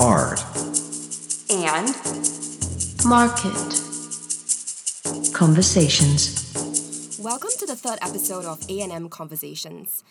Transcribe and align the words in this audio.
art, 0.00 0.42
and 1.50 1.94
Market. 3.04 3.52
Conversations. 5.34 7.18
welcome 7.22 7.50
to 7.58 7.66
the 7.66 7.76
third 7.76 7.98
episode 8.00 8.46
of 8.46 8.64
A&M 8.70 9.10
Conversations. 9.10 10.02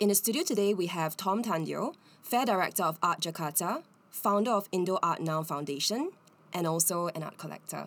In 0.00 0.08
the 0.08 0.16
studio 0.16 0.42
today, 0.42 0.74
we 0.74 0.86
have 0.86 1.16
Tom 1.16 1.44
Tandio, 1.44 1.94
Fair 2.22 2.44
Director 2.44 2.82
of 2.82 2.98
Art 3.04 3.20
Jakarta, 3.20 3.84
founder 4.10 4.50
of 4.50 4.68
Indo 4.72 4.98
Art 5.00 5.20
Now 5.20 5.44
Foundation, 5.44 6.10
and 6.52 6.66
also 6.66 7.06
an 7.14 7.22
art 7.22 7.38
collector. 7.38 7.86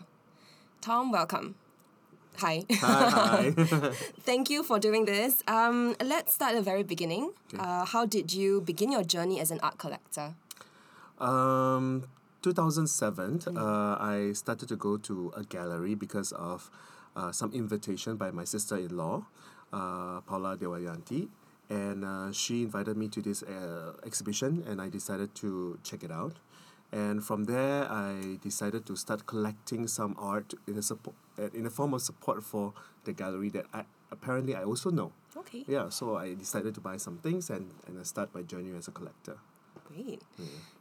Tom, 0.79 1.11
welcome. 1.11 1.55
Hi. 2.37 2.63
Hi, 2.71 3.09
hi. 3.09 3.51
Thank 4.21 4.49
you 4.49 4.63
for 4.63 4.79
doing 4.79 5.03
this. 5.03 5.43
Um, 5.45 5.97
let's 6.01 6.33
start 6.33 6.53
at 6.53 6.55
the 6.55 6.61
very 6.61 6.83
beginning. 6.83 7.33
Uh, 7.57 7.83
how 7.83 8.05
did 8.05 8.31
you 8.31 8.61
begin 8.61 8.93
your 8.93 9.03
journey 9.03 9.41
as 9.41 9.51
an 9.51 9.59
art 9.61 9.77
collector? 9.77 10.35
Um, 11.19 12.03
2007, 12.41 13.57
uh, 13.57 13.97
I 13.99 14.31
started 14.33 14.69
to 14.69 14.75
go 14.75 14.97
to 14.97 15.33
a 15.35 15.43
gallery 15.43 15.95
because 15.95 16.31
of 16.31 16.69
uh, 17.15 17.31
some 17.31 17.51
invitation 17.53 18.15
by 18.15 18.31
my 18.31 18.45
sister-in-law, 18.45 19.25
uh, 19.73 20.21
Paula 20.21 20.57
Dewayanti, 20.57 21.27
and 21.69 22.05
uh, 22.05 22.31
she 22.31 22.63
invited 22.63 22.97
me 22.97 23.07
to 23.09 23.21
this 23.21 23.43
uh, 23.43 23.93
exhibition, 24.05 24.63
and 24.67 24.81
I 24.81 24.89
decided 24.89 25.35
to 25.35 25.77
check 25.83 26.03
it 26.03 26.11
out. 26.11 26.37
And 26.91 27.23
from 27.23 27.43
there, 27.43 27.85
I 27.91 28.39
decided 28.41 28.85
to 28.87 28.95
start 28.95 29.27
collecting 29.27 29.87
some 29.87 30.15
art 30.17 30.55
in 30.65 30.77
a 30.77 30.81
support, 30.81 31.15
uh, 31.37 31.49
in 31.53 31.65
a 31.65 31.69
form 31.69 31.93
of 31.93 32.01
support 32.01 32.43
for 32.43 32.73
the 33.03 33.13
gallery 33.13 33.49
that 33.49 33.65
I 33.73 33.83
apparently 34.11 34.55
I 34.55 34.63
also 34.63 34.89
know. 34.89 35.11
Okay, 35.37 35.63
Yeah, 35.67 35.89
so 35.89 36.17
I 36.17 36.33
decided 36.33 36.73
to 36.75 36.81
buy 36.81 36.97
some 36.97 37.17
things 37.17 37.51
and, 37.51 37.69
and 37.85 37.99
I 37.99 38.03
start 38.03 38.33
my 38.33 38.41
journey 38.41 38.75
as 38.75 38.87
a 38.87 38.91
collector. 38.91 39.37
great. 39.87 40.23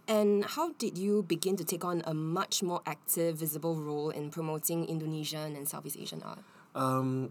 And 0.08 0.44
how 0.44 0.72
did 0.72 0.96
you 0.96 1.22
begin 1.22 1.56
to 1.56 1.64
take 1.64 1.84
on 1.84 2.02
a 2.06 2.14
much 2.14 2.62
more 2.62 2.80
active, 2.86 3.36
visible 3.36 3.76
role 3.76 4.08
in 4.08 4.30
promoting 4.30 4.86
Indonesian 4.86 5.54
and 5.54 5.68
Southeast 5.68 5.98
Asian 6.00 6.22
art? 6.22 6.38
Um, 6.74 7.30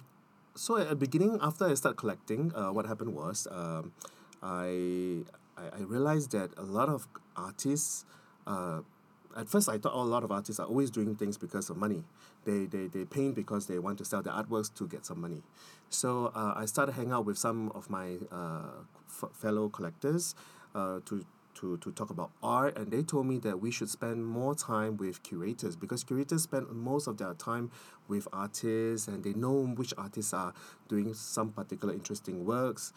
so 0.53 0.77
at 0.77 0.89
the 0.89 0.95
beginning, 0.95 1.39
after 1.41 1.65
I 1.65 1.73
started 1.73 1.97
collecting, 1.97 2.53
uh, 2.55 2.71
what 2.71 2.85
happened 2.85 3.15
was 3.15 3.47
um, 3.49 3.93
I, 4.43 5.23
I 5.57 5.63
I 5.73 5.81
realized 5.87 6.31
that 6.31 6.51
a 6.55 6.63
lot 6.63 6.87
of 6.87 7.07
artists. 7.35 8.05
Uh, 8.45 8.81
at 9.35 9.49
first, 9.49 9.69
I 9.69 9.77
thought 9.77 9.93
a 9.93 9.97
lot 9.97 10.23
of 10.23 10.31
artists 10.31 10.59
are 10.59 10.67
always 10.67 10.89
doing 10.89 11.15
things 11.15 11.37
because 11.37 11.69
of 11.69 11.77
money. 11.77 12.03
They, 12.45 12.65
they, 12.65 12.87
they 12.87 13.05
paint 13.05 13.35
because 13.35 13.67
they 13.67 13.77
want 13.77 13.97
to 13.99 14.05
sell 14.05 14.21
their 14.21 14.33
artworks 14.33 14.73
to 14.75 14.87
get 14.87 15.05
some 15.05 15.19
money. 15.21 15.43
So 15.89 16.31
uh, 16.33 16.53
I 16.55 16.65
started 16.65 16.93
hanging 16.93 17.11
out 17.11 17.25
with 17.25 17.37
some 17.37 17.71
of 17.75 17.89
my 17.89 18.17
uh, 18.31 18.81
f- 19.07 19.31
fellow 19.33 19.69
collectors 19.69 20.33
uh, 20.73 21.01
to, 21.05 21.23
to, 21.59 21.77
to 21.77 21.91
talk 21.91 22.09
about 22.09 22.31
art, 22.41 22.77
and 22.77 22.91
they 22.91 23.03
told 23.03 23.27
me 23.27 23.37
that 23.39 23.59
we 23.59 23.71
should 23.71 23.89
spend 23.89 24.25
more 24.25 24.55
time 24.55 24.97
with 24.97 25.23
curators 25.23 25.75
because 25.75 26.03
curators 26.03 26.43
spend 26.43 26.69
most 26.71 27.07
of 27.07 27.17
their 27.17 27.33
time 27.33 27.71
with 28.07 28.27
artists 28.31 29.07
and 29.07 29.23
they 29.23 29.33
know 29.33 29.65
which 29.75 29.93
artists 29.97 30.33
are 30.33 30.53
doing 30.87 31.13
some 31.13 31.51
particular 31.51 31.93
interesting 31.93 32.45
works. 32.45 32.93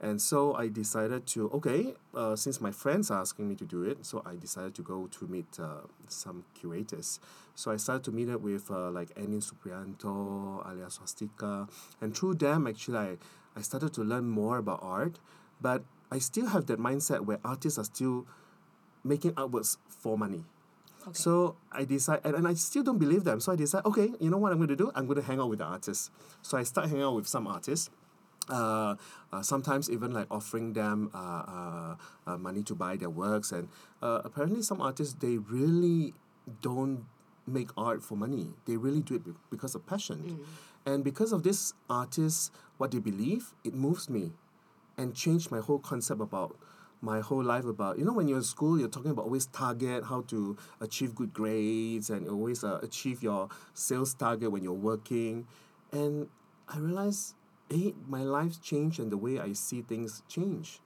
And 0.00 0.20
so 0.20 0.54
I 0.54 0.68
decided 0.68 1.26
to, 1.28 1.50
okay, 1.52 1.94
uh, 2.14 2.36
since 2.36 2.60
my 2.60 2.70
friends 2.70 3.10
are 3.10 3.20
asking 3.20 3.48
me 3.48 3.54
to 3.56 3.64
do 3.64 3.82
it, 3.82 4.04
so 4.04 4.22
I 4.26 4.36
decided 4.36 4.74
to 4.74 4.82
go 4.82 5.06
to 5.06 5.26
meet 5.26 5.46
uh, 5.58 5.86
some 6.08 6.44
curators. 6.54 7.18
So 7.54 7.70
I 7.70 7.78
started 7.78 8.04
to 8.04 8.12
meet 8.12 8.28
up 8.28 8.42
with 8.42 8.70
uh, 8.70 8.90
like 8.90 9.14
Enin 9.14 9.42
Supriyanto, 9.42 10.70
Alia 10.70 10.90
Swastika, 10.90 11.66
and 12.02 12.14
through 12.14 12.34
them, 12.34 12.66
actually, 12.66 12.98
I, 12.98 13.16
I 13.56 13.62
started 13.62 13.94
to 13.94 14.02
learn 14.02 14.28
more 14.28 14.58
about 14.58 14.80
art. 14.82 15.18
But 15.62 15.84
I 16.10 16.18
still 16.18 16.46
have 16.46 16.66
that 16.66 16.78
mindset 16.78 17.24
where 17.24 17.38
artists 17.44 17.78
are 17.78 17.84
still 17.84 18.26
making 19.04 19.32
artworks 19.32 19.76
for 19.88 20.16
money. 20.18 20.44
Okay. 21.02 21.14
So 21.14 21.56
I 21.70 21.84
decide, 21.84 22.20
and, 22.24 22.34
and 22.34 22.48
I 22.48 22.54
still 22.54 22.82
don't 22.82 22.98
believe 22.98 23.24
them. 23.24 23.40
So 23.40 23.52
I 23.52 23.56
decide, 23.56 23.84
okay, 23.84 24.10
you 24.18 24.28
know 24.30 24.38
what 24.38 24.50
I'm 24.52 24.58
going 24.58 24.68
to 24.68 24.76
do? 24.76 24.90
I'm 24.94 25.06
going 25.06 25.20
to 25.20 25.26
hang 25.26 25.38
out 25.38 25.48
with 25.48 25.60
the 25.60 25.64
artists. 25.64 26.10
So 26.42 26.58
I 26.58 26.64
start 26.64 26.88
hanging 26.88 27.04
out 27.04 27.14
with 27.14 27.28
some 27.28 27.46
artists. 27.46 27.90
Uh, 28.48 28.94
uh, 29.32 29.42
sometimes 29.42 29.90
even 29.90 30.12
like 30.12 30.26
offering 30.30 30.72
them 30.72 31.10
uh, 31.12 31.18
uh, 31.18 31.96
uh, 32.26 32.36
money 32.36 32.62
to 32.62 32.76
buy 32.76 32.94
their 32.94 33.10
works, 33.10 33.50
and 33.50 33.68
uh, 34.02 34.20
apparently 34.24 34.62
some 34.62 34.80
artists 34.80 35.14
they 35.18 35.36
really 35.36 36.14
don't 36.62 37.06
make 37.44 37.70
art 37.76 38.04
for 38.04 38.14
money. 38.14 38.54
They 38.64 38.76
really 38.76 39.00
do 39.00 39.16
it 39.16 39.24
be- 39.24 39.34
because 39.50 39.74
of 39.74 39.84
passion, 39.84 40.38
and 40.84 41.02
because 41.02 41.32
of 41.32 41.42
this 41.42 41.74
artists, 41.90 42.52
what 42.78 42.92
they 42.92 43.00
believe, 43.00 43.52
it 43.64 43.74
moves 43.74 44.08
me 44.08 44.30
and 44.98 45.14
changed 45.14 45.50
my 45.50 45.60
whole 45.60 45.78
concept 45.78 46.20
about 46.20 46.56
my 47.02 47.20
whole 47.20 47.44
life 47.44 47.64
about 47.64 47.98
you 47.98 48.04
know 48.04 48.12
when 48.12 48.26
you're 48.26 48.38
in 48.38 48.44
school 48.44 48.78
you're 48.78 48.88
talking 48.88 49.10
about 49.10 49.24
always 49.24 49.46
target 49.46 50.04
how 50.04 50.22
to 50.22 50.56
achieve 50.80 51.14
good 51.14 51.32
grades 51.32 52.10
and 52.10 52.28
always 52.28 52.64
uh, 52.64 52.78
achieve 52.82 53.22
your 53.22 53.48
sales 53.74 54.14
target 54.14 54.50
when 54.50 54.62
you're 54.62 54.72
working. 54.72 55.46
And 55.92 56.28
i 56.68 56.78
realized 56.78 57.34
hey 57.70 57.94
my 58.08 58.22
life's 58.22 58.58
changed 58.58 58.98
and 58.98 59.10
the 59.10 59.16
way 59.16 59.38
i 59.38 59.52
see 59.52 59.82
things 59.82 60.22
change. 60.28 60.80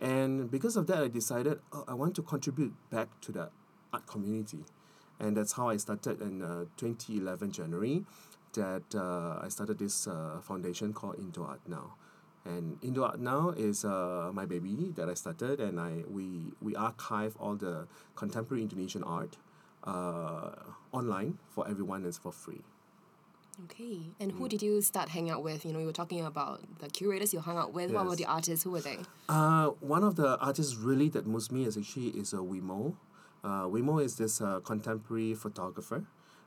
And 0.00 0.50
because 0.50 0.76
of 0.76 0.86
that 0.86 0.98
i 0.98 1.08
decided 1.08 1.60
oh, 1.72 1.84
i 1.86 1.94
want 1.94 2.14
to 2.16 2.22
contribute 2.22 2.74
back 2.90 3.08
to 3.22 3.32
the 3.32 3.50
art 3.92 4.06
community. 4.06 4.64
And 5.18 5.36
that's 5.36 5.52
how 5.52 5.68
i 5.68 5.76
started 5.76 6.22
in 6.22 6.42
uh, 6.42 6.64
2011 6.78 7.52
january 7.52 8.04
that 8.54 8.82
uh, 8.94 9.44
i 9.44 9.48
started 9.48 9.78
this 9.78 10.06
uh, 10.06 10.40
foundation 10.42 10.92
called 10.92 11.16
indo 11.18 11.44
art 11.44 11.60
now 11.68 11.94
and 12.44 12.78
Indo 12.82 13.04
Art 13.04 13.20
Now 13.20 13.50
is 13.50 13.84
uh, 13.84 14.30
my 14.32 14.46
baby 14.46 14.92
that 14.96 15.08
I 15.08 15.14
started, 15.14 15.60
and 15.60 15.78
I 15.78 16.04
we 16.08 16.52
we 16.60 16.74
archive 16.74 17.36
all 17.38 17.56
the 17.56 17.86
contemporary 18.16 18.62
Indonesian 18.62 19.02
art 19.04 19.36
uh, 19.84 20.50
online 20.92 21.38
for 21.48 21.68
everyone. 21.68 22.04
It's 22.04 22.18
for 22.18 22.32
free. 22.32 22.62
Okay, 23.64 24.00
and 24.18 24.32
who 24.32 24.48
did 24.48 24.62
you 24.62 24.80
start 24.80 25.10
hanging 25.10 25.30
out 25.30 25.42
with? 25.42 25.66
You 25.66 25.72
know, 25.72 25.80
you 25.80 25.86
were 25.86 25.92
talking 25.92 26.24
about 26.24 26.60
the 26.78 26.88
curators 26.88 27.34
you 27.34 27.40
hung 27.40 27.58
out 27.58 27.74
with. 27.74 27.90
What 27.90 28.06
were 28.06 28.16
the 28.16 28.24
artists? 28.24 28.64
Who 28.64 28.70
were 28.70 28.80
they? 28.80 28.98
Uh, 29.28 29.66
one 29.80 30.02
of 30.02 30.16
the 30.16 30.38
artists 30.38 30.76
really 30.76 31.10
that 31.10 31.26
moves 31.26 31.50
me 31.50 31.64
is 31.64 31.76
actually 31.76 32.08
is 32.08 32.32
a 32.32 32.36
Wimo. 32.36 32.94
Uh, 33.44 33.64
Wimo 33.64 34.02
is 34.02 34.16
this 34.16 34.40
uh, 34.40 34.60
contemporary 34.60 35.34
photographer, 35.34 36.04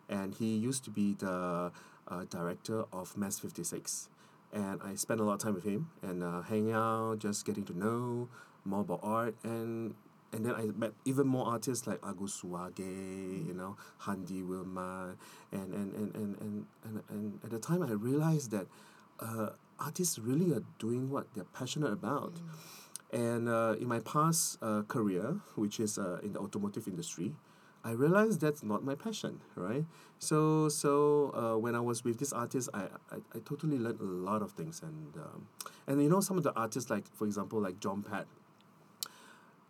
and 0.10 0.34
he 0.34 0.56
used 0.58 0.84
to 0.86 0.90
be 0.90 1.14
the 1.14 1.72
uh, 2.08 2.24
director 2.31 2.86
of 2.92 3.16
MES 3.16 3.40
Fifty 3.40 3.64
Six, 3.64 4.10
and 4.53 4.80
I 4.84 4.96
spent 4.96 5.19
a 5.19 5.24
lot 5.24 5.34
of 5.34 5.40
time 5.40 5.56
with 5.56 5.64
him 5.64 5.90
and 6.02 6.24
uh, 6.24 6.41
hanging 6.41 6.74
out, 6.74 7.19
just 7.19 7.46
getting 7.46 7.66
to 7.66 7.78
know 7.78 8.30
more 8.64 8.81
about 8.81 9.00
art, 9.03 9.36
and 9.44 9.96
and 10.31 10.46
then 10.46 10.56
I 10.56 10.66
met 10.66 10.94
even 11.06 11.28
more 11.28 11.46
artists 11.47 11.86
like 11.86 12.00
Agus 12.03 12.41
Suwage, 12.41 12.80
you 12.80 13.53
know, 13.53 13.75
Handiwirman, 14.02 15.16
and 15.52 15.74
and, 15.74 15.94
and, 15.94 16.16
and, 16.16 16.38
and, 16.42 16.66
and, 16.84 17.03
and 17.09 17.40
at 17.44 17.50
the 17.50 17.59
time 17.59 17.84
I 17.84 17.92
realized 17.92 18.52
that 18.52 18.68
uh, 19.19 19.50
artists 19.80 20.19
really 20.19 20.53
are 20.53 20.63
doing 20.80 21.09
what 21.09 21.28
they're 21.34 21.44
passionate 21.46 21.92
about. 21.92 22.34
And 23.12 23.47
uh, 23.47 23.75
in 23.80 23.88
my 23.88 24.00
past 24.00 24.58
uh, 24.63 24.81
career, 24.88 25.38
which 25.56 25.80
is 25.80 26.00
uh, 26.00 26.18
in 26.24 26.34
the 26.34 26.40
automotive 26.40 26.88
industry, 26.88 27.36
I 27.83 27.91
realized 27.91 28.39
that's 28.39 28.63
not 28.63 28.83
my 28.83 28.95
passion, 28.95 29.41
right? 29.55 29.85
So 30.19 30.69
so 30.69 31.31
uh, 31.35 31.57
when 31.59 31.75
I 31.75 31.81
was 31.81 32.03
with 32.03 32.17
this 32.17 32.31
artist, 32.31 32.69
I, 32.73 32.83
I, 33.11 33.17
I 33.35 33.39
totally 33.44 33.77
learned 33.77 33.99
a 33.99 34.03
lot 34.03 34.41
of 34.41 34.51
things, 34.53 34.81
and 34.81 35.16
um, 35.17 35.47
and 35.85 36.01
you 36.01 36.09
know 36.09 36.21
some 36.21 36.38
of 36.38 36.44
the 36.44 36.53
artists 36.55 36.89
like 36.89 37.05
for 37.13 37.25
example 37.25 37.59
like 37.59 37.79
Jompet, 37.81 38.25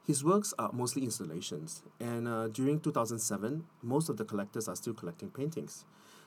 his 0.06 0.24
works 0.24 0.54
are 0.60 0.72
mostly 0.72 1.04
installations, 1.04 1.82
and 2.00 2.28
uh, 2.28 2.50
during 2.50 2.80
2007, 2.80 3.66
most 3.82 4.10
of 4.10 4.18
the 4.18 4.26
collectors 4.26 4.68
are 4.68 4.76
still 4.76 4.94
collecting 4.94 5.30
paintings. 5.30 5.86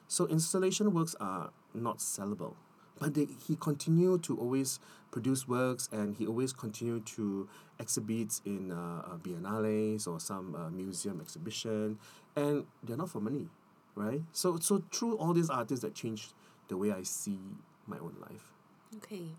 So 0.08 0.26
installation 0.26 0.92
works 0.92 1.14
are 1.20 1.50
not 1.74 1.98
sellable, 1.98 2.54
but 2.98 3.14
they, 3.14 3.26
he 3.46 3.56
continued 3.56 4.22
to 4.24 4.38
always 4.38 4.80
produce 5.10 5.46
works, 5.48 5.88
and 5.92 6.16
he 6.16 6.26
always 6.26 6.52
continued 6.52 7.06
to 7.06 7.48
exhibit 7.78 8.40
in 8.44 8.72
uh, 8.72 9.02
uh, 9.06 9.16
biennales 9.18 10.06
or 10.06 10.20
some 10.20 10.54
uh, 10.54 10.70
museum 10.70 11.20
exhibition, 11.20 11.98
and 12.34 12.64
they're 12.82 12.96
not 12.96 13.10
for 13.10 13.20
money, 13.20 13.48
right? 13.94 14.22
So 14.32 14.58
so 14.58 14.82
through 14.92 15.16
all 15.18 15.32
these 15.32 15.50
artists 15.50 15.82
that 15.82 15.94
changed 15.94 16.32
the 16.68 16.76
way 16.76 16.92
I 16.92 17.02
see 17.02 17.38
my 17.86 17.98
own 17.98 18.16
life. 18.20 18.55
Okay, 18.94 19.34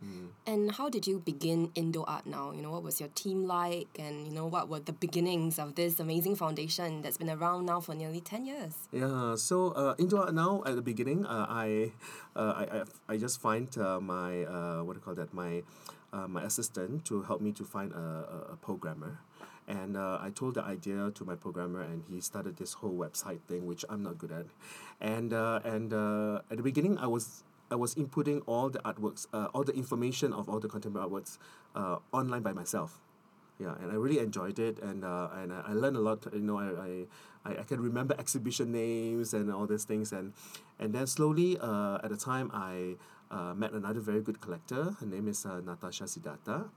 and 0.45 0.71
how 0.71 0.89
did 0.89 1.07
you 1.07 1.19
begin 1.19 1.71
Indo 1.73 2.03
Art 2.03 2.25
Now? 2.27 2.51
You 2.51 2.61
know, 2.61 2.71
what 2.71 2.83
was 2.83 2.99
your 2.99 3.09
team 3.15 3.47
like, 3.47 3.87
and 3.97 4.27
you 4.27 4.33
know, 4.33 4.45
what 4.45 4.67
were 4.67 4.79
the 4.79 4.91
beginnings 4.91 5.57
of 5.57 5.75
this 5.75 5.99
amazing 6.01 6.35
foundation 6.35 7.01
that's 7.01 7.17
been 7.17 7.29
around 7.29 7.65
now 7.65 7.79
for 7.79 7.95
nearly 7.95 8.19
ten 8.19 8.45
years? 8.45 8.75
Yeah, 8.91 9.35
so 9.35 9.71
uh, 9.71 9.95
Indo 9.97 10.17
Art 10.17 10.33
Now 10.33 10.63
at 10.65 10.75
the 10.75 10.81
beginning, 10.81 11.25
uh, 11.25 11.45
I, 11.49 11.91
uh, 12.35 12.53
I, 12.57 12.63
I, 12.79 12.83
I 13.13 13.17
just 13.17 13.39
find 13.39 13.75
uh, 13.77 14.01
my 14.01 14.43
uh, 14.43 14.83
what 14.83 14.93
do 14.93 14.99
you 14.99 15.03
call 15.03 15.15
that? 15.15 15.33
My, 15.33 15.63
uh, 16.11 16.27
my 16.27 16.43
assistant 16.43 17.05
to 17.05 17.21
help 17.23 17.39
me 17.39 17.53
to 17.53 17.63
find 17.63 17.93
a, 17.93 17.97
a, 17.97 18.53
a 18.53 18.55
programmer, 18.57 19.21
and 19.67 19.95
uh, 19.95 20.19
I 20.21 20.29
told 20.29 20.55
the 20.55 20.63
idea 20.63 21.09
to 21.15 21.25
my 21.25 21.35
programmer, 21.35 21.81
and 21.81 22.03
he 22.09 22.19
started 22.19 22.57
this 22.57 22.73
whole 22.73 22.93
website 22.93 23.39
thing, 23.47 23.65
which 23.65 23.85
I'm 23.89 24.03
not 24.03 24.17
good 24.17 24.31
at, 24.31 24.45
and 24.99 25.33
uh, 25.33 25.61
and 25.63 25.93
uh, 25.93 26.41
at 26.51 26.57
the 26.57 26.63
beginning 26.63 26.97
I 26.97 27.07
was 27.07 27.43
I 27.69 27.75
was 27.75 27.95
inputting 27.95 28.41
all 28.45 28.69
the 28.69 28.79
artworks, 28.79 29.27
uh, 29.33 29.47
all 29.53 29.63
the 29.63 29.73
information 29.73 30.33
of 30.33 30.47
all 30.49 30.59
the 30.59 30.69
contemporary 30.69 31.09
artworks, 31.09 31.37
uh, 31.75 31.97
online 32.11 32.41
by 32.41 32.53
myself 32.53 32.99
yeah, 33.59 33.73
and 33.81 33.91
I 33.91 33.95
really 33.95 34.19
enjoyed 34.19 34.59
it, 34.59 34.79
and 34.79 35.03
uh, 35.03 35.29
and 35.33 35.51
I, 35.51 35.73
learned 35.73 35.97
a 35.97 35.99
lot. 35.99 36.27
You 36.31 36.39
know, 36.41 36.59
I, 36.59 37.05
I, 37.49 37.59
I, 37.59 37.63
can 37.63 37.81
remember 37.81 38.15
exhibition 38.19 38.71
names 38.71 39.33
and 39.33 39.51
all 39.51 39.65
these 39.65 39.83
things, 39.83 40.11
and 40.11 40.33
and 40.79 40.93
then 40.93 41.07
slowly, 41.07 41.57
uh, 41.59 41.97
at 42.03 42.09
the 42.09 42.17
time, 42.17 42.51
I 42.53 42.95
uh, 43.31 43.53
met 43.55 43.71
another 43.71 43.99
very 43.99 44.21
good 44.21 44.41
collector. 44.41 44.95
Her 44.99 45.05
name 45.05 45.27
is 45.27 45.45
uh, 45.45 45.61
Natasha 45.65 46.03
Sidharta, 46.03 46.69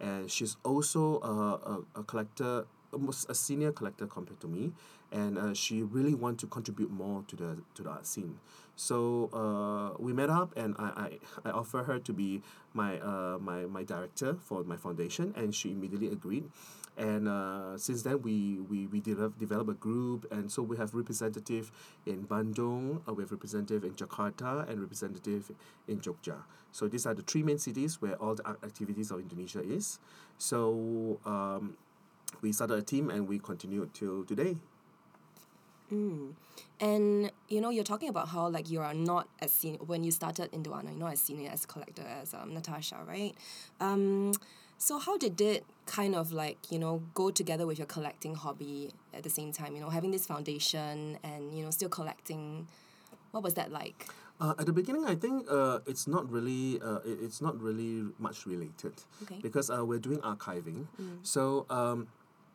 and 0.00 0.30
she's 0.30 0.56
also 0.64 1.20
a, 1.20 1.98
a, 1.98 2.00
a 2.00 2.04
collector, 2.04 2.64
almost 2.92 3.28
a 3.28 3.34
senior 3.34 3.72
collector 3.72 4.06
compared 4.06 4.40
to 4.40 4.48
me, 4.48 4.72
and 5.12 5.36
uh, 5.36 5.52
she 5.52 5.82
really 5.82 6.14
want 6.14 6.40
to 6.40 6.46
contribute 6.46 6.90
more 6.90 7.24
to 7.28 7.36
the 7.36 7.58
to 7.74 7.82
the 7.82 7.90
art 7.90 8.06
scene. 8.06 8.38
So 8.76 9.28
uh, 9.32 10.00
we 10.02 10.12
met 10.12 10.30
up, 10.30 10.56
and 10.56 10.74
I, 10.78 11.18
I, 11.44 11.48
I 11.48 11.50
offer 11.52 11.84
her 11.84 11.98
to 11.98 12.12
be 12.12 12.42
my 12.74 12.98
uh, 13.00 13.38
my 13.40 13.66
my 13.66 13.84
director 13.84 14.34
for 14.34 14.64
my 14.64 14.76
foundation, 14.76 15.34
and 15.36 15.54
she 15.54 15.70
immediately 15.72 16.08
agreed. 16.08 16.48
And 16.96 17.28
uh, 17.28 17.78
since 17.78 18.02
then, 18.02 18.20
we 18.20 18.60
we 18.68 18.86
we 18.86 19.00
develop 19.00 19.38
develop 19.38 19.68
a 19.68 19.74
group, 19.74 20.26
and 20.30 20.50
so 20.52 20.62
we 20.62 20.76
have 20.76 20.94
representative 20.94 21.72
in 22.04 22.26
Bandung, 22.26 23.00
uh, 23.08 23.12
we 23.14 23.22
have 23.24 23.32
representative 23.32 23.84
in 23.84 23.92
Jakarta, 23.92 24.68
and 24.68 24.80
representative 24.80 25.52
in 25.88 26.00
Jogja. 26.00 26.36
So 26.72 26.88
these 26.88 27.06
are 27.06 27.14
the 27.14 27.22
three 27.22 27.42
main 27.42 27.58
cities 27.58 28.00
where 28.00 28.16
all 28.16 28.34
the 28.34 28.46
activities 28.64 29.10
of 29.10 29.20
Indonesia 29.20 29.62
is. 29.62 30.00
So 30.36 31.20
um, 31.24 31.76
we 32.40 32.52
started 32.52 32.78
a 32.78 32.82
team, 32.82 33.08
and 33.08 33.28
we 33.28 33.38
continue 33.38 33.88
till 33.92 34.24
today. 34.24 34.56
And 36.80 37.30
you 37.48 37.60
know, 37.60 37.70
you're 37.70 37.84
talking 37.84 38.08
about 38.08 38.28
how 38.28 38.48
like 38.48 38.70
you 38.70 38.80
are 38.80 38.94
not 38.94 39.28
as 39.40 39.52
seen 39.52 39.76
when 39.86 40.02
you 40.04 40.10
started 40.10 40.48
in 40.52 40.62
Duana, 40.62 40.90
you're 40.90 40.98
not 40.98 41.12
as 41.12 41.20
senior 41.20 41.50
as 41.50 41.64
collector 41.66 42.02
as 42.20 42.34
um, 42.34 42.54
Natasha, 42.54 42.98
right? 43.06 43.34
Um, 43.80 44.32
so 44.78 44.98
how 44.98 45.16
did 45.16 45.40
it 45.40 45.64
kind 45.86 46.14
of 46.16 46.32
like 46.32 46.58
you 46.72 46.78
know 46.78 47.02
go 47.14 47.30
together 47.30 47.66
with 47.66 47.78
your 47.78 47.86
collecting 47.86 48.34
hobby 48.34 48.90
at 49.14 49.22
the 49.22 49.30
same 49.30 49.52
time? 49.52 49.74
You 49.76 49.80
know, 49.80 49.90
having 49.90 50.10
this 50.10 50.26
foundation 50.26 51.18
and 51.22 51.54
you 51.56 51.64
know 51.64 51.70
still 51.70 51.88
collecting. 51.88 52.66
What 53.30 53.42
was 53.42 53.54
that 53.54 53.72
like? 53.72 54.08
Uh, 54.40 54.54
at 54.58 54.66
the 54.66 54.72
beginning, 54.72 55.06
I 55.06 55.14
think 55.14 55.46
uh, 55.48 55.78
it's 55.86 56.06
not 56.06 56.28
really 56.30 56.80
uh, 56.82 56.98
it, 57.04 57.18
it's 57.22 57.40
not 57.40 57.58
really 57.62 58.04
much 58.18 58.44
related 58.44 58.92
Okay. 59.22 59.38
because 59.40 59.70
uh, 59.70 59.84
we're 59.86 60.00
doing 60.00 60.18
archiving. 60.18 60.86
So 61.22 61.64
um, 61.70 62.08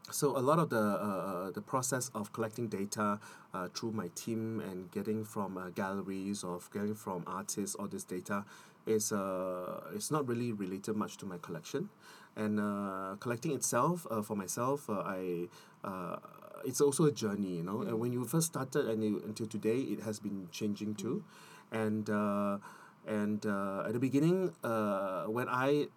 so 0.10 0.38
a 0.38 0.40
lot 0.40 0.60
of 0.60 0.70
the 0.70 0.80
uh, 0.80 1.52
the 1.52 1.62
process 1.62 2.10
of 2.16 2.32
collecting 2.34 2.68
data 2.68 3.20
uh, 3.54 3.68
through 3.74 3.92
my 3.92 4.08
team 4.16 4.62
and 4.62 4.90
getting 4.92 5.24
from 5.24 5.58
uh, 5.58 5.70
galleries 5.70 6.44
or 6.44 6.60
getting 6.74 6.96
from 6.96 7.24
artists 7.28 7.76
all 7.76 7.88
this 7.88 8.04
data 8.04 8.46
is 8.86 9.12
uh, 9.12 9.82
it's 9.94 10.12
not 10.12 10.28
really 10.28 10.54
related 10.54 10.96
much 10.96 11.18
to 11.18 11.26
my 11.26 11.38
collection, 11.40 11.90
and 12.36 12.60
uh, 12.60 13.16
collecting 13.20 13.52
itself 13.52 14.08
uh, 14.10 14.22
for 14.22 14.36
myself 14.36 14.90
uh, 14.90 15.04
I. 15.06 15.48
Uh, 15.84 16.18
it's 16.66 16.82
also 16.82 17.06
a 17.06 17.12
journey, 17.12 17.58
you 17.58 17.64
know. 17.64 17.82
And 17.82 18.00
when 18.00 18.12
you 18.12 18.26
first 18.26 18.48
started 18.48 18.88
and 18.88 19.04
you, 19.04 19.22
until 19.26 19.46
today, 19.46 19.78
it 19.78 20.02
has 20.02 20.20
been 20.20 20.48
changing 20.52 20.96
too, 20.96 21.24
and 21.72 22.10
uh, 22.10 22.58
and 23.06 23.46
uh, 23.46 23.84
at 23.86 23.94
the 23.94 24.00
beginning, 24.00 24.54
uh, 24.64 25.26
when 25.26 25.48
I 25.50 25.88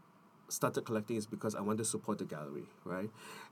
started 0.49 0.85
collecting 0.85 1.17
is 1.17 1.27
because 1.27 1.55
I 1.55 1.61
wanted 1.61 1.79
to 1.79 1.85
support 1.85 2.19
the 2.19 2.25
gallery, 2.25 2.67
right? 2.85 3.11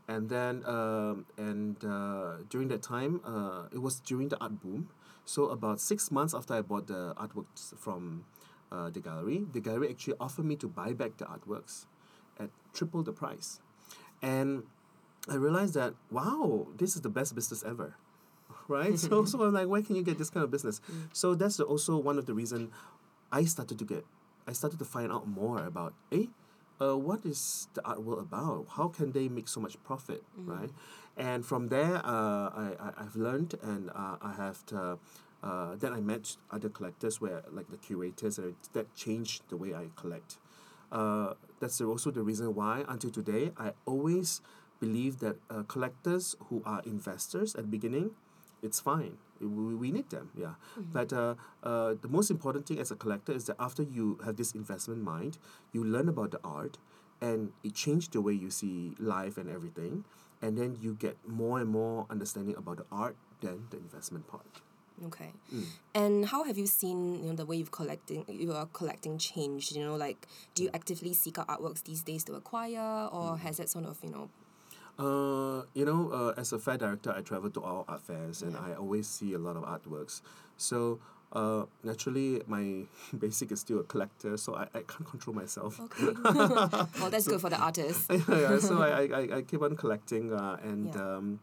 And 0.08 0.28
then 0.28 0.64
um, 0.64 1.26
and 1.36 1.76
uh, 1.84 2.38
during 2.48 2.68
that 2.68 2.82
time, 2.82 3.20
uh, 3.24 3.68
it 3.70 3.78
was 3.78 4.00
during 4.00 4.30
the 4.30 4.40
art 4.40 4.60
boom. 4.60 4.88
So 5.26 5.50
about 5.50 5.80
six 5.80 6.10
months 6.10 6.32
after 6.32 6.54
I 6.54 6.62
bought 6.62 6.86
the 6.86 7.14
artworks 7.14 7.76
from 7.78 8.24
uh, 8.72 8.88
the 8.88 9.00
gallery, 9.00 9.44
the 9.52 9.60
gallery 9.60 9.90
actually 9.90 10.14
offered 10.18 10.46
me 10.46 10.56
to 10.56 10.66
buy 10.66 10.94
back 10.94 11.18
the 11.18 11.26
artworks 11.26 11.84
at 12.40 12.48
triple 12.72 13.02
the 13.02 13.12
price, 13.12 13.60
and 14.22 14.62
I 15.28 15.34
realized 15.34 15.74
that 15.74 15.94
wow, 16.10 16.68
this 16.78 16.96
is 16.96 17.02
the 17.02 17.10
best 17.10 17.34
business 17.34 17.62
ever 17.62 17.94
right? 18.68 18.98
so, 18.98 19.24
so 19.26 19.42
I'm 19.42 19.52
like, 19.52 19.68
where 19.68 19.82
can 19.82 19.96
you 19.96 20.02
get 20.02 20.18
this 20.18 20.30
kind 20.30 20.44
of 20.44 20.50
business? 20.50 20.80
So 21.12 21.34
that's 21.34 21.56
the, 21.56 21.64
also 21.64 21.96
one 21.96 22.18
of 22.18 22.26
the 22.26 22.34
reason 22.34 22.70
I 23.32 23.44
started 23.44 23.78
to 23.78 23.84
get, 23.84 24.04
I 24.46 24.52
started 24.52 24.78
to 24.78 24.84
find 24.84 25.12
out 25.12 25.26
more 25.26 25.64
about, 25.64 25.94
eh, 26.12 26.26
uh, 26.80 26.96
what 26.96 27.24
is 27.24 27.68
the 27.74 27.84
art 27.84 28.02
world 28.02 28.20
about? 28.20 28.66
How 28.76 28.88
can 28.88 29.12
they 29.12 29.28
make 29.28 29.48
so 29.48 29.60
much 29.60 29.82
profit, 29.84 30.22
right? 30.36 30.70
And 31.16 31.44
from 31.44 31.68
there, 31.68 31.96
uh, 32.04 32.48
I, 32.64 32.76
I 32.80 32.92
I've 32.98 33.16
learned 33.16 33.54
and 33.62 33.90
uh, 33.90 34.16
I 34.22 34.32
have 34.36 34.64
to, 34.66 34.98
uh, 35.42 35.74
then 35.76 35.92
I 35.92 36.00
met 36.00 36.36
other 36.50 36.68
collectors 36.68 37.20
where 37.20 37.42
like 37.50 37.70
the 37.70 37.76
curators 37.76 38.38
and 38.38 38.54
that 38.72 38.94
changed 38.94 39.42
the 39.48 39.56
way 39.56 39.74
I 39.74 39.86
collect. 39.96 40.38
Uh, 40.92 41.34
that's 41.60 41.80
also 41.80 42.10
the 42.10 42.22
reason 42.22 42.54
why 42.54 42.84
until 42.88 43.10
today 43.10 43.50
I 43.58 43.72
always 43.84 44.40
believe 44.80 45.18
that 45.18 45.36
uh, 45.50 45.64
collectors 45.64 46.36
who 46.48 46.62
are 46.64 46.80
investors 46.86 47.54
at 47.56 47.62
the 47.62 47.68
beginning 47.68 48.12
it's 48.62 48.80
fine. 48.80 49.18
We, 49.40 49.74
we 49.74 49.90
need 49.90 50.10
them, 50.10 50.30
yeah. 50.36 50.54
But 50.76 51.12
uh, 51.12 51.34
uh, 51.62 51.94
the 52.00 52.08
most 52.08 52.30
important 52.30 52.66
thing 52.66 52.78
as 52.78 52.90
a 52.90 52.96
collector 52.96 53.32
is 53.32 53.44
that 53.44 53.56
after 53.58 53.82
you 53.82 54.18
have 54.24 54.36
this 54.36 54.52
investment 54.52 55.02
mind, 55.02 55.38
you 55.72 55.84
learn 55.84 56.08
about 56.08 56.30
the 56.30 56.40
art 56.44 56.78
and 57.20 57.52
it 57.64 57.74
changed 57.74 58.12
the 58.12 58.20
way 58.20 58.32
you 58.32 58.50
see 58.50 58.94
life 58.98 59.36
and 59.36 59.50
everything. 59.50 60.04
And 60.40 60.56
then 60.56 60.76
you 60.80 60.94
get 60.94 61.16
more 61.26 61.58
and 61.58 61.68
more 61.68 62.06
understanding 62.10 62.56
about 62.56 62.76
the 62.76 62.86
art 62.92 63.16
than 63.40 63.66
the 63.70 63.76
investment 63.76 64.28
part. 64.28 64.60
Okay. 65.06 65.32
And 65.94 66.26
how 66.26 66.44
have 66.44 66.58
you 66.58 66.66
seen 66.66 67.22
you 67.22 67.30
know 67.30 67.34
the 67.34 67.46
way 67.46 67.56
you've 67.56 67.70
collecting 67.70 68.24
you 68.28 68.52
are 68.52 68.66
collecting 68.72 69.18
changed? 69.18 69.74
You 69.74 69.84
know, 69.84 69.96
like 69.96 70.26
do 70.54 70.64
you 70.64 70.70
actively 70.74 71.12
seek 71.14 71.38
out 71.38 71.48
artworks 71.48 71.82
these 71.84 72.02
days 72.02 72.24
to 72.24 72.34
acquire, 72.34 73.08
or 73.12 73.38
has 73.38 73.58
that 73.58 73.68
sort 73.68 73.84
of 73.84 73.98
you 74.02 74.10
know? 74.10 74.28
Uh, 74.98 75.62
you 75.74 75.84
know, 75.84 76.10
uh, 76.10 76.34
as 76.40 76.52
a 76.52 76.58
fair 76.58 76.76
director, 76.76 77.14
I 77.16 77.20
travel 77.20 77.50
to 77.50 77.62
all 77.62 77.84
art 77.88 78.02
fairs 78.02 78.42
and 78.42 78.56
I 78.56 78.74
always 78.74 79.06
see 79.06 79.32
a 79.34 79.38
lot 79.38 79.56
of 79.56 79.62
artworks. 79.62 80.22
So 80.56 80.98
uh, 81.32 81.66
naturally, 81.84 82.42
my 82.48 82.82
basic 83.18 83.52
is 83.52 83.60
still 83.60 83.78
a 83.80 83.84
collector, 83.84 84.36
so 84.36 84.56
I, 84.56 84.62
I 84.74 84.82
can't 84.82 85.06
control 85.06 85.36
myself. 85.36 85.78
Okay. 85.80 86.14
well, 87.00 87.10
that's 87.10 87.28
good 87.28 87.40
for 87.40 87.50
the 87.50 87.58
artist. 87.60 88.06
yeah, 88.10 88.18
yeah, 88.28 88.58
so 88.58 88.82
I, 88.82 88.88
I, 88.88 89.02
I- 89.20 89.36
I 89.36 89.42
keep 89.42 89.62
on 89.62 89.76
collecting 89.76 90.32
uh, 90.32 90.56
and 90.62 90.86
Yeah. 90.94 91.00
um, 91.16 91.40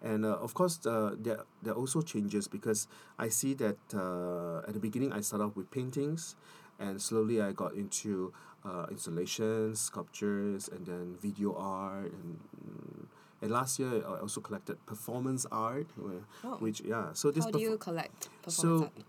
and 0.00 0.24
uh, 0.24 0.36
of 0.38 0.54
course 0.54 0.78
uh, 0.86 1.16
there 1.18 1.40
there 1.62 1.72
are 1.72 1.76
also 1.76 2.02
changes 2.02 2.46
because 2.46 2.86
I 3.18 3.28
see 3.30 3.54
that 3.54 3.78
uh, 3.92 4.58
at 4.68 4.74
the 4.74 4.78
beginning 4.78 5.12
I 5.12 5.22
started 5.22 5.46
off 5.46 5.56
with 5.56 5.72
paintings 5.72 6.36
and 6.78 7.02
slowly 7.02 7.42
I 7.42 7.50
got 7.50 7.74
into 7.74 8.32
uh, 8.68 8.86
installations, 8.90 9.80
sculptures, 9.80 10.68
and 10.68 10.84
then 10.86 11.16
video 11.20 11.54
art 11.56 12.12
and 12.12 12.38
mm, 12.60 13.06
and 13.40 13.50
last 13.50 13.78
year 13.78 14.02
I 14.04 14.18
also 14.20 14.40
collected 14.40 14.76
performance 14.86 15.46
art, 15.52 15.86
where, 15.96 16.22
Oh. 16.44 16.56
which 16.58 16.80
yeah. 16.84 17.12
So 17.14 17.30
this 17.30 17.44
How 17.44 17.50
do 17.50 17.60
you 17.60 17.78
collect 17.78 18.28
performance 18.42 18.56
so 18.60 18.84
art? 18.84 19.04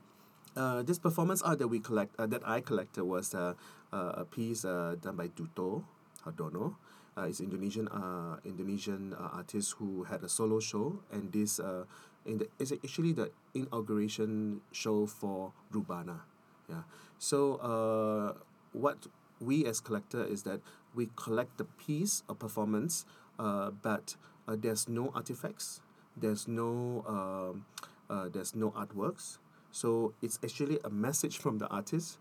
uh, 0.55 0.81
this 0.83 0.99
performance 0.99 1.41
art 1.41 1.57
that 1.59 1.67
we 1.67 1.79
collect 1.79 2.13
uh, 2.19 2.27
that 2.27 2.43
I 2.47 2.61
collected 2.61 3.03
was 3.03 3.33
uh, 3.33 3.53
uh, 3.91 4.23
a 4.23 4.25
piece 4.25 4.65
uh, 4.65 4.95
done 5.01 5.15
by 5.17 5.27
Duto 5.33 5.83
Hardono. 6.25 6.75
Uh, 7.17 7.25
it's 7.27 7.41
Indonesian 7.41 7.87
uh, 7.89 8.37
Indonesian 8.45 9.13
uh, 9.17 9.41
artist 9.41 9.75
who 9.81 10.03
had 10.05 10.23
a 10.23 10.29
solo 10.29 10.59
show, 10.61 11.01
and 11.11 11.31
this 11.33 11.59
uh, 11.59 11.83
in 12.25 12.37
the 12.37 12.47
it's 12.59 12.71
actually 12.71 13.11
the 13.13 13.31
inauguration 13.57 14.61
show 14.71 15.05
for 15.09 15.51
Rubana. 15.73 16.21
Yeah. 16.69 16.85
So 17.17 17.55
uh, 17.65 18.37
what 18.77 19.07
we 19.39 19.65
as 19.65 19.79
collector 19.79 20.23
is 20.23 20.43
that 20.43 20.61
we 20.95 21.09
collect 21.15 21.57
the 21.57 21.65
piece 21.65 22.23
of 22.29 22.39
performance, 22.39 23.05
uh, 23.37 23.71
but 23.71 24.15
uh, 24.47 24.55
there's 24.59 24.87
no 24.89 25.11
artifacts, 25.15 25.81
there's 26.17 26.47
no 26.47 27.03
um, 27.07 27.65
uh, 28.09 28.27
there's 28.29 28.55
no 28.55 28.71
artworks. 28.71 29.37
So 29.71 30.13
it's 30.21 30.39
actually 30.43 30.79
a 30.83 30.89
message 30.89 31.37
from 31.37 31.59
the 31.59 31.67
artist, 31.67 32.17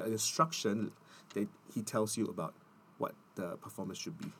an 0.00 0.12
instruction 0.12 0.90
that 1.34 1.46
he 1.72 1.82
tells 1.82 2.16
you 2.16 2.26
about 2.26 2.54
what 2.98 3.14
the 3.36 3.56
performance 3.58 3.98
should 3.98 4.18
be. 4.18 4.32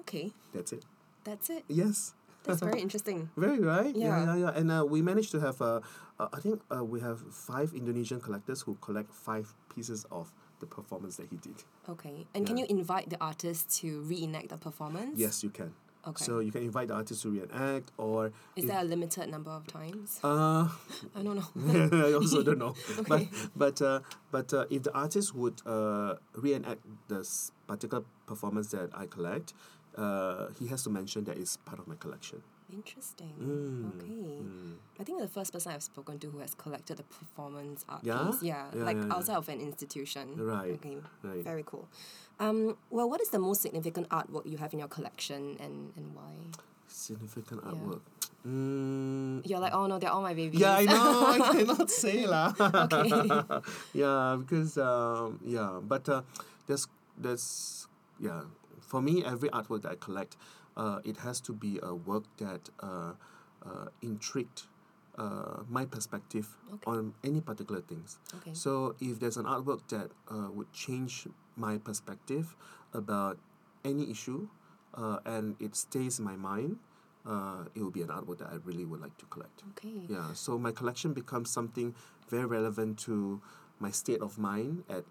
Okay, 0.00 0.32
That's 0.52 0.72
it. 0.72 0.84
that's 1.24 1.48
it. 1.50 1.64
Yes. 1.68 2.14
That's 2.44 2.58
very 2.60 2.80
interesting. 2.86 3.30
Very 3.36 3.60
right. 3.60 3.94
Yeah, 3.94 4.08
Yeah. 4.18 4.24
yeah, 4.24 4.36
yeah. 4.50 4.58
And 4.58 4.70
uh, 4.72 4.84
we 4.88 5.00
managed 5.00 5.30
to 5.30 5.38
have 5.40 5.62
uh, 5.62 5.78
uh, 6.18 6.26
I 6.32 6.40
think 6.40 6.60
uh, 6.74 6.82
we 6.82 6.98
have 7.00 7.20
five 7.32 7.72
Indonesian 7.72 8.20
collectors 8.20 8.62
who 8.62 8.74
collect 8.80 9.14
five 9.14 9.54
pieces 9.72 10.04
of 10.10 10.32
the 10.62 10.66
performance 10.66 11.16
that 11.16 11.26
he 11.28 11.36
did. 11.36 11.56
Okay, 11.88 12.26
and 12.34 12.46
can 12.46 12.56
you 12.56 12.66
invite 12.68 13.10
the 13.10 13.18
artist 13.20 13.68
to 13.80 14.00
reenact 14.02 14.48
the 14.48 14.56
performance? 14.56 15.18
Yes, 15.18 15.42
you 15.44 15.50
can. 15.50 15.72
Okay. 16.06 16.24
So 16.24 16.40
you 16.40 16.50
can 16.50 16.62
invite 16.62 16.88
the 16.88 16.94
artist 16.94 17.22
to 17.22 17.30
reenact, 17.30 17.90
or 17.98 18.26
Is 18.56 18.64
if- 18.64 18.66
there 18.70 18.80
a 18.80 18.84
limited 18.84 19.28
number 19.28 19.50
of 19.50 19.66
times? 19.66 20.18
uh, 20.24 20.68
I 21.16 21.22
don't 21.22 21.36
know. 21.36 21.98
I 22.08 22.12
also 22.14 22.42
don't 22.42 22.58
know. 22.58 22.74
But 23.08 23.22
but 23.56 23.82
uh, 23.82 24.00
but 24.30 24.52
uh, 24.54 24.64
if 24.70 24.82
the 24.84 24.92
artist 24.94 25.34
would 25.34 25.60
uh, 25.66 26.14
reenact 26.34 26.80
this 27.08 27.52
particular 27.68 28.02
performance 28.26 28.68
that 28.70 28.90
I 28.94 29.06
collect, 29.06 29.54
uh, 29.96 30.48
he 30.58 30.66
has 30.68 30.82
to 30.84 30.90
mention 30.90 31.24
that 31.24 31.36
it's 31.38 31.56
part 31.56 31.78
of 31.78 31.86
my 31.86 31.94
collection. 31.96 32.42
Interesting. 32.72 33.32
Mm, 33.38 34.00
Okay. 34.00 34.42
I 35.00 35.04
think 35.04 35.20
the 35.20 35.28
first 35.28 35.52
person 35.52 35.72
I've 35.72 35.82
spoken 35.82 36.18
to 36.20 36.30
who 36.30 36.38
has 36.40 36.54
collected 36.54 36.98
a 37.00 37.02
performance 37.04 37.84
art 37.88 38.02
Yeah? 38.02 38.24
piece. 38.32 38.42
Yeah. 38.42 38.66
Yeah, 38.74 38.84
like 38.84 38.96
yeah, 38.96 39.12
outside 39.14 39.36
of 39.36 39.48
an 39.48 39.60
institution. 39.60 40.34
Right, 40.40 40.72
Okay. 40.80 40.96
right. 41.22 41.44
Very 41.44 41.64
cool. 41.66 41.86
Um, 42.40 42.76
well, 42.90 43.08
what 43.08 43.20
is 43.20 43.28
the 43.28 43.38
most 43.38 43.60
significant 43.62 44.08
artwork 44.08 44.46
you 44.48 44.56
have 44.56 44.72
in 44.72 44.78
your 44.80 44.88
collection 44.88 45.56
and, 45.60 45.92
and 45.96 46.14
why? 46.16 46.32
Significant 46.88 47.62
artwork. 47.62 48.00
Mm, 48.46 49.46
You're 49.48 49.60
like, 49.60 49.72
oh 49.74 49.86
no, 49.86 49.98
they're 49.98 50.10
all 50.10 50.22
my 50.22 50.34
babies. 50.34 50.58
yeah, 50.60 50.74
I 50.76 50.84
know. 50.84 51.26
I 51.28 51.38
cannot 51.52 51.90
say 51.90 52.26
lah. 52.26 52.52
okay. 52.58 53.12
yeah, 53.94 54.36
because 54.40 54.76
um, 54.78 55.38
yeah, 55.44 55.78
but 55.82 56.08
uh, 56.08 56.22
there's 56.66 56.88
there's 57.16 57.86
yeah. 58.18 58.42
For 58.80 59.00
me, 59.00 59.24
every 59.24 59.48
artwork 59.48 59.82
that 59.88 59.92
I 59.92 59.94
collect, 59.96 60.36
uh, 60.76 61.00
it 61.04 61.18
has 61.18 61.40
to 61.42 61.52
be 61.52 61.78
a 61.82 61.94
work 61.94 62.24
that 62.38 62.68
uh, 62.80 63.12
uh, 63.64 63.86
intrigued 64.02 64.62
uh, 65.18 65.62
my 65.68 65.84
perspective 65.84 66.56
Okay. 66.72 66.90
on 66.90 67.14
any 67.22 67.40
particular 67.40 67.80
things. 67.82 68.18
Okay. 68.36 68.54
So 68.54 68.96
if 69.00 69.20
there's 69.20 69.36
an 69.36 69.44
artwork 69.44 69.86
that 69.88 70.10
uh, 70.30 70.50
would 70.50 70.72
change 70.72 71.28
my 71.56 71.78
perspective 71.78 72.56
about 72.94 73.38
any 73.84 74.10
issue, 74.10 74.48
uh, 74.94 75.18
and 75.24 75.56
it 75.60 75.76
stays 75.76 76.18
in 76.18 76.24
my 76.24 76.36
mind, 76.36 76.78
uh, 77.26 77.64
it 77.74 77.80
will 77.82 77.90
be 77.90 78.02
an 78.02 78.08
artwork 78.08 78.38
that 78.38 78.48
I 78.48 78.56
really 78.64 78.84
would 78.84 79.00
like 79.00 79.16
to 79.18 79.26
collect. 79.26 79.62
Okay. 79.72 80.06
Yeah, 80.08 80.32
so 80.32 80.58
my 80.58 80.72
collection 80.72 81.12
becomes 81.12 81.50
something 81.50 81.94
very 82.28 82.46
relevant 82.46 82.98
to 83.00 83.40
my 83.78 83.90
state 83.90 84.20
of 84.20 84.38
mind 84.38 84.84
at 84.88 85.04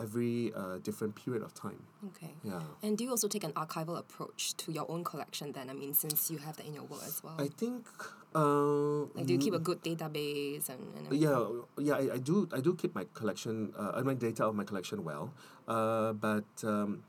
every 0.00 0.52
uh, 0.56 0.78
different 0.82 1.14
period 1.14 1.42
of 1.42 1.52
time. 1.54 1.82
Okay. 2.08 2.32
Yeah. 2.42 2.60
And 2.82 2.96
do 2.96 3.04
you 3.04 3.10
also 3.10 3.28
take 3.28 3.44
an 3.44 3.52
archival 3.52 3.98
approach 3.98 4.56
to 4.56 4.72
your 4.72 4.90
own 4.90 5.04
collection 5.04 5.52
then? 5.52 5.68
I 5.68 5.74
mean, 5.74 5.94
since 5.94 6.30
you 6.30 6.38
have 6.38 6.56
that 6.56 6.66
in 6.66 6.74
your 6.74 6.84
work 6.84 7.02
as 7.06 7.22
well. 7.22 7.34
I 7.38 7.48
think. 7.48 7.86
Uh, 8.34 9.10
like, 9.14 9.26
do 9.26 9.32
you 9.34 9.38
keep 9.38 9.54
a 9.54 9.58
good 9.58 9.82
database 9.82 10.68
and, 10.68 10.80
and 10.96 11.06
everything? 11.06 11.28
Yeah, 11.28 11.44
yeah, 11.78 11.94
I, 11.94 12.14
I 12.14 12.18
do. 12.18 12.48
I 12.52 12.60
do 12.60 12.74
keep 12.74 12.94
my 12.94 13.04
collection, 13.12 13.74
uh, 13.76 14.00
my 14.04 14.14
data 14.14 14.46
of 14.46 14.54
my 14.54 14.64
collection 14.64 15.02
well, 15.02 15.32
uh, 15.66 16.12
but 16.12 16.46
um, 16.62 17.02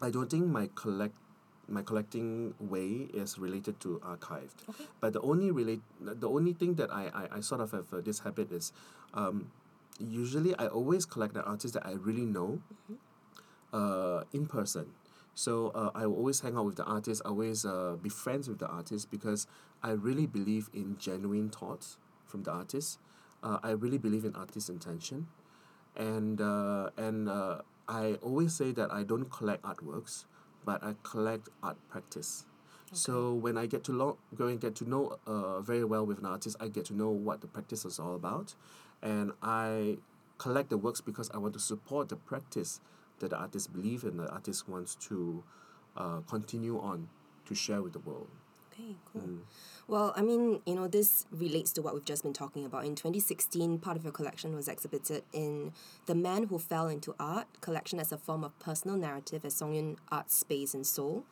I 0.00 0.10
don't 0.10 0.30
think 0.30 0.46
my 0.46 0.70
collect 0.74 1.16
my 1.68 1.82
collecting 1.82 2.54
way 2.60 3.08
is 3.12 3.38
related 3.38 3.78
to 3.80 4.00
archived. 4.06 4.64
Okay. 4.70 4.84
But 5.00 5.12
the 5.12 5.20
only 5.20 5.50
relate 5.50 5.82
the 6.00 6.28
only 6.28 6.52
thing 6.54 6.74
that 6.74 6.90
I 6.92 7.10
I, 7.12 7.38
I 7.38 7.40
sort 7.40 7.60
of 7.60 7.72
have 7.72 7.92
uh, 7.92 8.00
this 8.00 8.20
habit 8.20 8.52
is, 8.52 8.72
um, 9.14 9.50
usually 9.98 10.54
I 10.58 10.66
always 10.66 11.06
collect 11.06 11.36
an 11.36 11.42
artist 11.42 11.74
that 11.74 11.86
I 11.86 11.92
really 11.92 12.26
know, 12.26 12.60
uh, 13.72 14.24
in 14.32 14.46
person. 14.46 14.86
So 15.34 15.68
uh, 15.74 15.90
I 15.94 16.06
will 16.06 16.16
always 16.16 16.40
hang 16.40 16.56
out 16.56 16.64
with 16.64 16.76
the 16.76 16.84
artist, 16.84 17.22
I 17.24 17.28
always 17.28 17.64
uh, 17.64 17.96
be 18.02 18.08
friends 18.08 18.48
with 18.48 18.58
the 18.58 18.66
artist 18.66 19.10
because 19.10 19.46
I 19.82 19.90
really 19.90 20.26
believe 20.26 20.68
in 20.74 20.96
genuine 20.98 21.48
thoughts 21.48 21.96
from 22.26 22.42
the 22.42 22.50
artist. 22.50 22.98
Uh, 23.42 23.58
I 23.62 23.70
really 23.70 23.98
believe 23.98 24.24
in 24.24 24.34
artist 24.34 24.68
intention, 24.68 25.28
and 25.96 26.40
uh, 26.40 26.90
and 26.96 27.28
uh, 27.28 27.58
I 27.88 28.14
always 28.22 28.52
say 28.54 28.72
that 28.72 28.92
I 28.92 29.04
don't 29.04 29.30
collect 29.30 29.62
artworks, 29.62 30.24
but 30.64 30.82
I 30.82 30.94
collect 31.04 31.48
art 31.62 31.76
practice. 31.88 32.46
So 32.92 33.34
when 33.34 33.58
I 33.58 33.66
get 33.66 33.84
to 33.84 33.92
lo- 33.92 34.18
go 34.34 34.46
and 34.46 34.60
get 34.60 34.74
to 34.76 34.88
know 34.88 35.18
uh, 35.26 35.60
very 35.60 35.84
well 35.84 36.06
with 36.06 36.18
an 36.18 36.26
artist, 36.26 36.56
I 36.58 36.68
get 36.68 36.86
to 36.86 36.94
know 36.94 37.10
what 37.10 37.42
the 37.42 37.46
practice 37.46 37.84
is 37.84 37.98
all 38.00 38.14
about, 38.16 38.54
and 39.02 39.32
I 39.42 39.98
collect 40.38 40.70
the 40.70 40.78
works 40.78 41.00
because 41.00 41.30
I 41.32 41.38
want 41.38 41.54
to 41.54 41.60
support 41.60 42.08
the 42.08 42.16
practice 42.16 42.80
that 43.18 43.30
the 43.30 43.36
artist 43.36 43.72
believe 43.72 44.04
and 44.04 44.18
the 44.18 44.28
artist 44.30 44.68
wants 44.68 44.94
to 44.96 45.42
uh, 45.96 46.20
continue 46.28 46.78
on 46.78 47.08
to 47.46 47.54
share 47.54 47.82
with 47.82 47.92
the 47.92 47.98
world. 47.98 48.28
Okay, 48.72 48.94
cool. 49.12 49.22
Mm. 49.22 49.38
Well, 49.88 50.12
I 50.14 50.22
mean, 50.22 50.60
you 50.66 50.74
know, 50.74 50.86
this 50.86 51.26
relates 51.32 51.72
to 51.72 51.82
what 51.82 51.94
we've 51.94 52.04
just 52.04 52.22
been 52.22 52.32
talking 52.32 52.64
about. 52.64 52.84
In 52.84 52.94
2016, 52.94 53.78
part 53.78 53.96
of 53.96 54.04
your 54.04 54.12
collection 54.12 54.54
was 54.54 54.68
exhibited 54.68 55.24
in 55.32 55.72
The 56.06 56.14
Man 56.14 56.44
Who 56.44 56.58
Fell 56.58 56.86
into 56.88 57.14
Art, 57.18 57.46
collection 57.60 57.98
as 57.98 58.12
a 58.12 58.18
form 58.18 58.44
of 58.44 58.56
personal 58.60 58.96
narrative 58.96 59.44
at 59.44 59.50
SongEun 59.50 59.96
Art 60.12 60.30
Space 60.30 60.74
in 60.74 60.84
Seoul 60.84 61.24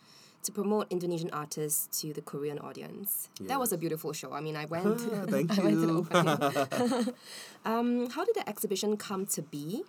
to 0.46 0.52
promote 0.52 0.86
Indonesian 0.90 1.30
artists 1.32 2.00
to 2.00 2.12
the 2.12 2.22
Korean 2.22 2.58
audience. 2.60 3.28
That 3.40 3.58
was 3.58 3.72
a 3.72 3.78
beautiful 3.78 4.12
show. 4.12 4.32
I 4.32 4.40
mean, 4.40 4.56
I 4.56 4.64
went, 4.64 5.00
Thank 5.30 5.50
I 5.58 5.62
went 5.62 5.80
to 5.82 5.86
the 5.86 5.92
you. 5.92 5.98
opening. 5.98 7.14
um, 7.64 8.10
how 8.10 8.24
did 8.24 8.36
the 8.36 8.48
exhibition 8.48 8.96
come 8.96 9.26
to 9.26 9.42
be? 9.42 9.82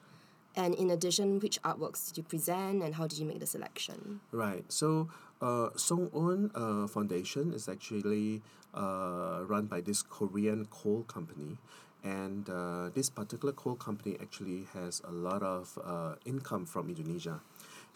And 0.55 0.73
in 0.73 0.89
addition, 0.89 1.39
which 1.39 1.61
artworks 1.61 2.07
did 2.07 2.17
you 2.17 2.23
present 2.23 2.81
and 2.81 2.95
how 2.95 3.05
did 3.05 3.19
you 3.19 3.25
make 3.25 3.39
the 3.39 3.45
selection? 3.45 4.21
Right. 4.31 4.65
So, 4.69 5.07
uh, 5.39 5.69
SongEun 5.77 6.49
uh, 6.55 6.87
Foundation 6.87 7.53
is 7.53 7.69
actually 7.69 8.41
uh, 8.73 9.45
run 9.45 9.67
by 9.67 9.81
this 9.81 10.01
Korean 10.01 10.65
coal 10.71 11.03
company, 11.03 11.57
and 12.03 12.49
uh, 12.49 12.89
this 12.89 13.11
particular 13.11 13.53
coal 13.53 13.75
company 13.75 14.17
actually 14.19 14.65
has 14.73 15.01
a 15.05 15.11
lot 15.11 15.43
of 15.43 15.77
uh, 15.85 16.15
income 16.25 16.65
from 16.65 16.89
Indonesia. 16.89 17.39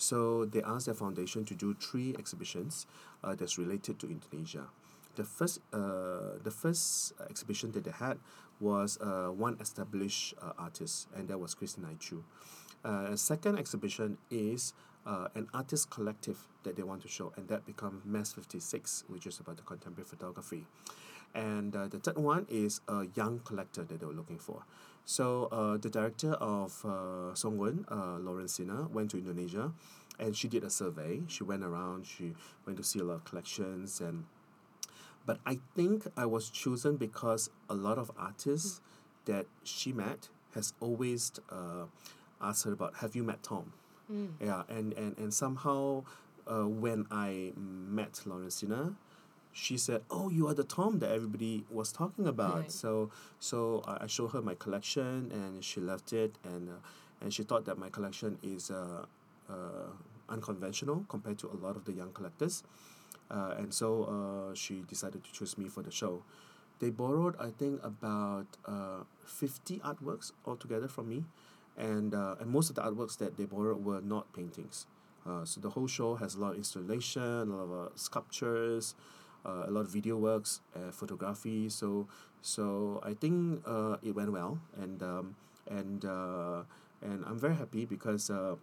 So 0.02 0.46
they 0.46 0.64
asked 0.64 0.88
their 0.88 0.96
foundation 0.96 1.46
to 1.46 1.54
do 1.54 1.76
three 1.76 2.16
exhibitions 2.18 2.88
uh, 3.24 3.36
that's 3.36 3.60
related 3.60 4.00
to 4.00 4.08
Indonesia. 4.10 4.66
The 5.16 5.24
first, 5.24 5.60
uh, 5.72 6.42
the 6.42 6.50
first 6.50 7.14
exhibition 7.30 7.72
that 7.74 7.84
they 7.84 7.92
had 7.92 8.18
was 8.60 8.98
uh, 9.00 9.28
one 9.28 9.58
established 9.62 10.34
uh, 10.42 10.54
artist, 10.58 11.08
and 11.16 11.28
that 11.28 11.40
was 11.40 11.54
Christine 11.54 11.86
Ay 11.86 11.98
Tjoe. 12.00 12.24
Uh, 12.84 13.16
second 13.16 13.60
exhibition 13.60 14.18
is 14.32 14.74
uh, 15.06 15.28
an 15.36 15.48
artist 15.54 15.92
collective 15.92 16.48
that 16.64 16.76
they 16.76 16.84
want 16.84 17.04
to 17.04 17.08
show, 17.08 17.32
and 17.38 17.48
that 17.50 17.68
become 17.68 18.02
MES 18.04 18.34
56, 18.34 19.04
which 19.08 19.28
is 19.28 19.40
about 19.40 19.58
the 19.58 19.64
contemporary 19.64 20.08
photography. 20.10 20.66
And 21.36 21.76
uh, 21.76 21.88
the 21.88 22.00
third 22.00 22.18
one 22.18 22.48
is 22.50 22.82
a 22.88 23.06
young 23.14 23.40
collector 23.46 23.84
that 23.84 24.00
they 24.00 24.06
were 24.06 24.14
looking 24.14 24.40
for. 24.40 24.64
So 25.06 25.50
uh, 25.52 25.78
the 25.78 25.90
director 25.90 26.34
of 26.34 26.82
uh, 26.86 27.34
SongEun, 27.34 27.86
uh, 27.90 28.20
Lawrencina, 28.20 28.90
went 28.90 29.12
to 29.12 29.18
Indonesia 29.18 29.72
and 30.20 30.36
she 30.36 30.48
did 30.48 30.64
a 30.64 30.70
survey. 30.70 31.22
She 31.28 31.44
went 31.44 31.64
around, 31.64 32.06
she 32.06 32.34
went 32.66 32.78
to 32.78 32.84
see 32.84 33.00
a 33.00 33.04
lot 33.04 33.16
of 33.16 33.26
collections 33.26 34.00
and 34.00 34.26
but 35.26 35.40
I 35.46 35.60
think 35.76 36.08
I 36.18 36.26
was 36.26 36.50
chosen 36.50 36.98
because 36.98 37.50
a 37.70 37.76
lot 37.76 37.98
of 38.00 38.12
artists 38.18 38.82
that 39.26 39.46
she 39.64 39.94
met 39.94 40.30
has 40.56 40.74
always 40.80 41.32
uh, 41.50 41.86
asked 42.42 42.66
her 42.66 42.74
about 42.74 42.96
have 42.98 43.16
you 43.16 43.24
met 43.24 43.44
Tom? 43.44 43.74
Yeah, 44.42 44.64
and, 44.68 44.92
and, 44.94 45.18
and 45.18 45.34
somehow 45.34 46.04
uh, 46.46 46.64
when 46.68 47.06
I 47.10 47.54
met 47.56 48.22
Lawrencina, 48.26 48.96
she 49.52 49.78
said, 49.78 50.02
"Oh, 50.10 50.30
you 50.30 50.48
are 50.48 50.54
the 50.54 50.64
Tom 50.64 51.00
that 51.00 51.12
everybody 51.12 51.66
was 51.70 51.92
talking 51.92 52.28
about." 52.28 52.60
Right. 52.62 52.72
So 52.72 53.12
so 53.40 53.84
I 53.88 54.04
I 54.04 54.08
showed 54.08 54.30
her 54.30 54.42
my 54.42 54.56
collection 54.56 55.32
and 55.32 55.64
she 55.64 55.80
loved 55.80 56.14
it 56.14 56.38
and 56.44 56.70
uh, 56.70 56.74
and 57.22 57.34
she 57.34 57.44
thought 57.44 57.66
that 57.66 57.78
my 57.78 57.90
collection 57.90 58.38
is 58.42 58.72
uh, 58.72 59.06
uh, 59.50 59.90
unconventional 60.30 61.06
compared 61.08 61.38
to 61.40 61.48
a 61.48 61.58
lot 61.66 61.76
of 61.76 61.86
the 61.86 61.94
young 61.94 62.12
collectors. 62.12 62.64
Uh, 63.30 63.56
and 63.58 63.74
so 63.74 64.04
uh, 64.04 64.56
she 64.56 64.84
decided 64.88 65.24
to 65.24 65.32
choose 65.32 65.58
me 65.58 65.68
for 65.68 65.82
the 65.82 65.92
show. 65.92 66.24
They 66.80 66.90
borrowed, 66.90 67.36
I 67.40 67.52
think, 67.52 67.80
about 67.84 68.48
uh, 68.66 69.04
50 69.26 69.80
artworks 69.80 70.32
altogether 70.46 70.88
from 70.88 71.10
me. 71.10 71.26
And, 71.78 72.14
uh, 72.14 72.36
and 72.40 72.50
most 72.50 72.70
of 72.70 72.76
the 72.76 72.82
artworks 72.82 73.18
that 73.20 73.38
they 73.38 73.46
borrowed 73.46 73.86
were 73.86 74.02
not 74.02 74.34
paintings. 74.34 74.88
Uh, 75.26 75.46
so 75.46 75.62
the 75.62 75.70
whole 75.70 75.88
show 75.88 76.16
has 76.16 76.36
a 76.36 76.40
lot 76.40 76.52
of 76.54 76.58
installation, 76.58 77.22
a 77.22 77.44
lot 77.46 77.64
of 77.64 77.72
uh, 77.72 77.90
sculptures, 77.96 78.96
uh, 79.46 79.66
a 79.68 79.72
lot 79.72 79.82
of 79.82 79.90
video 79.90 80.18
works, 80.18 80.62
uh, 80.76 80.92
photography. 80.92 81.70
So 81.70 82.08
so 82.42 83.02
I 83.04 83.14
think 83.14 83.62
uh, 83.66 83.98
it 84.02 84.16
went 84.16 84.32
well, 84.32 84.60
and 84.82 85.02
um, 85.04 85.36
and 85.70 86.06
uh, 86.06 86.64
and 87.02 87.24
I'm 87.26 87.38
very 87.40 87.56
happy 87.56 87.86
because 87.86 88.30
uh, 88.30 88.56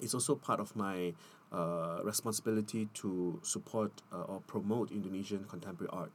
it's 0.00 0.14
also 0.14 0.34
part 0.34 0.60
of 0.60 0.74
my 0.76 1.14
uh, 1.52 2.00
responsibility 2.02 2.88
to 2.94 3.38
support 3.42 4.02
uh, 4.12 4.22
or 4.22 4.40
promote 4.46 4.90
Indonesian 4.90 5.44
contemporary 5.48 5.90
art 5.92 6.10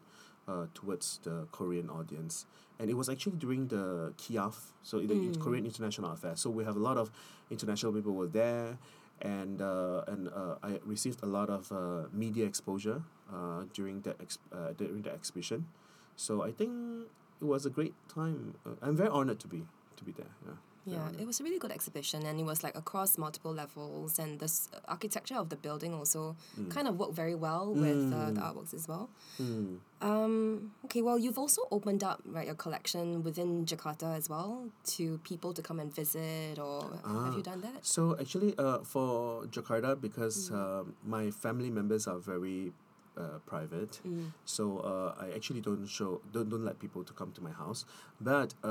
uh, 0.48 0.66
towards 0.74 1.20
the 1.24 1.48
Korean 1.52 1.90
audience. 1.90 2.46
And 2.80 2.90
it 2.90 2.94
was 2.94 3.10
actually 3.10 3.38
during 3.38 3.68
the 3.68 4.14
KIAF, 4.18 4.56
so 4.84 5.00
the 5.00 5.38
Korean 5.40 5.66
International 5.66 6.10
Art 6.10 6.20
Fair. 6.20 6.36
So 6.38 6.50
we 6.50 6.64
have 6.64 6.78
a 6.78 6.80
lot 6.80 6.98
of 6.98 7.12
international 7.52 7.92
people 7.92 8.14
were 8.14 8.28
there, 8.28 8.78
and 9.22 9.62
uh, 9.62 10.04
and 10.08 10.30
uh, 10.30 10.56
I 10.64 10.80
received 10.86 11.24
a 11.24 11.26
lot 11.28 11.50
of 11.50 11.72
uh, 11.72 12.08
media 12.14 12.46
exposure 12.46 13.04
uh, 13.32 13.64
during 13.74 14.02
that 14.02 14.18
ex- 14.22 14.40
uh, 14.52 14.74
during 14.78 15.02
the 15.02 15.12
exhibition. 15.12 15.68
So 16.16 16.44
I 16.44 16.52
think 16.52 17.08
it 17.42 17.46
was 17.46 17.66
a 17.66 17.70
great 17.70 17.94
time. 18.08 18.56
Uh, 18.66 18.76
I'm 18.82 18.96
very 18.96 19.10
honored 19.10 19.40
to 19.42 19.48
be 19.48 19.64
to 19.98 20.04
be 20.04 20.12
there. 20.12 20.34
Yeah. 20.46 20.54
Yeah, 20.92 21.10
it 21.22 21.26
was 21.28 21.40
a 21.40 21.44
really 21.44 21.60
good 21.60 21.72
exhibition, 21.72 22.26
and 22.26 22.40
it 22.40 22.44
was 22.44 22.64
like 22.64 22.76
across 22.76 23.18
multiple 23.18 23.54
levels, 23.54 24.18
and 24.20 24.40
the 24.40 24.50
architecture 24.88 25.36
of 25.36 25.50
the 25.50 25.56
building 25.56 25.94
also 25.94 26.36
Mm. 26.58 26.70
kind 26.76 26.88
of 26.88 26.98
worked 27.00 27.14
very 27.14 27.36
well 27.36 27.74
with 27.74 28.12
uh, 28.14 28.32
the 28.32 28.42
artworks 28.42 28.74
as 28.74 28.88
well. 28.88 29.10
Mm. 29.40 29.80
Um, 30.02 30.72
okay, 30.86 31.02
well, 31.02 31.20
you've 31.20 31.38
also 31.38 31.62
opened 31.72 32.04
up 32.04 32.22
right 32.26 32.46
your 32.48 32.56
collection 32.56 33.22
within 33.24 33.66
Jakarta 33.66 34.16
as 34.16 34.30
well 34.30 34.70
to 34.96 35.20
people 35.24 35.54
to 35.54 35.62
come 35.62 35.80
and 35.80 35.94
visit, 35.94 36.58
or 36.58 36.84
have 37.04 37.36
you 37.36 37.44
done 37.44 37.62
that? 37.62 37.86
So 37.86 38.16
actually, 38.20 38.56
uh, 38.58 38.80
for 38.84 39.46
Jakarta, 39.48 40.00
because 40.00 40.50
Mm. 40.50 40.56
um 40.56 40.96
my 41.04 41.32
family 41.32 41.70
members 41.70 42.08
are 42.08 42.18
very 42.20 42.72
uh, 43.20 43.40
private, 43.46 44.00
Mm. 44.06 44.32
so 44.46 44.64
uh, 44.80 45.24
I 45.24 45.36
actually 45.36 45.62
don't 45.62 45.86
show 45.88 46.22
don't 46.34 46.50
don't 46.50 46.64
let 46.66 46.80
people 46.80 47.04
to 47.04 47.14
come 47.14 47.32
to 47.34 47.42
my 47.44 47.52
house. 47.52 47.86
But 48.22 48.54
uh, 48.64 48.70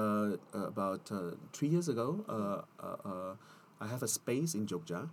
uh, 0.55 0.67
about 0.75 1.13
uh, 1.13 1.33
three 1.53 1.69
years 1.69 1.89
ago, 1.89 2.25
uh, 2.29 2.63
uh, 2.83 2.97
uh, 3.13 3.35
I 3.81 3.87
have 3.87 4.03
a 4.03 4.09
space 4.09 4.55
in 4.55 4.67
Jogja. 4.67 5.09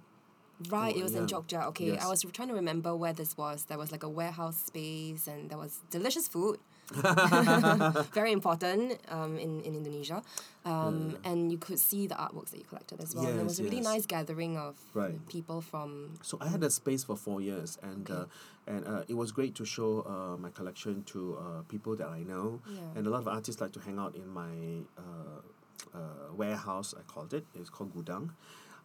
Right, 0.69 0.93
Oh, 0.95 0.99
it 0.99 1.03
was 1.03 1.13
in 1.15 1.27
yeah. 1.27 1.35
Jogja. 1.35 1.67
Okay, 1.67 1.87
Yes. 1.87 2.03
I 2.05 2.07
was 2.07 2.21
trying 2.31 2.47
to 2.47 2.53
remember 2.55 2.95
where 2.95 3.11
this 3.13 3.35
was. 3.37 3.65
There 3.65 3.77
was 3.77 3.91
like 3.91 4.03
a 4.03 4.09
warehouse 4.09 4.57
space, 4.71 5.27
and 5.27 5.49
there 5.49 5.57
was 5.57 5.79
delicious 5.91 6.27
food. 6.29 6.59
Very 8.13 8.31
important 8.31 8.99
um, 9.09 9.37
in, 9.37 9.61
in 9.61 9.75
Indonesia. 9.75 10.21
Um, 10.65 11.17
And 11.23 11.51
you 11.51 11.57
could 11.57 11.79
see 11.79 12.07
the 12.07 12.15
artworks 12.15 12.51
that 12.51 12.59
you 12.59 12.65
collected 12.65 13.01
as 13.01 13.15
well. 13.15 13.25
and 13.25 13.37
there 13.37 13.45
was 13.45 13.59
a 13.59 13.63
really 13.63 13.77
yes. 13.77 13.85
nice 13.85 14.05
gathering 14.05 14.57
of 14.57 14.75
Right. 14.93 15.17
people 15.27 15.61
from. 15.61 16.17
So 16.21 16.37
I 16.41 16.47
had 16.47 16.63
a 16.63 16.69
space 16.69 17.03
for 17.03 17.15
four 17.17 17.41
years, 17.41 17.77
and 17.81 18.09
uh, 18.09 18.25
and 18.67 18.85
uh, 18.87 19.03
it 19.07 19.13
was 19.17 19.31
great 19.31 19.53
to 19.55 19.65
show 19.65 20.01
uh, 20.05 20.37
my 20.41 20.49
collection 20.49 21.03
to 21.13 21.37
uh, 21.37 21.61
people 21.69 21.95
that 21.97 22.07
I 22.09 22.21
know, 22.23 22.61
Yeah. 22.69 22.95
and 22.97 23.05
a 23.05 23.09
lot 23.09 23.21
of 23.21 23.27
artists 23.27 23.61
like 23.61 23.73
to 23.73 23.81
hang 23.81 23.97
out 23.99 24.15
in 24.15 24.25
my 24.29 24.81
uh, 24.97 25.41
uh, 25.93 26.33
warehouse. 26.33 26.93
I 26.97 27.01
called 27.05 27.33
it. 27.33 27.45
It's 27.53 27.69
called 27.69 27.93
Gudang, 27.93 28.33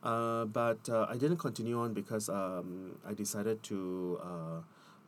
uh, 0.04 0.44
but 0.52 0.84
uh, 0.88 1.06
I 1.08 1.16
didn't 1.16 1.38
continue 1.40 1.78
on 1.80 1.92
because 1.94 2.28
um, 2.28 2.96
I 3.08 3.12
decided 3.14 3.62
to. 3.72 4.20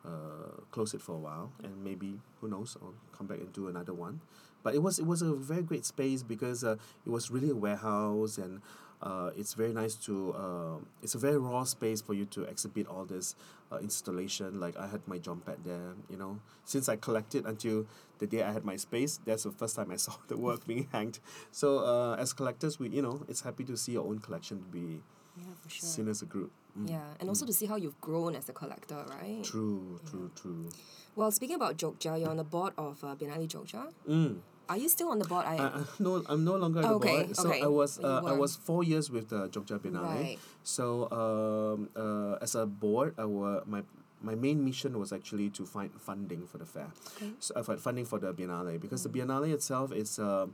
Uh, 0.04 0.59
close 0.73 0.94
it 0.94 1.00
for 1.00 1.12
a 1.14 1.18
while 1.18 1.52
and 1.62 1.85
maybe 1.85 2.18
who 2.40 2.49
knows 2.49 2.76
I'll 2.82 2.92
come 3.16 3.28
back 3.28 3.38
and 3.38 3.52
do 3.52 3.68
another 3.68 3.94
one. 3.94 4.21
But 4.64 4.75
it 4.75 4.82
was 4.82 4.99
it 4.99 5.06
was 5.06 5.23
a 5.23 5.32
very 5.32 5.62
great 5.62 5.85
space 5.85 6.25
because 6.25 6.64
uh, 6.64 6.75
it 7.06 7.11
was 7.11 7.30
really 7.30 7.50
a 7.50 7.54
warehouse 7.54 8.37
and 8.37 8.62
uh, 9.00 9.30
it's 9.37 9.54
very 9.54 9.73
nice 9.73 9.94
to 10.06 10.32
uh, 10.35 10.78
it's 11.04 11.14
a 11.14 11.18
very 11.18 11.38
raw 11.38 11.62
space 11.62 12.00
for 12.02 12.14
you 12.14 12.25
to 12.35 12.42
exhibit 12.42 12.88
all 12.88 13.04
this 13.04 13.37
uh, 13.71 13.76
installation. 13.78 14.59
Like 14.59 14.76
I 14.76 14.88
had 14.88 15.06
my 15.06 15.18
Jompet 15.18 15.62
there 15.64 15.94
you 16.11 16.16
know. 16.16 16.40
Since 16.64 16.88
I 16.88 16.97
collected 16.97 17.47
until 17.47 17.87
the 18.18 18.26
day 18.26 18.42
I 18.42 18.50
had 18.50 18.64
my 18.64 18.75
space 18.76 19.21
that's 19.25 19.44
the 19.44 19.52
first 19.52 19.76
time 19.76 19.92
I 19.92 19.97
saw 20.06 20.14
the 20.26 20.37
work 20.37 20.66
being 20.66 20.88
hanged. 20.90 21.21
So 21.52 21.78
uh, 21.78 22.16
as 22.18 22.32
collectors 22.32 22.80
we 22.80 22.88
you 22.88 23.02
know 23.02 23.23
it's 23.28 23.42
happy 23.42 23.62
to 23.64 23.76
see 23.76 23.92
your 23.92 24.06
own 24.06 24.18
collection 24.18 24.59
to 24.59 24.66
be 24.66 25.00
Yeah, 25.38 25.54
for 25.62 25.71
sure. 25.71 25.88
seen 25.88 26.09
as 26.09 26.23
a 26.23 26.26
group 26.26 26.50
Mm. 26.79 26.88
Yeah, 26.88 27.05
and 27.21 27.29
also 27.29 27.45
to 27.45 27.52
see 27.52 27.67
how 27.67 27.76
you've 27.76 28.00
grown 28.00 28.35
as 28.35 28.49
a 28.49 28.52
collector, 28.52 29.05
right? 29.09 29.45
true 29.45 30.00
true 30.09 30.31
true 30.35 30.69
Well, 31.14 31.31
speaking 31.31 31.57
about 31.57 31.76
Jogja, 31.76 32.19
you're 32.19 32.31
on 32.31 32.38
the 32.38 32.45
board 32.45 32.73
of 32.79 33.02
uh, 33.05 33.14
Biennale 33.14 33.47
Jogja. 33.49 33.93
mm. 34.09 34.38
Are 34.69 34.79
you 34.79 34.88
still 34.88 35.11
on 35.11 35.19
the 35.19 35.26
board? 35.26 35.45
I, 35.45 35.57
I, 35.59 35.85
no, 35.99 36.25
I'm 36.29 36.45
no 36.45 36.57
longer 36.57 36.81
the 36.81 36.95
Okay, 36.95 37.25
board. 37.25 37.37
So 37.37 37.50
okay. 37.50 37.61
I 37.61 37.67
was 37.67 37.99
uh, 38.00 38.23
I 38.25 38.33
was 38.33 38.57
four 38.57 38.83
years 38.85 39.11
with 39.11 39.29
the 39.29 39.49
Jogja 39.49 39.79
Biennale. 39.79 40.02
Right. 40.02 40.38
So 40.62 41.11
um, 41.12 41.91
uh, 41.95 42.38
as 42.41 42.55
a 42.55 42.64
board, 42.64 43.14
I 43.19 43.26
were, 43.26 43.62
my 43.67 43.83
my 44.23 44.35
main 44.35 44.64
mission 44.64 44.99
was 44.99 45.12
actually 45.12 45.50
to 45.50 45.67
find 45.67 45.91
funding 46.00 46.47
for 46.47 46.57
the 46.57 46.64
fair. 46.64 46.88
Okay. 47.17 47.33
So 47.38 47.55
uh, 47.55 47.62
find 47.62 47.81
funding 47.81 48.07
for 48.07 48.19
the 48.19 48.33
Biennale 48.33 48.81
because 48.81 49.02
the 49.02 49.11
Biennale 49.11 49.52
itself 49.52 49.93
is. 49.93 50.19
Uh, 50.19 50.47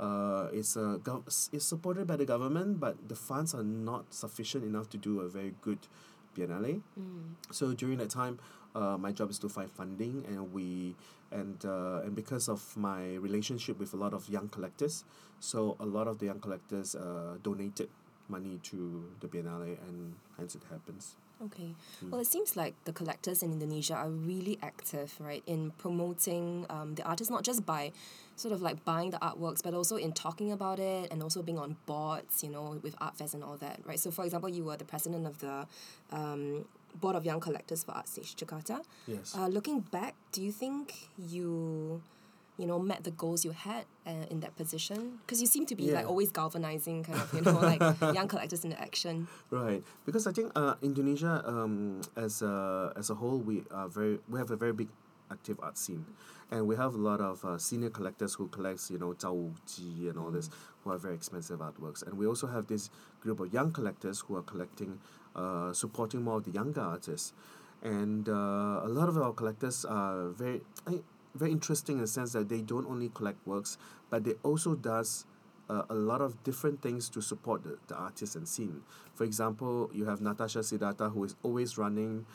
uh, 0.00 0.48
it's, 0.52 0.76
uh, 0.76 0.96
gov- 1.04 1.48
it's 1.52 1.64
supported 1.64 2.06
by 2.06 2.16
the 2.16 2.24
government, 2.24 2.80
but 2.80 2.96
the 3.08 3.14
funds 3.14 3.54
are 3.54 3.62
not 3.62 4.14
sufficient 4.14 4.64
enough 4.64 4.88
to 4.90 4.96
do 4.96 5.20
a 5.20 5.28
very 5.28 5.54
good 5.60 5.78
Biennale. 6.34 6.80
Mm. 6.98 7.34
So 7.50 7.74
during 7.74 7.98
that 7.98 8.10
time, 8.10 8.38
uh, 8.74 8.96
my 8.96 9.12
job 9.12 9.30
is 9.30 9.38
to 9.40 9.48
find 9.48 9.70
funding, 9.70 10.24
and 10.26 10.52
we 10.52 10.94
and 11.32 11.58
uh, 11.64 12.02
and 12.04 12.14
because 12.14 12.48
of 12.48 12.76
my 12.76 13.14
relationship 13.16 13.78
with 13.78 13.92
a 13.94 13.96
lot 13.96 14.14
of 14.14 14.28
young 14.28 14.48
collectors, 14.48 15.04
so 15.40 15.76
a 15.80 15.86
lot 15.86 16.06
of 16.06 16.18
the 16.18 16.26
young 16.26 16.40
collectors 16.40 16.94
uh, 16.94 17.36
donated 17.42 17.88
money 18.28 18.60
to 18.62 19.04
the 19.20 19.26
Biennale, 19.26 19.76
and 19.88 20.14
hence 20.38 20.54
it 20.54 20.62
happens. 20.70 21.16
Okay. 21.42 21.74
Mm. 22.04 22.10
Well, 22.10 22.20
it 22.20 22.26
seems 22.26 22.56
like 22.56 22.74
the 22.84 22.92
collectors 22.92 23.42
in 23.42 23.52
Indonesia 23.52 23.94
are 23.94 24.10
really 24.10 24.58
active, 24.62 25.14
right, 25.18 25.42
in 25.46 25.70
promoting 25.78 26.66
um, 26.68 26.94
the 26.94 27.02
artists, 27.02 27.30
not 27.30 27.44
just 27.44 27.64
by 27.64 27.92
sort 28.36 28.52
of 28.52 28.62
like 28.62 28.84
buying 28.84 29.10
the 29.10 29.18
artworks, 29.18 29.62
but 29.62 29.74
also 29.74 29.96
in 29.96 30.12
talking 30.12 30.52
about 30.52 30.78
it 30.78 31.10
and 31.10 31.22
also 31.22 31.42
being 31.42 31.58
on 31.58 31.76
boards, 31.86 32.42
you 32.42 32.50
know, 32.50 32.78
with 32.82 32.94
art 33.00 33.16
fairs 33.16 33.34
and 33.34 33.44
all 33.44 33.56
that, 33.58 33.80
right? 33.84 34.00
So, 34.00 34.10
for 34.10 34.24
example, 34.24 34.48
you 34.48 34.64
were 34.64 34.76
the 34.76 34.84
president 34.84 35.26
of 35.26 35.38
the 35.40 35.66
um, 36.12 36.64
Board 36.94 37.16
of 37.16 37.24
Young 37.24 37.40
Collectors 37.40 37.84
for 37.84 37.92
Art 37.92 38.08
Stage 38.08 38.34
Jakarta. 38.36 38.82
Yes. 39.06 39.34
Uh, 39.36 39.46
looking 39.46 39.80
back, 39.80 40.14
do 40.32 40.42
you 40.42 40.52
think 40.52 41.08
you, 41.18 42.02
you 42.60 42.66
know, 42.66 42.78
met 42.78 43.04
the 43.04 43.10
goals 43.10 43.44
you 43.44 43.52
had 43.52 43.84
uh, 44.06 44.28
in 44.30 44.40
that 44.40 44.54
position? 44.54 45.18
Because 45.24 45.40
you 45.40 45.46
seem 45.46 45.64
to 45.66 45.74
be 45.74 45.90
like 45.92 46.06
always 46.06 46.30
galvanizing, 46.30 47.04
kind 47.04 47.18
of, 47.18 47.32
you 47.32 47.40
know, 47.40 47.58
like 47.58 47.80
young 48.14 48.28
collectors 48.28 48.64
into 48.64 48.78
action. 48.78 49.26
Right, 49.50 49.82
because 50.04 50.26
I 50.26 50.32
think 50.32 50.52
uh, 50.54 50.74
Indonesia 50.82 51.42
um, 51.46 52.02
as 52.16 52.42
a 52.42 52.92
as 52.96 53.08
a 53.08 53.14
whole 53.14 53.38
we 53.38 53.64
are 53.72 53.88
very 53.88 54.20
we 54.28 54.38
have 54.38 54.50
a 54.50 54.56
very 54.56 54.72
big 54.72 54.88
active 55.32 55.58
art 55.62 55.78
scene, 55.78 56.04
and 56.50 56.66
we 56.68 56.76
have 56.76 56.94
a 56.94 56.98
lot 57.00 57.20
of 57.20 57.44
uh, 57.44 57.56
senior 57.56 57.88
collectors 57.88 58.34
who 58.34 58.48
collects 58.48 58.90
you 58.90 58.98
know 58.98 59.14
Zhao 59.14 59.56
Ji 59.64 60.08
and 60.08 60.18
all 60.18 60.30
this 60.30 60.50
who 60.84 60.92
are 60.92 60.98
very 60.98 61.14
expensive 61.14 61.60
artworks, 61.60 62.04
and 62.04 62.18
we 62.18 62.26
also 62.26 62.46
have 62.46 62.66
this 62.66 62.90
group 63.20 63.40
of 63.40 63.52
young 63.52 63.72
collectors 63.72 64.20
who 64.20 64.36
are 64.36 64.42
collecting, 64.42 65.00
uh, 65.34 65.72
supporting 65.72 66.22
more 66.22 66.36
of 66.38 66.44
the 66.44 66.50
younger 66.50 66.80
artists, 66.82 67.32
and 67.82 68.28
uh, 68.28 68.84
a 68.84 68.90
lot 68.90 69.08
of 69.08 69.16
our 69.16 69.32
collectors 69.32 69.84
are 69.84 70.28
very 70.28 70.60
I, 70.86 71.00
very 71.34 71.52
interesting 71.52 71.96
in 71.96 72.00
the 72.02 72.06
sense 72.06 72.32
that 72.32 72.48
they 72.48 72.60
don't 72.60 72.86
only 72.86 73.10
collect 73.14 73.46
works, 73.46 73.78
but 74.10 74.24
they 74.24 74.34
also 74.42 74.74
does 74.74 75.26
uh, 75.68 75.82
a 75.88 75.94
lot 75.94 76.20
of 76.20 76.42
different 76.42 76.82
things 76.82 77.08
to 77.08 77.20
support 77.20 77.62
the, 77.62 77.78
the 77.86 77.94
artist 77.94 78.34
and 78.36 78.48
scene. 78.48 78.82
For 79.14 79.24
example, 79.24 79.90
you 79.94 80.04
have 80.06 80.20
Natasha 80.20 80.60
Sidharta 80.60 81.12
who 81.12 81.24
is 81.24 81.36
always 81.42 81.78
running 81.78 82.26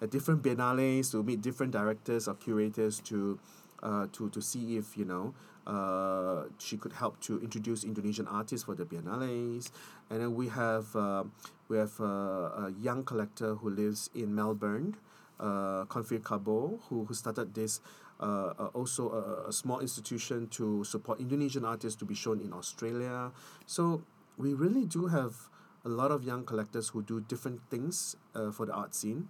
at 0.00 0.10
different 0.10 0.42
biennales 0.42 1.10
to 1.12 1.22
meet 1.22 1.40
different 1.40 1.72
directors 1.72 2.28
or 2.28 2.34
curators 2.34 3.00
to 3.00 3.38
uh, 3.82 4.06
to, 4.12 4.30
to 4.30 4.40
see 4.40 4.76
if 4.76 4.96
you 4.96 5.04
know 5.04 5.34
uh, 5.66 6.44
she 6.58 6.76
could 6.76 6.92
help 6.92 7.20
to 7.20 7.40
introduce 7.40 7.84
Indonesian 7.84 8.26
artists 8.28 8.64
for 8.64 8.74
the 8.74 8.84
biennales. 8.84 9.70
And 10.10 10.20
then 10.20 10.34
we 10.34 10.48
have 10.48 10.94
uh, 10.94 11.24
we 11.68 11.78
have 11.78 11.98
uh, 12.00 12.04
a 12.04 12.74
young 12.80 13.04
collector 13.04 13.54
who 13.54 13.70
lives 13.70 14.10
in 14.14 14.34
Melbourne, 14.34 14.96
uh, 15.40 15.84
Confir 15.86 16.20
Kabo, 16.20 16.80
who, 16.88 17.04
who 17.04 17.14
started 17.14 17.54
this 17.54 17.80
uh, 18.22 18.54
uh, 18.56 18.70
also 18.72 19.10
a, 19.10 19.48
a 19.48 19.52
small 19.52 19.80
institution 19.80 20.46
to 20.48 20.84
support 20.84 21.18
Indonesian 21.18 21.64
artists 21.64 21.98
to 21.98 22.04
be 22.04 22.14
shown 22.14 22.40
in 22.40 22.52
Australia. 22.52 23.32
So 23.66 24.02
we 24.38 24.54
really 24.54 24.84
do 24.84 25.06
have 25.06 25.50
a 25.84 25.88
lot 25.88 26.12
of 26.12 26.22
young 26.22 26.44
collectors 26.44 26.90
who 26.90 27.02
do 27.02 27.20
different 27.20 27.60
things 27.68 28.14
uh, 28.36 28.52
for 28.52 28.66
the 28.66 28.72
art 28.72 28.94
scene. 28.94 29.28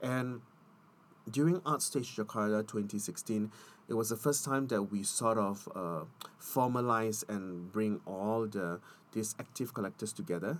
And 0.00 0.40
during 1.28 1.60
Art 1.66 1.82
Stage 1.82 2.14
Jakarta 2.14 2.62
2016, 2.66 3.50
it 3.88 3.94
was 3.94 4.10
the 4.10 4.16
first 4.16 4.44
time 4.44 4.68
that 4.68 4.82
we 4.84 5.02
sort 5.02 5.38
of 5.38 5.68
uh, 5.74 6.04
formalize 6.40 7.28
and 7.28 7.72
bring 7.72 8.00
all 8.06 8.46
the 8.46 8.80
these 9.12 9.34
active 9.40 9.74
collectors 9.74 10.12
together. 10.12 10.58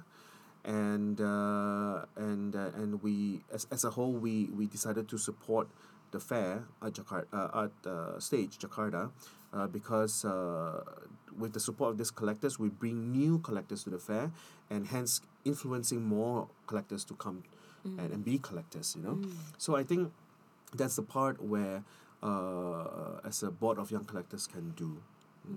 And 0.64 1.20
uh, 1.20 2.06
and 2.16 2.56
uh, 2.56 2.70
and 2.74 3.00
we 3.02 3.42
as, 3.52 3.66
as 3.70 3.84
a 3.84 3.90
whole 3.90 4.12
we, 4.12 4.46
we 4.46 4.66
decided 4.66 5.08
to 5.08 5.18
support 5.18 5.68
the 6.10 6.20
fair 6.20 6.64
at 6.82 6.92
Jakarta 6.92 7.26
uh, 7.32 7.64
at 7.64 7.90
uh, 7.90 8.18
stage 8.20 8.58
Jakarta 8.58 9.10
uh, 9.52 9.66
because 9.66 10.24
uh, 10.24 10.82
with 11.38 11.52
the 11.52 11.60
support 11.60 11.92
of 11.92 11.98
these 11.98 12.10
collectors 12.10 12.58
we 12.58 12.68
bring 12.68 13.12
new 13.12 13.38
collectors 13.38 13.84
to 13.84 13.90
the 13.90 13.98
fair 13.98 14.30
and 14.70 14.86
hence 14.88 15.20
influencing 15.44 16.02
more 16.02 16.48
collectors 16.66 17.04
to 17.04 17.14
come 17.14 17.42
and, 17.84 18.12
and 18.12 18.24
be 18.24 18.38
collectors 18.38 18.94
you 18.96 19.02
know? 19.02 19.20
So 19.56 19.76
I 19.76 19.82
think 19.82 20.12
that's 20.74 20.96
the 20.96 21.02
part 21.02 21.42
where 21.42 21.84
uh, 22.22 23.20
as 23.24 23.42
a 23.42 23.50
board 23.50 23.78
of 23.78 23.90
young 23.90 24.04
collectors 24.04 24.46
can 24.46 24.72
do 24.72 24.98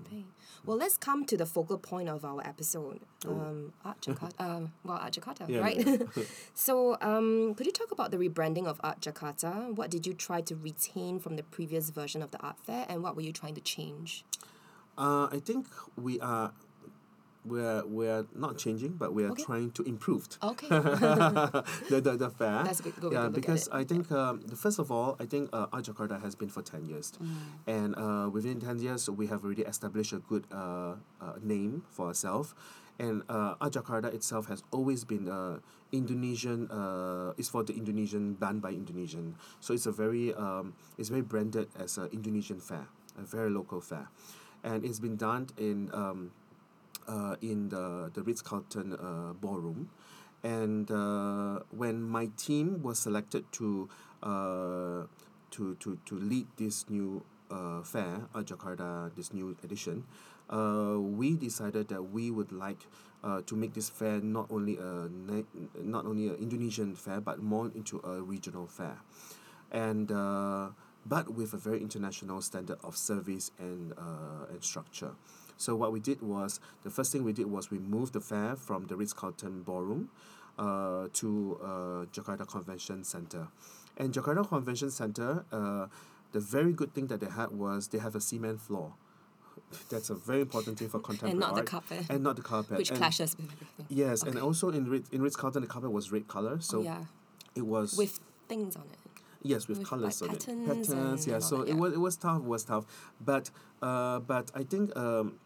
Okay. 0.00 0.24
Well, 0.64 0.76
let's 0.76 0.96
come 0.96 1.24
to 1.26 1.36
the 1.36 1.46
focal 1.46 1.78
point 1.78 2.08
of 2.08 2.24
our 2.24 2.40
episode. 2.46 3.00
Um, 3.26 3.72
Art 3.84 4.00
Jakarta. 4.00 4.32
um, 4.40 4.72
well, 4.84 4.98
Art 4.98 5.12
Jakarta, 5.12 5.48
Yeah, 5.48 5.58
right? 5.60 5.76
yeah. 5.84 5.96
so, 6.54 6.96
um, 7.00 7.54
could 7.54 7.66
you 7.66 7.72
talk 7.72 7.90
about 7.90 8.10
the 8.10 8.16
rebranding 8.16 8.66
of 8.66 8.80
Art 8.82 9.00
Jakarta? 9.00 9.74
What 9.74 9.90
did 9.90 10.06
you 10.06 10.14
try 10.14 10.40
to 10.42 10.54
retain 10.54 11.18
from 11.18 11.36
the 11.36 11.42
previous 11.42 11.90
version 11.90 12.22
of 12.22 12.30
the 12.30 12.38
art 12.40 12.58
fair, 12.58 12.86
and 12.88 13.02
what 13.02 13.16
were 13.16 13.22
you 13.22 13.32
trying 13.32 13.54
to 13.54 13.60
change? 13.60 14.24
Uh, 14.96 15.28
I 15.32 15.40
think 15.44 15.66
we 15.96 16.20
are 16.20 16.52
we're 17.44 17.84
we're 17.86 18.24
not 18.34 18.56
changing, 18.58 18.92
but 18.94 19.12
we 19.14 19.24
are 19.24 19.30
Okay. 19.32 19.42
trying 19.44 19.70
to 19.72 19.82
improve 19.82 20.28
Okay. 20.42 20.68
the, 20.68 22.00
the 22.00 22.16
the 22.16 22.30
fair. 22.38 22.62
That's 22.64 22.80
a 22.80 22.82
good- 22.84 22.96
good 23.00 23.12
yeah, 23.12 23.18
to 23.18 23.24
look 23.26 23.36
at 23.36 23.40
because. 23.40 23.68
I 23.72 23.84
think 23.84 24.10
um, 24.12 24.40
the 24.46 24.56
first 24.56 24.78
of 24.78 24.90
all, 24.90 25.16
I 25.18 25.26
think 25.26 25.50
uh, 25.52 25.66
Art 25.72 25.84
Jakarta 25.84 26.20
has 26.22 26.34
been 26.34 26.48
for 26.48 26.62
ten 26.62 26.86
years, 26.86 27.12
Mm. 27.18 27.34
and 27.66 27.94
uh, 27.98 28.28
within 28.30 28.60
ten 28.60 28.78
years 28.78 29.08
we 29.10 29.26
have 29.26 29.44
already 29.44 29.62
established 29.62 30.12
a 30.12 30.18
good 30.18 30.46
uh, 30.52 30.94
uh, 31.20 31.34
name 31.42 31.82
for 31.90 32.06
ourselves, 32.08 32.54
and 32.98 33.22
uh, 33.28 33.54
Art 33.60 33.72
Jakarta 33.74 34.12
itself 34.14 34.46
has 34.48 34.62
always 34.70 35.04
been 35.04 35.28
uh, 35.28 35.58
Indonesian. 35.90 36.70
Uh, 36.70 37.32
it's 37.36 37.48
for 37.48 37.62
the 37.64 37.74
Indonesian, 37.74 38.36
done 38.38 38.60
by 38.60 38.70
Indonesian. 38.70 39.34
So 39.60 39.74
it's 39.74 39.86
a 39.86 39.92
very 39.92 40.32
um, 40.34 40.74
it's 40.98 41.08
very 41.10 41.22
branded 41.22 41.68
as 41.78 41.98
an 41.98 42.08
Indonesian 42.12 42.60
fair, 42.60 42.86
a 43.18 43.22
very 43.22 43.50
local 43.50 43.80
fair, 43.80 44.08
and 44.62 44.84
it's 44.84 44.98
been 45.00 45.16
done 45.16 45.48
in 45.58 45.90
um, 45.92 46.30
uh, 47.08 47.36
in 47.40 47.68
the 47.68 48.10
the 48.14 48.22
Ritz 48.22 48.42
Carlton 48.42 48.94
uh, 48.94 49.32
ballroom, 49.34 49.90
and 50.42 50.90
uh, 50.90 51.60
when 51.70 52.02
my 52.02 52.30
team 52.36 52.82
was 52.82 52.98
selected 52.98 53.44
to 53.52 53.88
uh, 54.22 55.06
to 55.50 55.74
to 55.76 55.98
to 56.04 56.14
lead 56.18 56.46
this 56.56 56.88
new 56.88 57.22
uh, 57.50 57.82
fair, 57.82 58.28
at 58.34 58.46
Jakarta, 58.46 59.14
this 59.14 59.32
new 59.32 59.56
edition, 59.62 60.04
uh, 60.50 60.96
we 60.98 61.36
decided 61.36 61.88
that 61.88 62.02
we 62.02 62.30
would 62.30 62.52
like 62.52 62.86
uh, 63.24 63.40
to 63.46 63.54
make 63.56 63.74
this 63.74 63.88
fair 63.88 64.20
not 64.20 64.50
only 64.50 64.76
a 64.78 65.08
not 65.82 66.06
only 66.06 66.28
an 66.28 66.36
Indonesian 66.36 66.94
fair 66.94 67.20
but 67.20 67.42
more 67.42 67.70
into 67.74 68.00
a 68.04 68.22
regional 68.22 68.66
fair, 68.66 68.98
and 69.70 70.10
uh, 70.10 70.68
but 71.06 71.34
with 71.34 71.52
a 71.54 71.56
very 71.56 71.80
international 71.80 72.40
standard 72.40 72.78
of 72.82 72.96
service 72.96 73.50
and 73.58 73.92
uh, 73.96 74.50
and 74.50 74.62
structure. 74.62 75.12
So 75.56 75.76
what 75.76 75.92
we 75.92 76.00
did 76.00 76.22
was 76.22 76.60
the 76.82 76.90
first 76.90 77.12
thing 77.12 77.24
we 77.24 77.32
did 77.32 77.46
was 77.46 77.70
we 77.70 77.78
moved 77.78 78.12
the 78.14 78.20
fair 78.20 78.56
from 78.56 78.86
the 78.86 78.96
Ritz 78.96 79.12
Carlton 79.12 79.62
ballroom 79.62 80.10
uh, 80.58 81.08
to 81.14 81.58
uh, 81.62 81.66
Jakarta 82.12 82.46
Convention 82.46 83.04
Center, 83.04 83.48
and 83.96 84.12
Jakarta 84.12 84.46
Convention 84.46 84.90
Center. 84.90 85.44
Uh, 85.52 85.86
the 86.32 86.40
very 86.40 86.72
good 86.72 86.94
thing 86.94 87.06
that 87.08 87.20
they 87.20 87.26
had 87.28 87.50
was 87.50 87.88
they 87.88 87.98
have 87.98 88.14
a 88.14 88.20
cement 88.20 88.58
floor. 88.60 88.94
That's 89.90 90.08
a 90.10 90.14
very 90.14 90.40
important 90.40 90.78
thing 90.78 90.88
for 90.88 90.98
contemporary 91.08 91.32
And 91.32 91.40
not 91.40 91.54
the 91.54 91.62
carpet. 91.62 92.06
And 92.08 92.22
not 92.22 92.36
the 92.36 92.42
carpet. 92.42 92.78
Which 92.78 92.88
and 92.90 92.98
clashes 92.98 93.36
with 93.36 93.52
everything. 93.52 93.86
Yes, 93.90 94.22
and 94.22 94.38
also 94.38 94.70
in 94.70 94.88
Ritz, 94.88 95.10
in 95.10 95.20
Ritz 95.22 95.36
Carlton, 95.36 95.60
the 95.62 95.68
carpet 95.68 95.90
was 95.92 96.10
red 96.10 96.28
color, 96.28 96.58
so 96.60 96.78
Oh, 96.78 96.82
yeah. 96.82 97.04
it 97.54 97.66
was 97.66 97.96
With 97.98 98.18
things 98.48 98.76
on 98.76 98.84
it. 98.92 98.98
Yes 99.42 99.68
with, 99.68 99.78
with, 99.78 99.86
colors 99.86 100.20
like, 100.20 100.30
on 100.30 100.36
it, 100.36 100.46
patterns 100.46 100.88
patterns. 100.88 101.26
Yeah, 101.26 101.38
so 101.38 101.58
that, 101.58 101.70
it 101.70 101.76
was 101.76 101.92
it 101.92 101.98
was 101.98 102.16
tough, 102.16 102.38
it 102.38 102.44
was 102.44 102.64
tough, 102.64 102.84
but 103.20 103.50
uh, 103.80 104.20
but 104.20 104.50
I 104.54 104.64
think 104.64 104.96
um, 104.96 105.38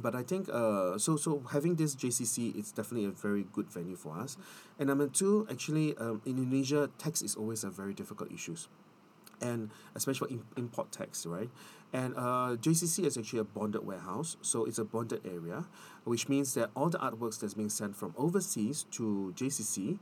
but 0.00 0.14
I 0.14 0.22
think 0.22 0.48
uh, 0.48 0.98
so 0.98 1.16
so 1.16 1.42
having 1.52 1.76
this 1.76 1.94
JCC 1.94 2.56
it's 2.56 2.72
definitely 2.72 3.06
a 3.06 3.10
very 3.10 3.46
good 3.52 3.70
venue 3.70 3.96
for 3.96 4.18
us, 4.18 4.36
and 4.78 4.88
number 4.88 5.08
two 5.08 5.46
actually 5.50 5.96
um, 5.96 6.22
in 6.24 6.38
Indonesia 6.38 6.90
tax 6.98 7.22
is 7.22 7.34
always 7.34 7.64
a 7.64 7.70
very 7.70 7.94
difficult 7.94 8.32
issues 8.32 8.68
and 9.40 9.70
especially 9.94 10.36
for 10.36 10.44
import 10.56 10.92
tax, 10.92 11.26
right? 11.26 11.50
And 11.92 12.14
uh, 12.16 12.56
JCC 12.60 13.06
is 13.06 13.16
actually 13.16 13.38
a 13.38 13.44
bonded 13.44 13.86
warehouse, 13.86 14.36
so 14.42 14.64
it's 14.64 14.78
a 14.78 14.84
bonded 14.84 15.22
area, 15.24 15.64
which 16.04 16.28
means 16.28 16.54
that 16.54 16.70
all 16.76 16.90
the 16.90 16.98
artworks 16.98 17.40
that's 17.40 17.54
being 17.54 17.70
sent 17.70 17.96
from 17.96 18.14
overseas 18.16 18.84
to 18.92 19.32
JCC 19.36 19.98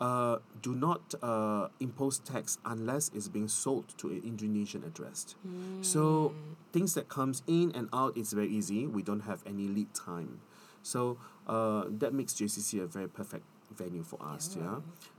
uh, 0.00 0.38
do 0.62 0.74
not 0.74 1.14
uh, 1.22 1.68
impose 1.80 2.18
tax 2.20 2.58
unless 2.64 3.10
it's 3.14 3.28
being 3.28 3.48
sold 3.48 3.96
to 3.98 4.08
an 4.08 4.22
Indonesian 4.24 4.84
address. 4.84 5.34
So 5.82 6.34
things 6.72 6.94
that 6.94 7.08
comes 7.08 7.42
in 7.46 7.72
and 7.74 7.88
out 7.92 8.16
is 8.16 8.32
very 8.32 8.48
easy. 8.48 8.86
We 8.86 9.02
don't 9.02 9.20
have 9.20 9.42
any 9.46 9.66
lead 9.66 9.94
time. 9.94 10.40
So 10.82 11.18
uh, 11.46 11.84
that 11.88 12.14
makes 12.14 12.34
JCC 12.34 12.82
a 12.82 12.86
very 12.86 13.08
perfect 13.08 13.44
venue 13.74 14.02
for 14.02 14.18
us. 14.22 14.56
Yeah. 14.58 14.76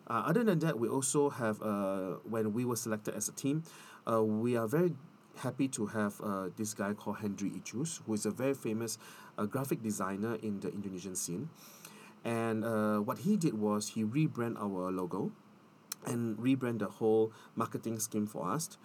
Uh, 0.07 0.23
other 0.25 0.43
than 0.43 0.59
that, 0.59 0.79
we 0.79 0.87
also 0.87 1.29
have 1.29 1.61
uh, 1.61 2.15
when 2.27 2.53
we 2.53 2.65
were 2.65 2.75
selected 2.75 3.15
as 3.15 3.29
a 3.29 3.33
team, 3.33 3.63
uh, 4.09 4.23
we 4.23 4.57
are 4.57 4.67
very 4.67 4.93
happy 5.37 5.67
to 5.69 5.85
have 5.87 6.19
uh, 6.21 6.49
this 6.57 6.73
guy 6.73 6.93
called 6.93 7.17
Henricus, 7.17 8.01
who 8.05 8.13
is 8.13 8.25
a 8.25 8.31
very 8.31 8.53
famous 8.53 8.97
uh, 9.37 9.45
graphic 9.45 9.81
designer 9.81 10.35
in 10.41 10.59
the 10.59 10.69
Indonesian 10.71 11.15
scene. 11.15 11.49
And 12.25 12.65
uh, 12.65 12.97
what 12.99 13.19
he 13.19 13.38
did 13.38 13.53
was 13.55 13.89
he 13.89 14.03
rebrand 14.03 14.60
our 14.60 14.91
logo 14.91 15.32
and 16.05 16.38
rebrand 16.38 16.79
the 16.79 16.88
whole 16.88 17.32
marketing 17.55 17.99
scheme 17.99 18.27
for 18.27 18.49
us. 18.49 18.77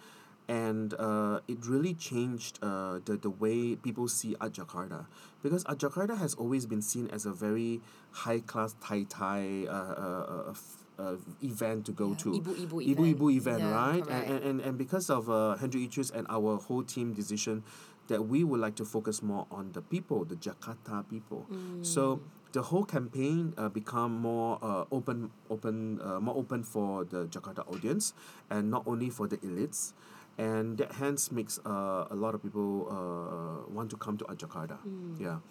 And 0.47 0.93
uh, 0.93 1.39
it 1.47 1.65
really 1.65 1.95
changed 1.95 2.59
uh, 2.61 2.99
the, 3.03 3.17
the 3.17 3.31
way 3.31 3.75
people 3.75 4.07
see 4.07 4.35
Art 4.39 4.53
Jakarta. 4.53 5.07
Because 5.41 5.65
Art 5.65 5.79
Jakarta 5.79 6.17
has 6.17 6.35
always 6.35 6.65
been 6.67 6.81
seen 6.83 7.09
as 7.11 7.25
a 7.25 7.33
very 7.33 7.81
high 8.11 8.39
class 8.41 8.75
tai 8.79 9.03
tai 9.09 9.65
uh, 9.67 9.71
uh, 9.73 10.53
uh, 10.99 11.01
uh, 11.01 11.15
event 11.41 11.85
to 11.87 11.91
go 11.91 12.09
Yeah, 12.09 12.15
to. 12.17 12.29
Ibu-ibu 12.33 12.81
event. 12.83 12.99
Ibu 12.99 13.15
Ibu 13.15 13.31
event, 13.33 13.59
Yeah, 13.59 13.71
right? 13.71 14.07
And, 14.07 14.23
and, 14.31 14.43
and, 14.43 14.61
and 14.61 14.77
because 14.77 15.09
of 15.09 15.29
uh, 15.29 15.57
Henricus 15.59 16.13
and 16.13 16.27
our 16.29 16.57
whole 16.57 16.83
team 16.83 17.13
decision 17.13 17.63
that 18.07 18.27
we 18.27 18.43
would 18.43 18.59
like 18.59 18.75
to 18.75 18.85
focus 18.85 19.23
more 19.23 19.47
on 19.49 19.71
the 19.73 19.81
people, 19.81 20.25
the 20.25 20.35
Jakarta 20.35 21.09
people. 21.09 21.47
So 21.81 22.21
the 22.55 22.61
whole 22.61 22.85
campaign 22.85 23.53
uh, 23.57 23.67
become 23.67 24.15
more 24.15 24.57
uh, 24.63 24.85
open, 24.89 25.29
open, 25.51 25.99
uh, 25.99 26.21
more 26.23 26.39
open 26.39 26.63
for 26.63 27.03
the 27.03 27.27
Jakarta 27.27 27.67
audience, 27.67 28.13
and 28.49 28.71
not 28.71 28.87
only 28.87 29.09
for 29.11 29.27
the 29.27 29.35
elites, 29.43 29.91
and 30.39 30.77
that 30.79 30.93
hence 30.93 31.35
makes 31.35 31.59
uh, 31.67 32.07
a 32.09 32.15
lot 32.15 32.33
of 32.33 32.41
people 32.41 32.87
uh, 32.87 33.69
want 33.69 33.91
to 33.91 33.97
come 33.97 34.15
to 34.15 34.25
Art 34.31 34.39
Jakarta. 34.39 34.79
Yeah, 35.19 35.43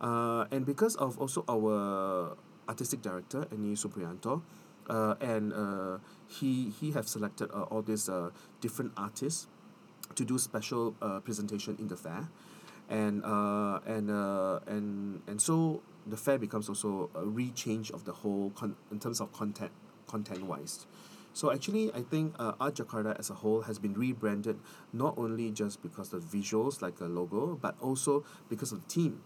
uh, 0.00 0.46
and 0.50 0.64
because 0.64 0.96
of 0.96 1.20
also 1.20 1.44
our 1.44 2.36
artistic 2.66 3.02
director 3.02 3.44
Enin 3.52 3.76
Supriyanto, 3.76 4.40
uh, 4.88 5.14
and 5.20 5.52
uh, 5.52 5.98
he 6.26 6.72
he 6.80 6.92
have 6.96 7.06
selected 7.06 7.52
uh, 7.52 7.68
all 7.68 7.82
these 7.82 8.08
uh, 8.08 8.30
different 8.64 8.96
artists 8.96 9.46
to 10.14 10.24
do 10.24 10.38
special 10.38 10.96
uh, 11.02 11.20
presentation 11.20 11.76
in 11.78 11.88
the 11.88 12.00
fair, 12.00 12.32
and 12.88 13.20
uh, 13.28 13.84
and 13.84 14.08
uh, 14.08 14.64
and 14.64 15.20
and 15.28 15.36
so 15.36 15.84
the 16.06 16.16
fair 16.16 16.38
becomes 16.38 16.68
also 16.68 17.10
a 17.14 17.22
rechange 17.22 17.90
of 17.92 18.04
the 18.04 18.12
whole 18.12 18.50
con- 18.50 18.76
in 18.90 19.00
terms 19.00 19.20
of 19.20 19.32
content 19.32 19.72
content 20.06 20.44
wise. 20.46 20.86
So 21.32 21.52
actually, 21.52 21.92
I 21.92 22.00
think 22.00 22.34
uh, 22.38 22.52
Art 22.58 22.76
Jakarta 22.76 23.18
as 23.18 23.28
a 23.28 23.34
whole 23.34 23.62
has 23.62 23.78
been 23.78 23.92
rebranded 23.92 24.58
not 24.92 25.18
only 25.18 25.50
just 25.50 25.82
because 25.82 26.12
of 26.14 26.22
visuals 26.22 26.80
like 26.80 26.98
a 27.00 27.04
logo, 27.04 27.58
but 27.60 27.76
also 27.80 28.24
because 28.48 28.72
of 28.72 28.80
the 28.82 28.88
team. 28.88 29.20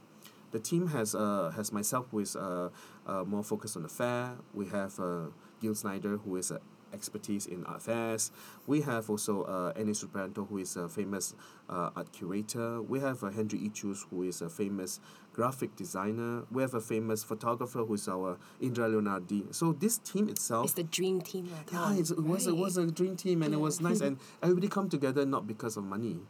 The 0.51 0.59
team 0.59 0.89
has 0.89 1.15
uh, 1.15 1.53
has 1.55 1.73
myself 1.73 2.09
who 2.11 2.19
is 2.19 2.35
uh, 2.35 2.71
uh, 3.07 3.25
more 3.25 3.45
focused 3.45 3.77
on 3.77 3.85
the 3.85 3.89
fair. 3.89 4.33
We 4.53 4.67
have 4.67 4.99
uh, 4.99 5.27
Gil 5.61 5.77
Snyder 5.77 6.17
who 6.17 6.37
is 6.37 6.51
a 6.51 6.61
expertise 6.93 7.47
in 7.47 7.65
art 7.65 7.83
fairs. 7.83 8.31
We 8.67 8.81
have 8.83 9.09
also 9.11 9.43
uh, 9.45 9.73
Enin 9.75 9.95
Supriyanto 9.95 10.49
who 10.49 10.59
is 10.59 10.77
a 10.77 10.89
famous 10.89 11.35
uh, 11.69 11.91
art 11.97 12.13
curator. 12.13 12.83
We 12.83 13.01
have 13.01 13.23
uh, 13.25 13.31
Henricus 13.31 14.07
who 14.11 14.23
is 14.25 14.41
a 14.43 14.49
famous 14.49 15.01
graphic 15.33 15.77
designer. 15.77 16.43
We 16.51 16.63
have 16.63 16.75
a 16.75 16.81
famous 16.81 17.23
photographer 17.25 17.85
who 17.85 17.95
is 17.95 18.09
our 18.09 18.39
Indra 18.61 18.89
Leonardi. 18.89 19.55
So 19.55 19.73
this 19.73 19.99
team 19.99 20.29
itself 20.29 20.65
It's 20.67 20.75
the 20.75 20.83
dream 20.85 21.21
team. 21.21 21.49
yeah, 21.73 21.95
it's, 21.95 22.11
it 22.11 22.23
was 22.25 22.47
it 22.47 22.57
was 22.57 22.77
a 22.77 22.91
dream 22.91 23.17
team 23.17 23.43
and 23.43 23.55
it 23.55 23.61
was 23.61 23.81
nice 23.81 24.01
and 24.01 24.19
everybody 24.43 24.69
come 24.69 24.89
together 24.89 25.25
not 25.25 25.47
because 25.47 25.77
of 25.77 25.85
money. 25.85 26.21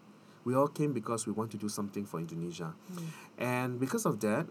We 0.45 0.55
all 0.55 0.69
came 0.69 0.93
because 0.93 1.27
we 1.27 1.33
want 1.33 1.51
to 1.51 1.59
do 1.59 1.69
something 1.69 2.07
for 2.07 2.19
Indonesia. 2.19 2.75
And 3.39 3.79
because 3.79 4.07
of 4.07 4.21
that, 4.21 4.47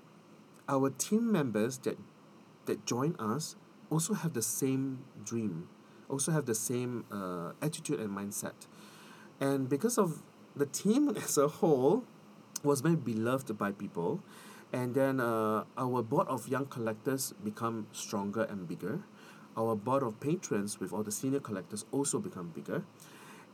our 0.67 0.89
team 0.91 1.32
members 1.32 1.80
that 1.80 1.98
that 2.65 2.86
join 2.86 3.15
us 3.17 3.56
also 3.89 4.13
have 4.13 4.34
the 4.34 4.41
same 4.43 5.00
dream, 5.26 5.67
also 6.10 6.32
have 6.32 6.45
the 6.45 6.56
same 6.56 7.06
uh, 7.12 7.52
attitude 7.62 8.00
and 8.00 8.10
mindset. 8.10 8.67
And 9.39 9.69
because 9.69 9.98
of 9.98 10.22
the 10.56 10.65
team 10.65 11.10
as 11.15 11.38
a 11.38 11.48
whole 11.48 12.04
was 12.63 12.82
very 12.82 12.95
beloved 12.95 13.58
by 13.58 13.72
people, 13.72 14.22
and 14.72 14.93
then 14.93 15.19
uh, 15.19 15.63
our 15.78 16.04
board 16.04 16.28
of 16.28 16.48
young 16.48 16.65
collectors 16.65 17.34
become 17.43 17.88
stronger 17.91 18.43
and 18.43 18.67
bigger. 18.67 19.02
Our 19.58 19.76
board 19.76 20.04
of 20.04 20.19
patrons 20.19 20.80
with 20.80 20.93
all 20.93 21.04
the 21.04 21.12
senior 21.12 21.39
collectors 21.39 21.86
also 21.91 22.19
become 22.19 22.50
bigger, 22.50 22.84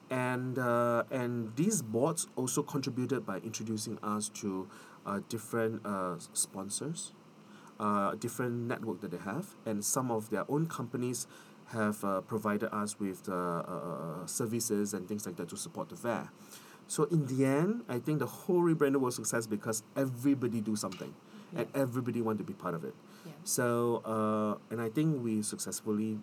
and 0.09 0.59
uh, 0.59 1.03
and 1.09 1.55
these 1.55 1.81
boards 1.81 2.27
also 2.35 2.61
contributed 2.63 3.25
by 3.25 3.37
introducing 3.37 3.97
us 4.03 4.29
to 4.41 4.67
uh, 5.05 5.21
different 5.29 5.85
uh, 5.85 6.15
sponsors, 6.33 7.13
uh, 7.79 8.13
different 8.15 8.67
network 8.67 9.01
that 9.01 9.11
they 9.11 9.17
have, 9.17 9.55
and 9.65 9.85
some 9.85 10.11
of 10.11 10.29
their 10.29 10.49
own 10.49 10.67
companies 10.67 11.27
have 11.67 12.03
uh, 12.03 12.21
provided 12.21 12.73
us 12.73 12.99
with 12.99 13.23
the 13.23 13.35
uh, 13.35 14.25
services 14.25 14.93
and 14.93 15.07
things 15.07 15.25
like 15.25 15.35
that 15.37 15.49
to 15.49 15.57
support 15.57 15.89
the 15.89 15.95
fair. 15.95 16.29
So 16.87 17.05
in 17.05 17.25
the 17.25 17.45
end, 17.45 17.83
I 17.89 17.99
think 17.99 18.19
the 18.19 18.27
whole 18.27 18.61
rebranding 18.61 18.99
was 18.99 19.15
success 19.15 19.47
because 19.47 19.81
everybody 19.95 20.61
do 20.61 20.75
something, 20.75 21.13
and 21.55 21.67
everybody 21.73 22.21
want 22.21 22.37
to 22.37 22.43
be 22.43 22.53
part 22.53 22.75
of 22.75 22.83
it. 22.83 22.93
Yeah. 23.25 23.31
So 23.43 24.03
uh, 24.05 24.71
and 24.71 24.81
I 24.81 24.89
think 24.89 25.23
we 25.23 25.41
successfully 25.41 26.19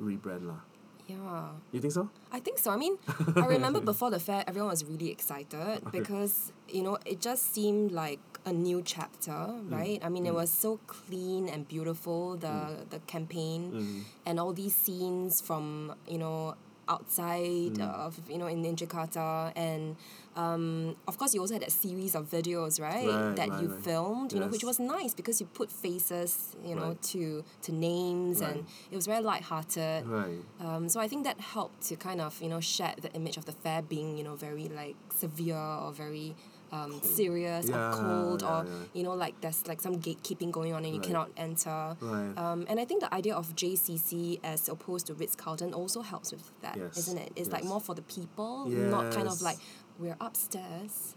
rebrand 0.00 0.46
lah. 0.46 0.60
Yeah. 1.06 1.50
You 1.70 1.80
think 1.80 1.92
so? 1.92 2.10
I 2.32 2.40
think 2.40 2.58
so. 2.58 2.72
I 2.72 2.76
mean, 2.76 2.98
I 3.36 3.46
remember 3.46 3.80
before 3.80 4.10
the 4.10 4.18
fair, 4.18 4.42
everyone 4.46 4.70
was 4.70 4.84
really 4.84 5.10
excited 5.10 5.82
because, 5.92 6.52
you 6.68 6.82
know, 6.82 6.98
it 7.06 7.20
just 7.20 7.54
seemed 7.54 7.92
like 7.92 8.18
a 8.46 8.52
new 8.52 8.80
chapter, 8.82 9.52
right? 9.68 9.98
I 10.02 10.08
mean, 10.08 10.24
it 10.24 10.32
was 10.32 10.50
so 10.50 10.78
clean 10.86 11.48
and 11.48 11.66
beautiful, 11.68 12.36
the, 12.36 12.86
the 12.90 13.00
campaign, 13.00 14.04
and 14.24 14.38
all 14.40 14.52
these 14.52 14.74
scenes 14.74 15.40
from, 15.40 15.94
you 16.08 16.18
know, 16.18 16.54
outside 16.88 17.74
Mm. 17.74 17.80
of 18.06 18.14
you 18.30 18.38
know 18.38 18.46
in, 18.46 18.64
in 18.64 18.76
Jakarta 18.76 19.50
and 19.56 19.96
um, 20.36 20.94
of 21.08 21.18
course 21.18 21.34
you 21.34 21.40
also 21.40 21.54
had 21.54 21.62
that 21.62 21.72
series 21.72 22.14
of 22.14 22.30
videos 22.30 22.80
right, 22.80 23.06
Right, 23.08 23.34
that 23.34 23.50
right, 23.50 23.60
you 23.60 23.68
right. 23.70 23.82
filmed 23.82 24.32
you 24.32 24.38
know 24.38 24.46
which 24.46 24.62
was 24.62 24.78
nice 24.78 25.12
because 25.12 25.40
you 25.40 25.46
put 25.48 25.68
faces 25.72 26.54
you 26.64 26.76
know 26.76 26.96
to 27.10 27.42
to 27.62 27.72
names 27.72 28.40
and 28.40 28.64
it 28.92 28.94
was 28.94 29.06
very 29.06 29.20
light-hearted 29.20 30.06
Right. 30.06 30.38
um, 30.60 30.88
so 30.88 31.00
I 31.00 31.08
think 31.08 31.24
that 31.24 31.40
helped 31.40 31.82
to 31.88 31.96
kind 31.96 32.20
of 32.20 32.40
you 32.40 32.48
know 32.48 32.60
shed 32.60 32.94
the 33.02 33.12
image 33.14 33.36
of 33.36 33.46
the 33.46 33.52
fair 33.64 33.82
being 33.82 34.16
you 34.16 34.22
know 34.22 34.36
very 34.36 34.68
like 34.68 34.94
severe 35.12 35.56
or 35.84 35.90
very 35.90 36.36
um, 36.72 37.00
serious 37.02 37.68
Yeah, 37.68 37.90
or 37.90 37.92
cold 37.92 38.42
yeah, 38.42 38.48
or 38.60 38.64
yeah. 38.64 38.72
you 38.94 39.02
know 39.02 39.14
like 39.14 39.40
there's 39.40 39.66
like 39.66 39.80
some 39.80 39.96
gatekeeping 40.00 40.50
going 40.50 40.72
on 40.74 40.84
and 40.84 40.92
you 40.94 41.00
Right. 41.00 41.06
cannot 41.06 41.30
enter. 41.36 41.96
Right. 42.00 42.36
Um, 42.36 42.66
and 42.68 42.80
I 42.80 42.84
think 42.84 43.00
the 43.02 43.12
idea 43.14 43.34
of 43.34 43.54
JCC 43.54 44.40
as 44.44 44.68
opposed 44.68 45.06
to 45.06 45.14
Ritz 45.14 45.36
Carlton 45.36 45.72
also 45.74 46.00
helps 46.02 46.32
with 46.32 46.50
that, 46.62 46.76
Yes, 46.76 47.08
not 47.08 47.22
it? 47.22 47.32
It's 47.36 47.50
like 47.50 47.64
more 47.64 47.80
for 47.80 47.94
the 47.94 48.02
people, 48.02 48.66
not 48.66 49.12
kind 49.12 49.28
of 49.28 49.40
like 49.42 49.58
we're 49.98 50.16
upstairs 50.20 51.14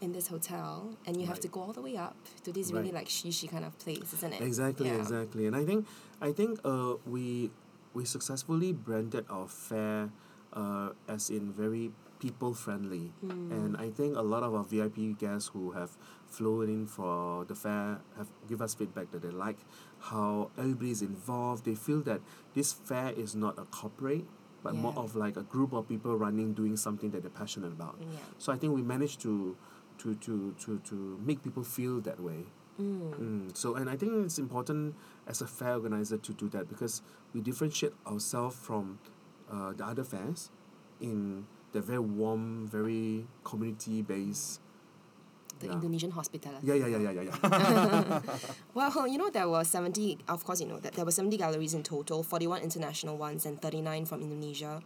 in 0.00 0.12
this 0.12 0.28
hotel 0.28 0.96
and 1.06 1.20
you 1.20 1.26
have 1.26 1.40
to 1.40 1.48
go 1.48 1.60
all 1.60 1.72
the 1.72 1.82
way 1.82 1.96
up 1.96 2.16
to 2.44 2.52
this 2.52 2.70
really 2.72 2.92
like 2.92 3.08
shishi 3.08 3.50
kind 3.50 3.64
of 3.64 3.76
place, 3.78 4.12
isn't 4.14 4.32
it? 4.34 4.40
Exactly, 4.40 4.88
exactly. 4.90 5.46
And 5.46 5.56
I 5.56 5.64
think 5.64 5.86
I 6.20 6.32
think 6.32 6.60
uh 6.64 6.94
we 7.06 7.50
we 7.94 8.04
successfully 8.04 8.72
branded 8.72 9.24
our 9.30 9.48
fair 9.48 10.10
uh 10.52 10.90
as 11.08 11.30
in 11.30 11.52
very 11.52 11.90
people 12.20 12.54
friendly. 12.54 13.12
And 13.22 13.76
I 13.76 13.90
think 13.90 14.16
a 14.16 14.22
lot 14.22 14.42
of 14.42 14.54
our 14.54 14.64
VIP 14.64 15.18
guests 15.18 15.50
who 15.52 15.72
have 15.72 15.90
flown 16.28 16.68
in 16.68 16.86
for 16.86 17.44
the 17.46 17.54
fair 17.54 18.00
have 18.16 18.28
give 18.48 18.62
us 18.62 18.74
feedback 18.74 19.10
that 19.10 19.22
they 19.22 19.30
like 19.30 19.58
how 19.98 20.50
everybody 20.56 20.90
is 20.92 21.02
involved. 21.02 21.64
They 21.64 21.74
feel 21.74 22.00
that 22.02 22.20
this 22.54 22.72
fair 22.72 23.10
is 23.10 23.34
not 23.34 23.58
a 23.58 23.64
corporate 23.64 24.26
but 24.62 24.74
more 24.74 24.92
of 24.96 25.16
like 25.16 25.36
a 25.36 25.42
group 25.42 25.72
of 25.72 25.88
people 25.88 26.14
running 26.16 26.52
doing 26.52 26.76
something 26.76 27.10
that 27.10 27.22
they're 27.22 27.30
passionate 27.30 27.72
about. 27.72 27.96
Yeah. 28.00 28.18
So 28.38 28.52
I 28.52 28.56
think 28.56 28.74
we 28.74 28.82
managed 28.82 29.20
to 29.22 29.56
to 29.98 30.14
to 30.16 30.54
to, 30.60 30.78
to 30.80 31.20
make 31.24 31.42
people 31.42 31.64
feel 31.64 32.00
that 32.02 32.20
way. 32.20 32.44
Mm, 32.80 33.54
so 33.54 33.74
and 33.74 33.90
I 33.90 33.96
think 33.96 34.24
it's 34.24 34.38
important 34.38 34.94
as 35.26 35.42
a 35.42 35.46
fair 35.46 35.74
organizer 35.74 36.16
to 36.16 36.32
do 36.32 36.48
that 36.50 36.68
because 36.68 37.02
we 37.34 37.42
differentiate 37.42 37.92
ourselves 38.06 38.56
from 38.56 38.98
uh, 39.52 39.72
the 39.72 39.84
other 39.84 40.04
fairs 40.04 40.50
in 41.00 41.46
the 41.72 41.80
very 41.80 41.98
warm, 42.00 42.66
very 42.66 43.26
community 43.44 44.02
based. 44.02 44.60
The 45.60 45.66
Yeah. 45.66 45.72
Indonesian 45.74 46.10
hospitality. 46.10 46.66
Yeah, 46.66 46.74
yeah, 46.74 46.86
yeah, 46.86 46.98
yeah, 46.98 47.10
yeah, 47.20 47.22
yeah. 47.28 48.20
Well, 48.74 49.06
you 49.06 49.18
know, 49.18 49.28
there 49.28 49.46
were 49.46 49.62
70, 49.62 50.16
of 50.28 50.42
course, 50.44 50.60
you 50.60 50.66
know, 50.66 50.80
that 50.80 50.94
there 50.94 51.04
were 51.04 51.10
70 51.12 51.36
galleries 51.36 51.74
in 51.74 51.82
total, 51.82 52.22
41 52.22 52.62
international 52.62 53.18
ones 53.18 53.44
and 53.44 53.60
39 53.60 54.06
from 54.06 54.22
Indonesia. 54.22 54.80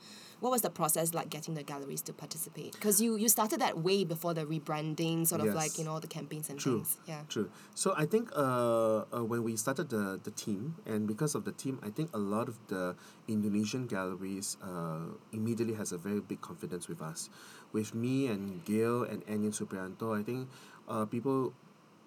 What 0.45 0.51
was 0.51 0.61
the 0.61 0.69
process 0.69 1.15
like 1.15 1.31
getting 1.31 1.55
the 1.55 1.63
galleries 1.63 2.03
to 2.03 2.13
participate? 2.13 2.73
Because 2.73 3.01
you, 3.01 3.17
you 3.17 3.31
started 3.31 3.63
that 3.63 3.79
way 3.79 4.05
before 4.05 4.35
the 4.35 4.45
rebranding, 4.45 5.27
sort 5.27 5.41
of 5.41 5.55
like, 5.55 5.79
you 5.79 5.85
know, 5.85 5.99
the 5.99 6.07
campaigns 6.07 6.51
and 6.51 6.61
True. 6.61 6.81
things. 6.81 6.99
Yeah. 7.07 7.23
True. 7.31 7.49
So 7.75 7.95
I 7.97 8.05
think 8.05 8.31
uh, 8.37 9.05
uh, 9.11 9.25
when 9.25 9.43
we 9.43 9.57
started 9.57 9.89
the, 9.89 10.21
the 10.23 10.31
team, 10.33 10.77
and 10.85 11.07
because 11.07 11.35
of 11.35 11.47
the 11.47 11.53
team, 11.53 11.79
I 11.83 11.89
think 11.89 12.11
a 12.13 12.19
lot 12.19 12.49
of 12.49 12.59
the 12.69 12.95
Indonesian 13.27 13.87
galleries 13.87 14.59
uh, 14.63 15.15
immediately 15.33 15.77
has 15.77 15.93
a 15.93 15.97
very 15.97 16.21
big 16.21 16.43
confidence 16.43 16.89
with 16.89 17.01
us. 17.01 17.31
With 17.73 17.95
me 17.95 18.27
and 18.27 18.63
Gail 18.67 19.03
and 19.03 19.25
Enin 19.25 19.59
Supriyanto, 19.59 20.15
I 20.15 20.23
think 20.23 20.51
uh, 20.87 21.07
people 21.07 21.55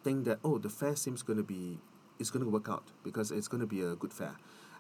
think 0.04 0.26
that 0.26 0.38
oh 0.44 0.60
the 0.60 0.70
fair 0.70 0.96
seems 0.96 1.24
going 1.24 1.38
to 1.38 1.44
be 1.44 1.80
it's 2.20 2.30
going 2.30 2.46
to 2.46 2.52
work 2.52 2.70
out 2.70 2.84
because 3.04 3.32
it's 3.32 3.48
going 3.48 3.62
to 3.62 3.68
be 3.68 3.82
a 3.82 3.96
good 3.96 4.14
fair. 4.14 4.36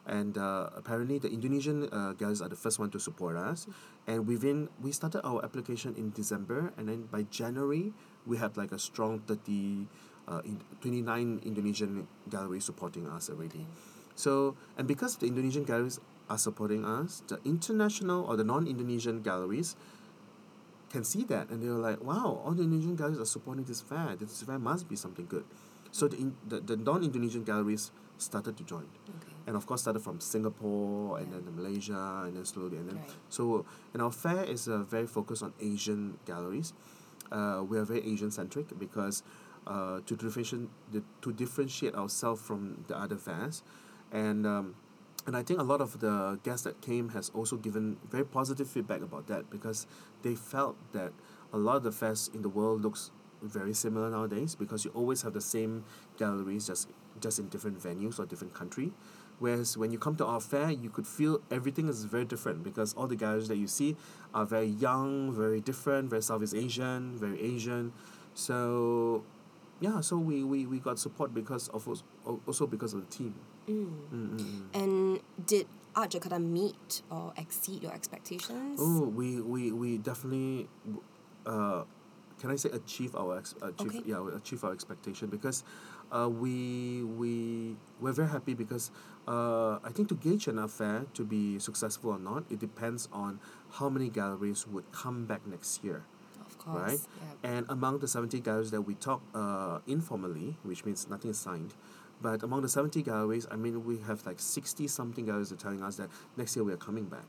And 0.07 0.37
uh, 0.37 0.69
apparently, 0.75 1.19
the 1.19 1.29
Indonesian 1.29 1.89
uh, 1.91 2.13
galleries 2.13 2.41
are 2.41 2.47
the 2.47 2.55
first 2.55 2.79
one 2.79 2.89
to 2.91 2.99
support 2.99 3.35
us. 3.35 3.67
And 4.07 4.25
within, 4.25 4.69
we 4.81 4.93
started 4.93 5.21
our 5.27 5.43
application 5.43 5.95
in 5.95 6.11
December, 6.11 6.71
and 6.77 6.87
then 6.87 7.11
by 7.11 7.23
January, 7.23 7.91
we 8.25 8.37
had 8.37 8.55
like 8.55 8.71
a 8.71 8.79
strong 8.79 9.19
30, 9.27 9.87
uh, 10.27 10.41
in 10.45 10.61
29 10.79 11.41
Indonesian 11.43 12.07
galleries 12.29 12.63
supporting 12.63 13.05
us 13.07 13.29
already. 13.29 13.67
So, 14.15 14.55
and 14.77 14.87
because 14.87 15.17
the 15.17 15.27
Indonesian 15.27 15.65
galleries 15.65 15.99
are 16.29 16.37
supporting 16.37 16.85
us, 16.85 17.21
the 17.27 17.39
international 17.45 18.25
or 18.25 18.35
the 18.35 18.43
non 18.43 18.65
Indonesian 18.65 19.21
galleries 19.21 19.75
can 20.89 21.03
see 21.03 21.23
that 21.25 21.49
and 21.49 21.61
they 21.61 21.67
were 21.67 21.75
like, 21.75 22.01
wow, 22.01 22.41
all 22.43 22.51
the 22.51 22.63
Indonesian 22.63 22.95
galleries 22.95 23.19
are 23.19 23.25
supporting 23.25 23.65
this 23.65 23.81
fair. 23.81 24.15
This 24.15 24.41
fair 24.41 24.57
must 24.57 24.87
be 24.87 24.95
something 24.95 25.25
good. 25.27 25.43
So 25.91 26.07
the, 26.07 26.17
in, 26.17 26.35
the, 26.47 26.59
the 26.59 26.77
non 26.77 27.03
Indonesian 27.03 27.43
galleries 27.43 27.91
started 28.17 28.57
to 28.57 28.63
join. 28.63 28.87
Okay. 29.09 29.36
And 29.47 29.55
of 29.55 29.65
course, 29.65 29.81
started 29.81 30.01
from 30.01 30.19
Singapore 30.19 31.17
and 31.17 31.31
then 31.31 31.55
Malaysia 31.55 32.23
and 32.25 32.35
then 32.35 32.45
slowly. 32.45 32.77
And 32.77 32.89
then, 32.89 32.97
Right. 32.97 33.11
so, 33.29 33.65
and 33.93 34.01
our 34.01 34.11
fair 34.11 34.43
is 34.43 34.67
uh, 34.67 34.79
very 34.83 35.07
focused 35.07 35.41
on 35.41 35.53
Asian 35.61 36.19
galleries. 36.25 36.73
Uh, 37.31 37.63
we 37.67 37.77
are 37.79 37.85
very 37.85 38.05
Asian 38.05 38.29
centric 38.29 38.77
because 38.77 39.23
uh, 39.65 40.01
to, 40.05 40.15
differentiate, 40.15 40.67
to 41.21 41.31
differentiate 41.31 41.95
ourselves 41.95 42.41
from 42.41 42.83
the 42.87 42.97
other 42.97 43.15
fairs. 43.17 43.63
And 44.11 44.45
um, 44.45 44.75
and 45.25 45.35
I 45.35 45.43
think 45.43 45.59
a 45.59 45.63
lot 45.63 45.81
of 45.81 45.99
the 45.99 46.39
guests 46.43 46.63
that 46.63 46.79
came 46.81 47.09
has 47.09 47.29
also 47.33 47.57
given 47.57 47.97
very 48.09 48.23
positive 48.23 48.69
feedback 48.69 49.01
about 49.01 49.27
that 49.27 49.49
because 49.49 49.85
they 50.23 50.35
felt 50.35 50.77
that 50.93 51.11
a 51.51 51.57
lot 51.57 51.75
of 51.75 51.83
the 51.83 51.91
fairs 51.91 52.29
in 52.33 52.41
the 52.43 52.49
world 52.49 52.81
looks 52.81 53.11
very 53.41 53.73
similar 53.73 54.09
nowadays 54.09 54.55
because 54.55 54.85
you 54.85 54.91
always 54.91 55.21
have 55.23 55.33
the 55.33 55.41
same 55.41 55.83
galleries 56.17 56.67
just 56.67 56.87
just 57.19 57.39
in 57.39 57.49
different 57.49 57.77
venues 57.77 58.19
or 58.19 58.25
different 58.25 58.53
country. 58.53 58.93
Whereas 59.39 59.77
when 59.77 59.91
you 59.91 59.99
come 59.99 60.15
to 60.17 60.25
our 60.25 60.39
fair, 60.39 60.71
you 60.71 60.89
could 60.89 61.05
feel 61.05 61.41
everything 61.51 61.87
is 61.89 62.05
very 62.05 62.25
different 62.25 62.63
because 62.63 62.93
all 62.95 63.05
the 63.07 63.15
galleries 63.15 63.47
that 63.49 63.57
you 63.57 63.67
see 63.67 63.95
are 64.33 64.45
very 64.45 64.65
young, 64.67 65.31
very 65.31 65.61
different, 65.61 66.09
very 66.09 66.23
Southeast 66.23 66.55
Asian, 66.55 67.17
very 67.17 67.39
Asian. 67.39 67.93
So, 68.33 69.23
yeah, 69.79 70.01
so 70.01 70.17
we, 70.17 70.43
we, 70.43 70.65
we 70.65 70.79
got 70.79 70.97
support 70.97 71.33
because 71.33 71.67
of 71.69 71.87
us- 71.87 72.03
also 72.25 72.65
because 72.65 72.93
of 72.93 73.01
the 73.07 73.15
team. 73.15 73.35
Mm. 73.67 73.89
Mm, 74.13 74.29
mm, 74.29 74.39
mm. 74.39 74.61
And 74.73 75.19
did 75.45 75.67
Art 75.95 76.11
Jakarta 76.11 76.41
meet 76.41 77.01
or 77.11 77.33
exceed 77.37 77.83
your 77.83 77.93
expectations? 77.93 78.79
Oh, 78.81 79.01
we, 79.07 79.41
we, 79.41 79.71
we 79.71 79.97
definitely, 79.97 80.67
uh, 81.45 81.83
can 82.39 82.51
I 82.51 82.55
say 82.55 82.69
achieve 82.69 83.15
our 83.15 83.39
ex- 83.39 83.55
achieve, 83.61 83.87
Okay. 83.89 84.01
yeah 84.05 84.19
we 84.19 84.31
achieve 84.33 84.63
our 84.63 84.71
expectation 84.71 85.27
because, 85.27 85.63
uh, 86.11 86.29
we 86.29 87.03
we 87.03 87.75
we're 87.99 88.13
very 88.13 88.29
happy 88.29 88.53
because, 88.53 88.91
uh, 89.27 89.79
I 89.83 89.89
think 89.93 90.09
to 90.09 90.15
gauge 90.15 90.47
an 90.47 90.59
affair 90.59 91.05
to 91.13 91.23
be 91.23 91.59
successful 91.59 92.11
or 92.11 92.19
not, 92.19 92.43
it 92.49 92.59
depends 92.59 93.09
on 93.11 93.39
how 93.71 93.89
many 93.89 94.09
galleries 94.09 94.67
would 94.67 94.91
come 94.91 95.25
back 95.25 95.45
next 95.47 95.83
year. 95.83 96.03
Of 96.45 96.57
course. 96.59 96.81
right? 96.81 96.99
Yeah. 97.43 97.57
And 97.57 97.65
among 97.69 97.99
the 97.99 98.07
70 98.07 98.39
galleries 98.39 98.71
that 98.71 98.81
we 98.81 98.95
talk 98.95 99.21
uh, 99.35 99.79
informally, 99.85 100.57
which 100.63 100.85
means 100.85 101.07
nothing 101.09 101.31
is 101.31 101.37
signed, 101.37 101.73
but 102.21 102.41
among 102.43 102.61
the 102.61 102.69
70 102.69 103.03
galleries, 103.03 103.45
I 103.51 103.55
mean, 103.55 103.85
we 103.85 103.99
have 103.99 104.25
like 104.25 104.39
60 104.39 104.87
something 104.87 105.25
galleries 105.25 105.51
are 105.51 105.57
telling 105.57 105.83
us 105.83 105.97
that 105.97 106.09
next 106.35 106.55
year 106.55 106.63
we 106.63 106.73
are 106.73 106.77
coming 106.77 107.05
back. 107.05 107.25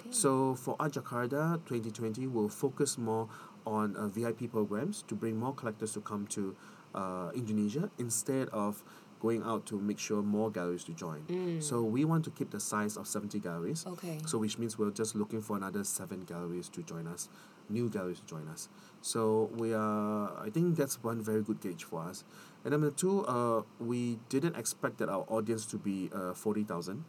Okay. 0.00 0.12
So 0.12 0.54
for 0.54 0.76
Art 0.80 0.92
Jakarta 0.92 1.60
2020, 1.66 2.26
we'll 2.28 2.48
focus 2.48 2.96
more 2.96 3.28
on 3.66 3.96
uh, 3.96 4.08
VIP 4.08 4.50
programs 4.50 5.02
to 5.08 5.14
bring 5.14 5.36
more 5.36 5.54
collectors 5.54 5.92
to 5.92 6.00
come 6.00 6.26
to 6.28 6.56
uh, 6.94 7.30
Indonesia 7.34 7.90
instead 7.98 8.48
of 8.48 8.82
going 9.20 9.42
out 9.42 9.66
to 9.66 9.78
make 9.78 9.98
sure 9.98 10.22
more 10.22 10.50
galleries 10.50 10.82
to 10.84 10.92
join. 10.92 11.20
Mm. 11.28 11.62
So 11.62 11.82
we 11.82 12.04
want 12.04 12.24
to 12.24 12.30
keep 12.30 12.50
the 12.50 12.58
size 12.58 12.96
of 12.96 13.06
70 13.06 13.38
galleries. 13.38 13.84
Okay. 13.86 14.18
So 14.26 14.38
which 14.38 14.58
means 14.58 14.78
we're 14.78 14.90
just 14.90 15.14
looking 15.14 15.42
for 15.42 15.56
another 15.56 15.84
seven 15.84 16.24
galleries 16.24 16.68
to 16.70 16.82
join 16.82 17.06
us, 17.06 17.28
new 17.68 17.88
galleries 17.90 18.20
to 18.20 18.26
join 18.26 18.48
us. 18.48 18.68
So 19.02 19.50
we 19.54 19.74
are. 19.74 20.32
I 20.40 20.50
think 20.50 20.76
that's 20.76 21.02
one 21.02 21.22
very 21.22 21.42
good 21.42 21.60
gauge 21.60 21.84
for 21.84 22.02
us. 22.02 22.24
And 22.64 22.72
number 22.72 22.90
two, 22.90 23.24
uh, 23.26 23.62
we 23.78 24.18
didn't 24.28 24.56
expect 24.56 24.98
that 24.98 25.08
our 25.08 25.24
audience 25.28 25.66
to 25.66 25.78
be 25.78 26.10
uh 26.14 26.34
forty 26.34 26.64
thousand. 26.64 27.04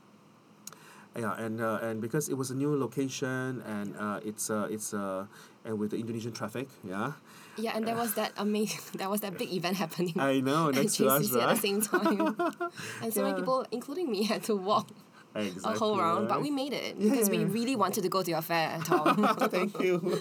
Yeah, 1.18 1.36
and 1.36 1.60
uh, 1.60 1.80
and 1.84 2.00
because 2.00 2.30
it 2.30 2.36
was 2.36 2.52
a 2.52 2.56
new 2.56 2.72
location 2.80 3.62
and 3.68 3.96
uh, 4.00 4.22
it's 4.24 4.50
uh, 4.50 4.68
it's 4.72 4.94
uh, 4.94 5.26
and 5.66 5.78
with 5.80 5.92
the 5.92 5.98
Indonesian 5.98 6.32
traffic, 6.32 6.68
yeah. 6.84 7.14
Yeah, 7.58 7.76
and 7.76 7.86
there 7.86 7.96
was 7.96 8.14
that 8.16 8.32
amazing, 8.38 8.80
there 8.96 9.10
was 9.10 9.22
that 9.22 9.38
big 9.38 9.52
event 9.54 9.78
happening. 9.78 10.14
I 10.20 10.40
know 10.40 10.70
next 10.72 10.98
to 10.98 11.08
us, 11.08 11.30
JCC 11.30 11.42
at 11.42 11.46
right? 11.46 11.56
the 11.56 11.62
same 11.62 11.82
time. 11.82 12.36
and 13.04 13.14
so 13.14 13.24
many 13.24 13.36
people, 13.36 13.66
including 13.72 14.10
me, 14.10 14.24
had 14.24 14.44
to 14.44 14.56
walk 14.56 14.88
Exactly. 15.34 15.74
a 15.74 15.78
whole 15.78 15.98
round, 15.98 16.28
but 16.28 16.42
we 16.42 16.52
made 16.52 16.74
it 16.74 17.00
because 17.00 17.30
we 17.30 17.46
really 17.46 17.78
wanted 17.78 18.04
to 18.04 18.10
go 18.10 18.22
to 18.22 18.30
your 18.30 18.42
fair, 18.42 18.80
Tom. 18.84 19.16
Thank 19.50 19.80
you. 19.80 20.20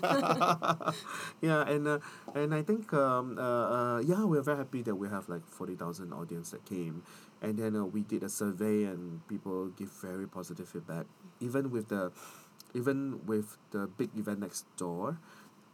yeah, 1.41 1.67
and 1.67 1.89
uh, 1.89 1.99
and 2.33 2.55
I 2.55 2.63
think 2.63 2.93
um, 2.95 3.37
uh, 3.37 3.43
uh, 3.43 3.99
yeah, 4.07 4.23
we're 4.23 4.43
very 4.43 4.59
happy 4.59 4.83
that 4.83 4.95
we 4.95 5.09
have 5.09 5.29
like 5.29 5.45
forty 5.49 5.75
thousand 5.75 6.13
audience 6.13 6.53
that 6.53 6.65
came, 6.65 7.03
and 7.43 7.59
then 7.59 7.75
uh, 7.75 7.85
we 7.85 8.03
did 8.03 8.23
a 8.23 8.29
survey 8.29 8.85
and 8.85 9.27
people 9.27 9.69
give 9.71 9.91
very 10.01 10.29
positive 10.29 10.69
feedback. 10.69 11.07
Even 11.41 11.71
with 11.73 11.89
the, 11.89 12.13
even 12.75 13.21
with 13.27 13.57
the 13.71 13.87
big 13.87 14.11
event 14.17 14.41
next 14.41 14.65
door, 14.77 15.19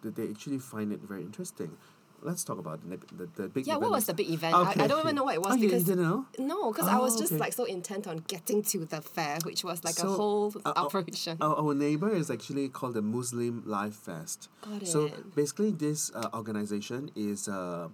that 0.03 0.15
they 0.17 0.29
actually 0.29 0.59
find 0.59 0.93
it 0.93 1.01
very 1.01 1.23
interesting. 1.23 1.77
let's 2.23 2.43
talk 2.43 2.59
about 2.59 2.81
the, 2.89 2.97
the, 3.15 3.27
the 3.37 3.49
big 3.49 3.67
Yeah, 3.67 3.77
what 3.77 3.91
was 3.91 4.07
the 4.07 4.15
big 4.15 4.31
event? 4.31 4.55
I, 4.55 4.85
I 4.85 4.87
don't 4.87 5.01
even 5.01 5.15
know 5.15 5.25
what 5.25 5.35
it 5.35 5.43
was 5.43 5.55
Oh, 5.55 5.61
because 5.61 5.85
didn't 5.85 6.03
know? 6.03 6.27
no, 6.39 6.73
because 6.73 6.89
I 6.89 6.99
was 6.99 7.15
Oh, 7.15 7.21
just 7.21 7.33
okay. 7.33 7.41
like 7.41 7.53
so 7.53 7.65
intent 7.65 8.07
on 8.07 8.25
getting 8.27 8.63
to 8.73 8.85
the 8.85 9.01
fair, 9.03 9.39
which 9.45 9.63
was 9.63 9.85
like 9.85 9.99
a 9.99 10.07
whole 10.07 10.53
uh, 10.65 10.71
uh, 10.71 10.73
operation. 10.87 11.37
Our, 11.41 11.57
our 11.57 11.75
neighbor 11.75 12.11
is 12.11 12.31
actually 12.31 12.69
called 12.71 12.95
the 12.95 13.03
Muslim 13.03 13.63
Life 13.67 13.95
Fest. 13.95 14.49
Got 14.63 14.83
it. 14.83 14.89
So 14.89 15.11
basically, 15.35 15.73
this 15.73 16.11
uh, 16.15 16.29
organization 16.35 17.11
is 17.15 17.49
a 17.49 17.91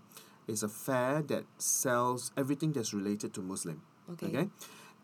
is 0.46 0.62
a 0.62 0.68
fair 0.68 1.22
that 1.22 1.44
sells 1.58 2.30
everything 2.36 2.72
that's 2.72 2.94
related 2.94 3.34
to 3.34 3.40
Muslim. 3.42 3.82
Okay. 4.12 4.26
okay? 4.26 4.48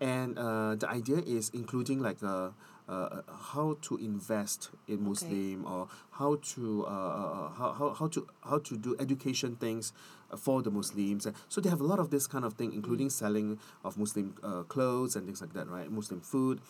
and 0.00 0.38
uh, 0.38 0.74
the 0.76 0.88
idea 0.88 1.18
is 1.18 1.50
including 1.50 1.98
like 1.98 2.22
uh, 2.22 2.50
uh, 2.88 3.22
how 3.52 3.76
to 3.82 3.96
invest 3.98 4.70
in 4.86 5.04
Muslim 5.04 5.64
or 5.66 5.88
how 6.12 6.36
to 6.54 6.86
uh, 6.86 6.90
uh, 6.90 7.48
how, 7.50 7.72
how, 7.72 7.94
how 7.94 8.08
to 8.08 8.26
how 8.42 8.58
to 8.58 8.76
do 8.76 8.96
education 8.98 9.56
things 9.56 9.92
uh, 10.30 10.36
for 10.36 10.62
the 10.62 10.70
Muslims. 10.70 11.26
So 11.48 11.60
they 11.60 11.68
have 11.68 11.80
a 11.80 11.84
lot 11.84 11.98
of 11.98 12.10
this 12.10 12.26
kind 12.26 12.44
of 12.44 12.54
thing, 12.54 12.72
including 12.72 13.10
selling 13.10 13.58
of 13.84 13.98
Muslim 13.98 14.34
uh, 14.42 14.62
clothes 14.62 15.16
and 15.16 15.26
things 15.26 15.40
like 15.40 15.52
that, 15.52 15.68
right? 15.68 15.90
Muslim 15.90 16.20
food, 16.20 16.60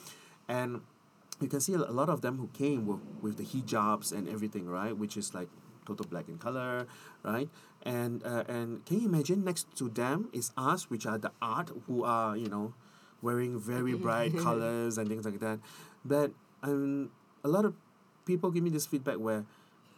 and 0.49 0.81
you 1.41 1.49
can 1.49 1.61
see 1.61 1.75
a 1.75 1.79
a 1.79 1.95
lot 1.95 2.09
of 2.09 2.21
them 2.21 2.39
who 2.39 2.49
came 2.49 2.87
with, 2.87 3.01
with 3.23 3.37
the 3.37 3.45
hijabs 3.45 4.13
and 4.13 4.29
everything, 4.29 4.67
right? 4.67 4.97
Which 4.97 5.17
is 5.17 5.35
like 5.35 5.49
total 5.87 6.07
black 6.07 6.29
in 6.29 6.39
color, 6.39 6.87
right? 7.23 7.49
And 7.85 8.25
uh, 8.25 8.45
and 8.49 8.85
can 8.85 9.01
you 9.01 9.09
imagine 9.09 9.45
next 9.45 9.75
to 9.77 9.89
them 9.89 10.29
is 10.33 10.51
us, 10.57 10.91
which 10.91 11.07
are 11.07 11.19
the 11.19 11.33
art, 11.41 11.71
who 11.87 12.05
are 12.05 12.37
you 12.37 12.49
know, 12.49 12.75
wearing 13.23 13.59
very 13.59 13.95
bright 13.95 14.37
colors 14.47 14.99
and 14.99 15.09
things 15.09 15.25
like 15.25 15.41
that. 15.41 15.59
But 16.05 16.33
um, 16.63 17.11
a 17.45 17.49
lot 17.49 17.65
of 17.65 17.75
people 18.25 18.51
give 18.51 18.63
me 18.63 18.71
this 18.71 18.87
feedback 18.87 19.17
where 19.19 19.45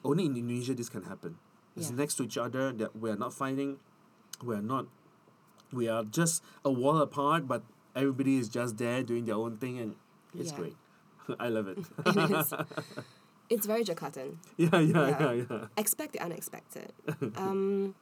only 0.05 0.27
in 0.27 0.37
Indonesia 0.37 0.75
this 0.75 0.89
can 0.89 1.05
happen. 1.05 1.37
It's 1.77 1.91
Yeah. 1.91 1.97
next 1.97 2.15
to 2.17 2.25
each 2.25 2.39
other 2.39 2.73
that 2.73 2.97
we 2.97 3.11
are 3.11 3.17
not 3.17 3.33
fighting, 3.33 3.79
we 4.43 4.55
are 4.55 4.63
not, 4.65 4.87
we 5.73 5.89
are 5.89 6.05
just 6.05 6.43
a 6.65 6.71
wall 6.73 6.99
apart, 6.99 7.47
but 7.47 7.63
everybody 7.95 8.37
is 8.37 8.49
just 8.49 8.79
there 8.79 9.03
doing 9.03 9.25
their 9.25 9.37
own 9.37 9.57
thing, 9.59 9.79
and 9.79 9.95
it's 10.35 10.51
Yeah. 10.53 10.59
great. 10.59 10.77
I 11.39 11.49
love 11.49 11.69
it. 11.69 11.79
It 12.07 12.31
is. 12.31 12.53
It's 13.51 13.67
very 13.67 13.83
Jakartan. 13.83 14.39
yeah, 14.57 14.79
yeah, 14.79 15.09
Yeah. 15.11 15.19
yeah, 15.19 15.33
yeah. 15.43 15.67
Expect 15.77 16.13
the 16.15 16.23
unexpected. 16.23 16.95
um, 17.35 17.95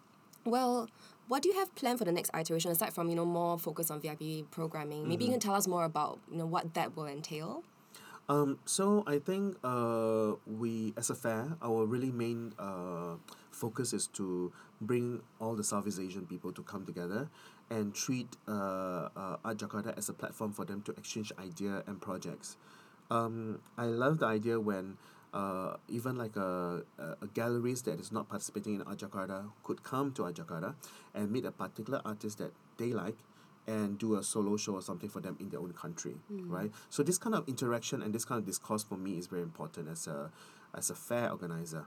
well, 0.45 0.89
what 1.27 1.41
do 1.43 1.49
you 1.49 1.57
have 1.57 1.73
planned 1.75 1.97
for 1.99 2.05
the 2.05 2.13
next 2.13 2.31
iteration 2.37 2.71
aside 2.71 2.93
from 2.93 3.09
you 3.09 3.17
know 3.17 3.25
more 3.25 3.57
focus 3.59 3.91
on 3.91 4.01
VIP 4.01 4.45
programming? 4.53 5.09
Maybe 5.09 5.25
Mm-hmm. 5.25 5.25
you 5.25 5.31
can 5.33 5.41
tell 5.41 5.57
us 5.57 5.65
more 5.67 5.85
about 5.89 6.21
you 6.31 6.37
know 6.37 6.45
what 6.47 6.75
that 6.77 6.93
will 6.97 7.09
entail. 7.09 7.65
Um, 8.29 8.59
so 8.67 9.05
I 9.07 9.19
think 9.19 9.57
uh, 9.65 10.33
we, 10.47 10.93
as 10.99 11.09
a 11.09 11.15
fair, 11.15 11.57
our 11.63 11.87
really 11.87 12.11
main 12.11 12.53
uh, 12.59 13.17
focus 13.51 13.95
is 13.95 14.07
to 14.21 14.53
bring 14.83 15.23
all 15.41 15.57
the 15.57 15.65
Southeast 15.65 15.99
Asian 15.99 16.27
people 16.27 16.53
to 16.53 16.63
come 16.63 16.85
together 16.85 17.31
and 17.71 17.95
treat 17.95 18.29
uh, 18.47 19.09
uh, 19.17 19.37
Art 19.45 19.57
Jakarta 19.57 19.97
as 19.97 20.11
a 20.11 20.13
platform 20.13 20.53
for 20.53 20.67
them 20.67 20.83
to 20.83 20.93
exchange 20.93 21.33
idea 21.39 21.83
and 21.87 22.01
projects. 22.01 22.57
Um, 23.11 23.61
I 23.79 23.87
love 23.87 24.19
the 24.19 24.27
idea 24.27 24.61
when 24.61 24.99
uh, 25.33 25.77
even 25.89 26.17
like 26.17 26.37
a, 26.37 26.83
a, 26.99 27.27
galleries 27.33 27.83
that 27.83 28.01
is 28.01 28.13
not 28.13 28.29
participating 28.29 28.75
in 28.77 28.83
Art 28.83 28.99
Jakarta 28.99 29.45
could 29.63 29.83
come 29.83 30.13
to 30.13 30.25
Art 30.25 30.35
Jakarta 30.37 30.75
and 31.15 31.31
meet 31.31 31.45
a 31.45 31.51
particular 31.51 32.01
artist 32.05 32.39
that 32.39 32.53
they 32.77 32.93
like 32.93 33.17
and 33.69 33.99
do 33.99 34.17
a 34.17 34.23
solo 34.23 34.57
show 34.57 34.73
or 34.73 34.83
something 34.83 35.11
for 35.11 35.21
them 35.21 35.37
in 35.39 35.51
their 35.51 35.61
own 35.61 35.73
country, 35.75 36.17
right? 36.31 36.73
So 36.89 37.03
this 37.03 37.19
kind 37.19 37.35
of 37.37 37.47
interaction 37.47 38.03
and 38.03 38.15
this 38.15 38.25
kind 38.25 38.39
of 38.41 38.47
discourse 38.47 38.83
for 38.83 38.97
me 38.97 39.19
is 39.19 39.27
very 39.29 39.43
important 39.43 39.89
as 39.93 40.07
a 40.09 40.31
as 40.75 40.91
a 40.91 40.95
fair 40.95 41.31
organizer, 41.31 41.85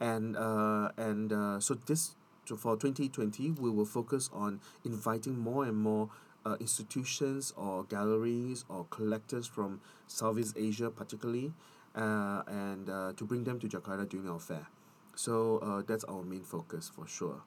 and 0.00 0.36
uh, 0.36 0.88
and 0.96 1.32
uh, 1.32 1.60
so 1.60 1.74
this 1.74 2.16
so 2.46 2.56
for 2.56 2.76
twenty 2.76 3.08
twenty 3.08 3.50
we 3.52 3.68
will 3.68 3.84
focus 3.84 4.30
on 4.32 4.60
inviting 4.84 5.38
more 5.38 5.64
and 5.68 5.76
more 5.76 6.08
uh, 6.46 6.56
institutions 6.60 7.52
or 7.56 7.84
galleries 7.84 8.64
or 8.68 8.86
collectors 8.88 9.46
from 9.46 9.80
Southeast 10.08 10.56
Asia 10.56 10.90
particularly, 10.90 11.52
uh, 11.94 12.42
and 12.48 12.88
uh, 12.88 13.12
to 13.16 13.24
bring 13.24 13.44
them 13.44 13.60
to 13.60 13.68
Jakarta 13.68 14.08
during 14.08 14.28
our 14.28 14.40
fair. 14.40 14.66
So 15.14 15.58
uh, 15.60 15.82
that's 15.86 16.04
our 16.04 16.24
main 16.24 16.40
focus 16.42 16.88
for 16.88 17.06
sure. 17.06 17.42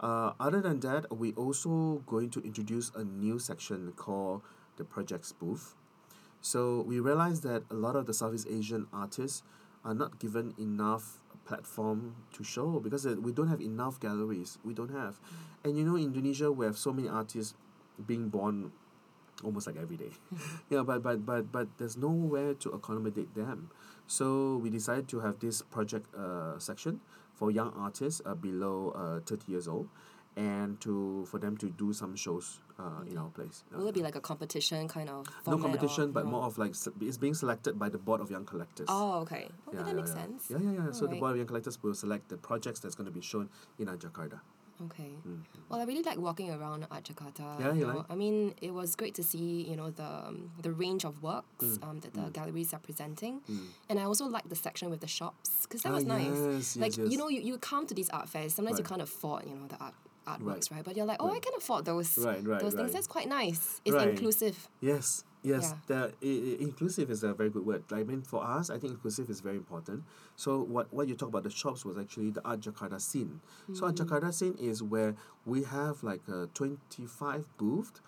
Uh, 0.00 0.32
other 0.40 0.60
than 0.60 0.80
that, 0.80 1.14
we 1.14 1.32
also 1.32 2.02
going 2.06 2.30
to 2.30 2.40
introduce 2.40 2.90
a 2.94 3.04
new 3.04 3.38
section 3.38 3.92
called 3.92 4.40
the 4.76 4.84
projects 4.84 5.32
booth. 5.32 5.76
So 6.40 6.80
we 6.88 7.00
realize 7.00 7.42
that 7.42 7.64
a 7.70 7.74
lot 7.74 7.96
of 7.96 8.06
the 8.06 8.14
Southeast 8.14 8.48
Asian 8.48 8.86
artists 8.92 9.42
are 9.84 9.94
not 9.94 10.18
given 10.18 10.54
enough 10.58 11.20
platform 11.44 12.16
to 12.32 12.44
show 12.44 12.80
because 12.80 13.04
uh, 13.06 13.16
we 13.20 13.32
don't 13.32 13.48
have 13.48 13.60
enough 13.60 14.00
galleries. 14.00 14.58
We 14.64 14.72
don't 14.72 14.90
have, 14.90 15.20
and 15.64 15.76
you 15.76 15.84
know, 15.84 15.96
Indonesia 15.96 16.50
we 16.50 16.64
have 16.64 16.78
so 16.78 16.92
many 16.92 17.08
artists 17.08 17.54
being 18.06 18.28
born 18.28 18.72
almost 19.44 19.66
like 19.66 19.76
every 19.76 19.96
day. 19.96 20.12
yeah, 20.70 20.82
but 20.82 21.02
but 21.02 21.26
but 21.26 21.52
but 21.52 21.68
there's 21.76 21.96
nowhere 21.96 22.54
to 22.54 22.70
accommodate 22.70 23.34
them. 23.34 23.70
So 24.06 24.56
we 24.56 24.70
decided 24.70 25.08
to 25.08 25.20
have 25.20 25.40
this 25.40 25.60
project 25.60 26.08
uh, 26.16 26.58
section 26.58 27.00
for 27.40 27.50
young 27.50 27.72
artists 27.74 28.20
uh, 28.26 28.34
below 28.34 28.92
uh, 28.94 29.20
30 29.26 29.50
years 29.50 29.66
old 29.66 29.88
and 30.36 30.80
to 30.80 31.26
for 31.28 31.38
them 31.40 31.56
to 31.56 31.70
do 31.70 31.92
some 31.92 32.14
shows 32.14 32.60
uh, 32.78 33.02
in 33.10 33.16
our 33.18 33.30
place. 33.30 33.64
Will 33.72 33.88
it 33.88 33.94
be 33.94 34.02
like 34.02 34.14
a 34.14 34.20
competition 34.20 34.86
kind 34.86 35.08
of? 35.08 35.26
no 35.26 35.32
format 35.42 35.58
or- 35.58 35.62
competition, 35.62 36.12
but 36.12 36.24
no? 36.24 36.32
more 36.32 36.44
of 36.44 36.58
like 36.58 36.74
it's 37.00 37.16
being 37.16 37.34
selected 37.34 37.78
by 37.78 37.88
the 37.88 37.98
board 37.98 38.20
of 38.20 38.30
young 38.30 38.44
collectors. 38.44 38.86
Oh, 38.88 39.20
okay. 39.22 39.48
Okay, 39.68 39.78
yeah, 39.78 39.82
that 39.82 39.88
yeah, 39.88 39.92
makes 39.94 40.10
yeah. 40.10 40.22
sense. 40.22 40.46
Yeah, 40.50 40.58
yeah, 40.62 40.84
yeah. 40.84 40.92
so 40.92 41.06
the 41.06 41.16
board 41.16 41.32
of 41.32 41.38
young 41.38 41.46
collectors 41.46 41.82
will 41.82 41.94
select 41.94 42.28
the 42.28 42.36
projects 42.36 42.78
that's 42.80 42.94
going 42.94 43.06
to 43.06 43.16
be 43.20 43.22
shown 43.22 43.48
in 43.78 43.88
uh, 43.88 43.96
Jakarta. 43.96 44.40
Okay. 44.86 45.12
Well, 45.68 45.80
I 45.80 45.84
really 45.84 46.02
like 46.02 46.18
walking 46.18 46.50
around 46.50 46.86
at 46.90 47.04
Jakarta. 47.04 47.42
Mm. 47.42 47.60
Yeah, 47.60 47.72
you 47.74 47.86
know. 47.86 47.96
like? 47.98 48.06
I 48.10 48.14
mean, 48.14 48.54
it 48.62 48.72
was 48.72 48.96
great 48.96 49.14
to 49.16 49.22
see 49.22 49.66
you 49.68 49.76
know 49.76 49.90
the 49.90 50.02
um, 50.28 50.50
the 50.62 50.72
range 50.72 51.04
of 51.04 51.22
works 51.22 51.46
Mm. 51.64 51.84
um, 51.86 52.00
that 52.00 52.14
the 52.14 52.30
galleries 52.32 52.72
are 52.72 52.80
presenting, 52.80 53.42
and 53.88 53.98
I 54.00 54.04
also 54.04 54.24
like 54.26 54.48
the 54.48 54.56
section 54.56 54.88
with 54.90 55.00
the 55.00 55.06
shops 55.06 55.50
because 55.68 55.82
that 55.82 55.92
Ah, 55.92 55.96
was 56.00 56.04
nice. 56.06 56.38
yes, 56.54 56.76
like 56.76 56.96
yes, 56.96 57.10
you 57.12 57.18
know, 57.18 57.28
you, 57.28 57.40
you 57.42 57.58
come 57.58 57.86
to 57.86 57.94
these 57.94 58.08
art 58.10 58.28
fairs. 58.28 58.54
Sometimes 58.54 58.78
you 58.78 58.84
Right. 58.84 58.88
can't 58.88 59.02
afford 59.02 59.44
you 59.46 59.54
know 59.54 59.66
the 59.68 59.76
art 59.78 59.94
artworks, 60.26 60.70
Right. 60.70 60.76
right? 60.80 60.84
But 60.84 60.96
you're 60.96 61.06
like, 61.06 61.20
oh, 61.20 61.30
I 61.32 61.40
can 61.40 61.52
afford 61.56 61.84
those 61.84 62.16
Right, 62.18 62.40
right, 62.46 62.60
those 62.60 62.74
things. 62.74 62.88
right. 62.88 62.92
That's 62.92 63.06
quite 63.06 63.28
nice. 63.28 63.80
It's 63.84 63.96
Right. 63.96 64.08
inclusive. 64.08 64.68
Yes, 64.80 65.24
yes. 65.42 65.74
Yeah. 65.74 65.76
The 65.86 66.14
i- 66.22 66.42
i- 66.52 66.56
inclusive 66.62 67.10
is 67.10 67.22
a 67.22 67.32
very 67.34 67.50
good 67.50 67.64
word. 67.64 67.84
I 67.92 68.02
mean, 68.02 68.22
for 68.22 68.44
us, 68.44 68.70
I 68.70 68.78
think 68.78 68.92
inclusive 68.94 69.30
is 69.30 69.40
very 69.40 69.56
important. 69.56 70.04
So 70.36 70.60
what 70.60 70.92
what 70.92 71.08
you 71.08 71.14
talk 71.14 71.28
about 71.28 71.44
the 71.44 71.50
shops 71.50 71.84
was 71.84 71.96
actually 71.98 72.30
the 72.30 72.44
Art 72.44 72.60
Jakarta 72.60 73.00
scene. 73.00 73.40
So 73.72 73.86
Art 73.86 73.94
mm-hmm. 73.94 74.08
Jakarta 74.08 74.32
scene 74.32 74.54
is 74.58 74.82
where 74.82 75.14
we 75.44 75.64
have 75.64 76.02
like 76.02 76.22
a 76.28 76.48
twenty 76.54 77.06
five 77.06 77.46
booth 77.58 78.00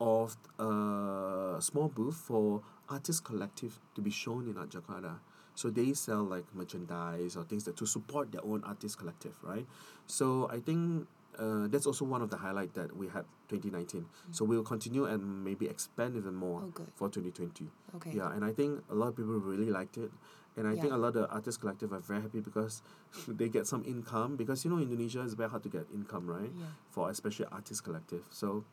of 0.00 0.36
a 0.58 1.56
small 1.60 1.88
booth 1.88 2.16
for 2.16 2.62
artist 2.88 3.24
collective 3.24 3.78
to 3.94 4.00
be 4.00 4.10
shown 4.10 4.48
in 4.48 4.56
Art 4.56 4.70
Jakarta. 4.70 5.18
So 5.54 5.70
they 5.70 5.92
sell 5.92 6.22
like 6.22 6.44
merchandise 6.54 7.36
or 7.36 7.42
things 7.44 7.64
that 7.64 7.76
to 7.78 7.86
support 7.86 8.30
their 8.30 8.44
own 8.44 8.62
artist 8.62 8.98
collective, 8.98 9.34
right? 9.42 9.66
So 10.06 10.48
I 10.52 10.60
think 10.60 11.08
uh, 11.38 11.68
that's 11.68 11.86
also 11.86 12.04
one 12.04 12.20
of 12.22 12.30
the 12.30 12.36
highlight 12.36 12.74
that 12.74 12.96
we 12.96 13.06
had 13.08 13.24
2019. 13.48 14.06
So 14.32 14.44
we'll 14.44 14.62
continue 14.62 15.04
and 15.04 15.44
maybe 15.44 15.66
expand 15.66 16.16
even 16.16 16.34
more 16.34 16.62
Oh, 16.64 16.82
for 16.94 17.08
2020. 17.08 17.68
Okay. 17.96 18.12
Yeah, 18.14 18.32
and 18.32 18.44
I 18.44 18.52
think 18.52 18.82
a 18.90 18.94
lot 18.94 19.08
of 19.08 19.16
people 19.16 19.34
really 19.38 19.70
liked 19.70 19.96
it. 19.96 20.10
And 20.56 20.66
I 20.66 20.74
think 20.74 20.92
a 20.92 20.96
lot 20.96 21.14
of 21.14 21.30
artist 21.30 21.60
collective 21.60 21.92
are 21.92 22.00
very 22.00 22.20
happy 22.20 22.40
because 22.40 22.82
they 23.28 23.48
get 23.48 23.66
some 23.68 23.84
income 23.86 24.34
because 24.36 24.64
you 24.64 24.70
know 24.72 24.78
Indonesia 24.78 25.22
is 25.22 25.34
very 25.34 25.48
hard 25.48 25.62
to 25.62 25.68
get 25.68 25.86
income, 25.94 26.26
right? 26.26 26.50
Yeah. 26.52 26.66
For 26.90 27.10
especially 27.10 27.46
artist 27.52 27.84
collective. 27.84 28.24
So 28.30 28.64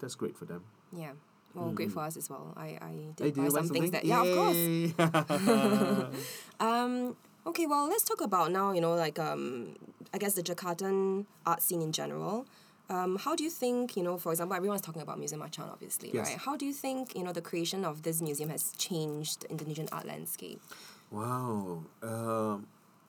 that's 0.00 0.14
great 0.14 0.34
for 0.36 0.46
them. 0.46 0.64
Yeah. 0.92 1.12
Well, 1.54 1.70
great 1.72 1.92
for 1.92 2.00
us 2.00 2.16
as 2.16 2.28
well. 2.28 2.52
I, 2.56 2.76
I 2.80 2.92
did 3.16 3.16
Mm. 3.16 3.20
Hey, 3.20 3.30
buy 3.30 3.44
did 3.44 3.52
buy 3.52 3.60
some 3.60 3.68
things 3.68 3.90
that 3.90 4.04
yeah, 4.04 4.22
of 4.22 4.34
course. 4.34 6.16
Um, 6.60 7.16
okay, 7.46 7.66
well, 7.66 7.88
let's 7.88 8.02
talk 8.04 8.20
about 8.20 8.50
now, 8.50 8.72
you 8.72 8.80
know, 8.80 8.94
like, 8.94 9.18
um, 9.18 9.76
I 10.12 10.18
guess 10.18 10.34
the 10.34 10.42
Jakartan 10.42 11.26
art 11.46 11.62
scene 11.62 11.80
in 11.80 11.92
general. 11.92 12.46
Um, 12.88 13.16
how 13.16 13.34
do 13.34 13.42
you 13.42 13.50
think, 13.50 13.96
you 13.96 14.02
know, 14.02 14.16
for 14.16 14.30
example, 14.32 14.56
everyone's 14.56 14.80
talking 14.80 15.02
about 15.02 15.18
Museum 15.18 15.40
Macan, 15.40 15.64
obviously, 15.70 16.10
Yes. 16.12 16.28
right? 16.28 16.38
How 16.38 16.56
do 16.56 16.64
you 16.64 16.72
think, 16.72 17.16
you 17.16 17.24
know, 17.24 17.32
the 17.32 17.40
creation 17.42 17.84
of 17.84 18.02
this 18.02 18.20
museum 18.22 18.48
has 18.50 18.72
changed 18.78 19.40
the 19.42 19.50
Indonesian 19.50 19.88
art 19.90 20.06
landscape? 20.06 20.60
Wow. 21.10 21.82
Uh, 22.02 22.58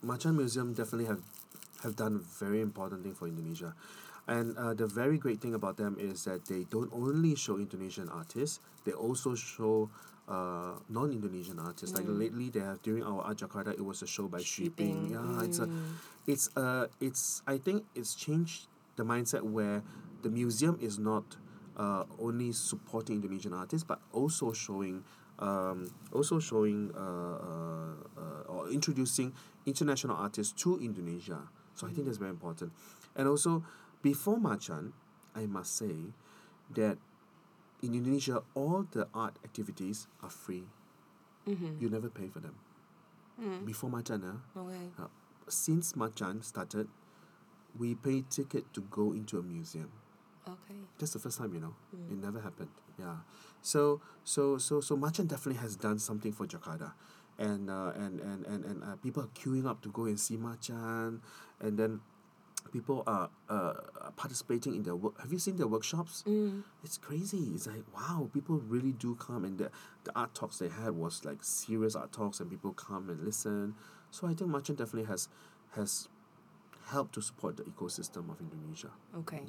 Macan 0.01 0.37
Museum 0.37 0.73
definitely 0.73 1.05
have 1.05 1.21
have 1.83 1.95
done 1.95 2.15
a 2.15 2.17
very 2.43 2.59
important 2.59 3.03
thing 3.03 3.13
for 3.13 3.27
Indonesia. 3.27 3.75
And 4.27 4.57
uh, 4.57 4.73
the 4.73 4.87
very 4.87 5.19
great 5.19 5.39
thing 5.39 5.53
about 5.53 5.77
them 5.77 5.95
is 5.99 6.23
that 6.25 6.45
they 6.45 6.65
don't 6.71 6.91
only 6.91 7.35
show 7.35 7.57
Indonesian 7.57 8.09
artists, 8.09 8.59
they 8.83 8.93
also 8.93 9.35
show 9.35 9.89
uh, 10.27 10.73
non-Indonesian 10.89 11.59
artists. 11.59 11.95
Like 11.95 12.05
lately, 12.07 12.49
they 12.49 12.59
have 12.59 12.81
during 12.81 13.03
our 13.03 13.21
Art 13.21 13.37
Jakarta, 13.37 13.73
it 13.73 13.83
was 13.83 14.01
a 14.01 14.07
show 14.07 14.27
by 14.27 14.41
Shipping. 14.41 15.11
Yeah, 15.11 15.43
it's 15.43 15.59
a, 15.59 15.69
it's 16.25 16.49
a, 16.55 16.89
it's. 16.99 17.41
I 17.47 17.57
think 17.57 17.85
it's 17.95 18.15
changed 18.15 18.67
the 18.95 19.03
mindset 19.03 19.41
where 19.41 19.83
the 20.23 20.29
museum 20.29 20.77
is 20.81 20.99
not 20.99 21.37
uh, 21.77 22.03
only 22.19 22.51
supporting 22.51 23.17
Indonesian 23.17 23.53
artists, 23.53 23.85
but 23.87 24.01
also 24.11 24.51
showing, 24.51 25.03
um, 25.39 25.89
also 26.11 26.39
showing 26.39 26.91
uh, 26.95 26.99
uh, 26.99 27.93
uh, 28.17 28.51
or 28.51 28.69
introducing 28.69 29.33
international 29.65 30.17
artists 30.17 30.53
to 30.63 30.79
Indonesia. 30.79 31.39
So 31.75 31.87
I 31.87 31.91
think 31.91 32.07
that's 32.07 32.17
very 32.17 32.31
important. 32.31 32.71
And 33.15 33.27
also, 33.27 33.63
before 34.01 34.39
Macan, 34.39 34.93
I 35.35 35.45
must 35.45 35.77
say 35.77 36.13
that 36.73 36.97
in 37.81 37.93
Indonesia, 37.93 38.41
all 38.55 38.85
the 38.91 39.07
art 39.13 39.37
activities 39.43 40.07
are 40.23 40.29
free. 40.29 40.63
Mm-hmm. 41.47 41.79
You 41.79 41.89
never 41.89 42.09
pay 42.09 42.27
for 42.27 42.39
them. 42.39 42.55
Before 43.65 43.89
Macan, 43.89 44.23
ah, 44.25 44.41
Okay. 44.59 44.89
uh, 44.97 45.13
since 45.47 45.95
Macan 45.95 46.41
started, 46.41 46.89
we 47.77 47.93
pay 47.93 48.25
ticket 48.25 48.65
to 48.73 48.81
go 48.89 49.13
into 49.13 49.37
a 49.37 49.43
museum. 49.43 49.91
Okay. 50.47 50.73
That's 50.97 51.13
the 51.13 51.19
first 51.19 51.37
time, 51.37 51.53
you 51.53 51.59
know. 51.61 51.75
It 52.09 52.17
never 52.17 52.41
happened. 52.41 52.73
Yeah. 52.97 53.21
So 53.61 54.01
so 54.25 54.57
so 54.57 54.81
so 54.81 54.97
Macan 54.97 55.27
definitely 55.27 55.61
has 55.61 55.75
done 55.77 55.99
something 55.99 56.33
for 56.33 56.47
Jakarta. 56.49 56.93
And 57.37 57.69
uh, 57.69 57.93
and 57.93 58.17
and 58.25 58.41
and, 58.49 58.65
and 58.65 58.77
uh, 58.83 58.95
people 59.05 59.21
are 59.21 59.29
queuing 59.37 59.69
up 59.69 59.85
to 59.85 59.89
go 59.93 60.05
and 60.09 60.17
see 60.19 60.33
Macan 60.37 61.21
and 61.61 61.77
then 61.77 62.01
people 62.71 63.03
are 63.07 63.29
uh, 63.49 63.73
participating 64.15 64.75
in 64.75 64.83
their 64.83 64.95
work. 64.95 65.19
Have 65.21 65.31
you 65.31 65.39
seen 65.39 65.57
their 65.57 65.67
workshops? 65.67 66.23
Mm. 66.27 66.63
It's 66.83 66.97
crazy. 66.97 67.51
It's 67.53 67.67
like 67.67 67.83
wow, 67.95 68.29
people 68.33 68.57
really 68.67 68.91
do 68.91 69.15
come 69.15 69.45
and 69.45 69.57
the 69.57 69.71
the 70.03 70.11
art 70.15 70.33
talks 70.33 70.57
they 70.59 70.69
had 70.69 70.91
was 70.91 71.23
like 71.25 71.39
serious 71.41 71.95
art 71.95 72.11
talks 72.11 72.39
and 72.39 72.49
people 72.49 72.73
come 72.73 73.09
and 73.09 73.23
listen. 73.23 73.75
So 74.11 74.27
I 74.27 74.33
think 74.33 74.49
Macan 74.49 74.75
definitely 74.75 75.07
has 75.07 75.29
has 75.75 76.07
helped 76.87 77.13
to 77.15 77.21
support 77.21 77.57
the 77.57 77.63
ecosystem 77.63 78.29
of 78.31 78.39
Indonesia. 78.39 78.89
Okay. 79.17 79.43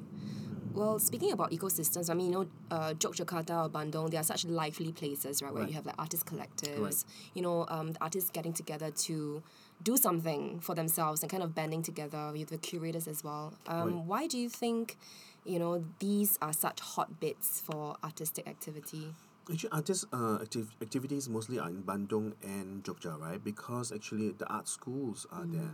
Well, 0.73 0.99
speaking 0.99 1.31
about 1.31 1.51
ecosystems, 1.51 2.09
I 2.09 2.13
mean, 2.13 2.27
you 2.27 2.31
know, 2.33 2.47
uh, 2.69 2.93
Yogyakarta 2.93 3.65
or 3.65 3.69
Bandung, 3.69 4.11
they 4.11 4.17
are 4.17 4.23
such 4.23 4.43
lively 4.45 4.91
places, 4.91 5.41
right? 5.41 5.51
Where 5.53 5.63
Right. 5.63 5.69
you 5.69 5.75
have 5.75 5.85
like 5.85 5.95
artist 5.97 6.25
collectives, 6.25 6.79
Right. 6.79 7.05
you 7.33 7.41
know, 7.41 7.65
um, 7.69 7.93
artists 8.01 8.29
getting 8.29 8.51
together 8.53 8.91
to 8.91 9.41
do 9.83 9.97
something 9.97 10.59
for 10.59 10.75
themselves 10.75 11.21
and 11.21 11.31
kind 11.31 11.43
of 11.43 11.55
banding 11.55 11.81
together 11.81 12.31
with 12.33 12.49
the 12.49 12.57
curators 12.57 13.07
as 13.07 13.23
well. 13.23 13.53
Um, 13.67 13.95
Right. 13.95 14.05
Why 14.05 14.27
do 14.27 14.37
you 14.37 14.49
think, 14.49 14.97
you 15.45 15.59
know, 15.59 15.83
these 15.99 16.37
are 16.41 16.53
such 16.53 16.79
hotbeds 16.81 17.61
for 17.61 17.95
artistic 18.03 18.47
activity? 18.47 19.13
Actually, 19.51 19.71
artist 19.71 20.05
uh, 20.13 20.37
activ- 20.43 20.75
activities 20.81 21.27
mostly 21.29 21.57
are 21.57 21.69
in 21.69 21.81
Bandung 21.83 22.33
and 22.43 22.83
Jogja, 22.83 23.19
right? 23.19 23.43
Because 23.43 23.91
actually 23.91 24.31
the 24.31 24.45
art 24.47 24.67
schools 24.67 25.25
are 25.31 25.45
there, 25.47 25.71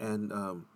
and 0.00 0.32
um, 0.32 0.66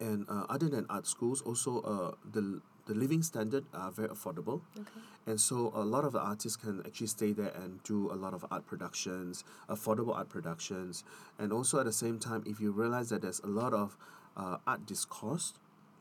and 0.00 0.26
uh, 0.28 0.44
other 0.50 0.68
than 0.68 0.84
art 0.90 1.06
schools, 1.06 1.40
also 1.40 1.80
uh, 1.80 2.14
the 2.30 2.60
the 2.90 2.96
living 3.02 3.22
standard 3.22 3.64
are 3.72 3.90
very 3.98 4.08
affordable, 4.08 4.58
Okay. 4.82 5.00
and 5.26 5.38
so 5.40 5.70
a 5.82 5.84
lot 5.94 6.04
of 6.04 6.12
the 6.12 6.18
artists 6.32 6.56
can 6.56 6.82
actually 6.84 7.06
stay 7.06 7.30
there 7.32 7.52
and 7.62 7.82
do 7.84 8.10
a 8.10 8.16
lot 8.24 8.34
of 8.34 8.44
art 8.50 8.66
productions, 8.66 9.44
affordable 9.68 10.14
art 10.20 10.28
productions, 10.28 11.04
and 11.38 11.52
also 11.52 11.78
at 11.78 11.86
the 11.86 11.92
same 12.04 12.18
time, 12.18 12.42
if 12.52 12.60
you 12.60 12.72
realize 12.72 13.08
that 13.10 13.22
there's 13.22 13.40
a 13.50 13.52
lot 13.62 13.72
of 13.72 13.96
uh, 14.36 14.56
art 14.66 14.86
discourse, 14.86 15.54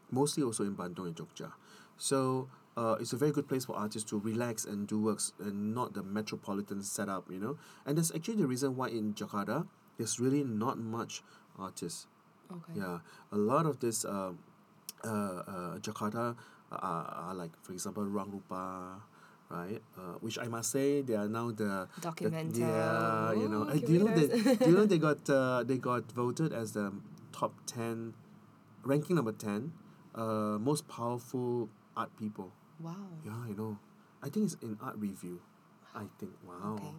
mostly 0.09 0.41
also 0.43 0.63
in 0.63 0.75
Bandung 0.75 1.07
and 1.09 1.15
Jogja. 1.15 1.51
So 1.97 2.49
uh, 2.75 2.95
it's 2.99 3.13
a 3.13 3.17
very 3.17 3.31
good 3.31 3.47
place 3.47 3.65
for 3.65 3.75
artists 3.75 4.09
to 4.09 4.17
relax 4.17 4.65
and 4.65 4.87
do 4.87 4.97
works 4.99 5.33
and 5.39 5.75
not 5.75 5.93
the 5.93 6.01
metropolitan 6.01 6.81
setup, 6.81 7.29
you 7.29 7.39
know. 7.39 7.57
And 7.85 7.97
that's 7.97 8.11
actually 8.15 8.37
the 8.41 8.47
reason 8.47 8.75
why 8.75 8.87
in 8.89 9.13
Jakarta 9.13 9.67
there's 9.97 10.19
really 10.19 10.43
not 10.43 10.79
much 10.79 11.21
artists. 11.59 12.07
Okay. 12.51 12.79
Yeah, 12.81 12.99
a 13.31 13.37
lot 13.37 13.65
of 13.67 13.79
this 13.79 14.05
uh, 14.05 14.31
uh, 15.03 15.07
uh, 15.07 15.77
Jakarta 15.79 16.35
are, 16.71 17.05
are 17.29 17.33
like, 17.35 17.51
for 17.63 17.73
example, 17.73 18.03
Ruang 18.03 18.31
Rupa, 18.31 19.01
right? 19.49 19.81
Uh, 19.97 20.17
which 20.21 20.37
I 20.39 20.47
must 20.47 20.71
say 20.71 21.01
they 21.01 21.15
are 21.15 21.27
now 21.27 21.51
the 21.51 21.87
the- 21.95 22.01
Documenta. 22.01 22.57
yeah, 22.59 23.31
you 23.33 23.47
know. 23.49 23.63
Ooh, 23.65 23.69
Uh, 23.69 23.73
do 23.81 23.93
you 23.93 23.99
know 23.99 24.11
they, 24.13 24.27
do 24.55 24.65
you 24.69 24.75
know 24.77 24.85
they 24.93 24.97
got 24.97 25.29
uh, 25.29 25.63
they 25.63 25.77
got 25.77 26.11
voted 26.11 26.53
as 26.53 26.73
the 26.73 26.91
top 27.31 27.53
ten, 27.65 28.13
ranking 28.83 29.15
number 29.15 29.31
ten, 29.33 29.71
uh, 30.15 30.57
most 30.59 30.87
powerful 30.87 31.69
art 31.97 32.11
people. 32.17 32.51
Wow. 32.79 32.95
Yeah, 33.25 33.47
you 33.47 33.55
know. 33.55 33.77
I 34.21 34.29
think 34.29 34.45
it's 34.51 34.57
in 34.61 34.75
ArtReview. 34.77 35.39
I 35.95 36.05
think 36.19 36.31
wow, 36.45 36.75
Okay. 36.75 36.93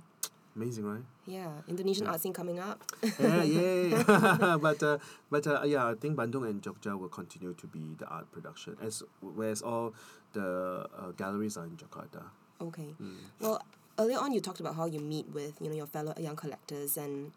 Amazing, 0.57 0.85
right? 0.85 1.03
Yeah, 1.27 1.51
Indonesian 1.69 2.07
Yeah. 2.07 2.13
art 2.13 2.21
scene 2.21 2.33
coming 2.33 2.59
up. 2.59 2.83
yeah, 3.19 3.43
yeah, 3.43 3.83
yeah. 3.83 4.57
but 4.63 4.83
uh, 4.83 4.99
but 5.31 5.47
uh, 5.47 5.63
yeah, 5.65 5.87
I 5.87 5.95
think 5.95 6.17
Bandung 6.17 6.49
and 6.49 6.63
Jogja 6.63 6.99
will 6.99 7.09
continue 7.09 7.55
to 7.55 7.67
be 7.67 7.95
the 7.99 8.07
art 8.07 8.31
production, 8.33 8.77
as 8.83 9.03
whereas 9.21 9.63
all 9.63 9.95
the 10.33 10.87
uh, 10.97 11.11
galleries 11.17 11.57
are 11.57 11.65
in 11.65 11.77
Jakarta. 11.77 12.23
Okay. 12.61 12.95
Mm. 13.01 13.17
Well, 13.41 13.63
earlier 13.99 14.19
on 14.19 14.33
you 14.33 14.41
talked 14.41 14.61
about 14.61 14.75
how 14.77 14.87
you 14.87 15.01
meet 15.01 15.29
with 15.33 15.55
you 15.61 15.69
know 15.69 15.77
your 15.77 15.87
fellow 15.87 16.15
young 16.19 16.37
collectors, 16.37 16.97
and 16.97 17.33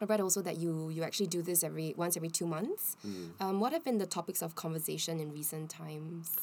I 0.00 0.04
read 0.04 0.20
also 0.20 0.42
that 0.42 0.58
you 0.58 0.88
you 0.90 1.02
actually 1.02 1.26
do 1.26 1.42
this 1.42 1.64
every 1.64 1.94
once 1.96 2.16
every 2.16 2.30
two 2.30 2.46
months. 2.46 2.96
Mm. 3.06 3.30
Um, 3.40 3.60
what 3.60 3.72
have 3.72 3.82
been 3.84 3.98
the 3.98 4.06
topics 4.06 4.42
of 4.42 4.54
conversation 4.54 5.20
in 5.20 5.32
recent 5.32 5.70
times? 5.70 6.36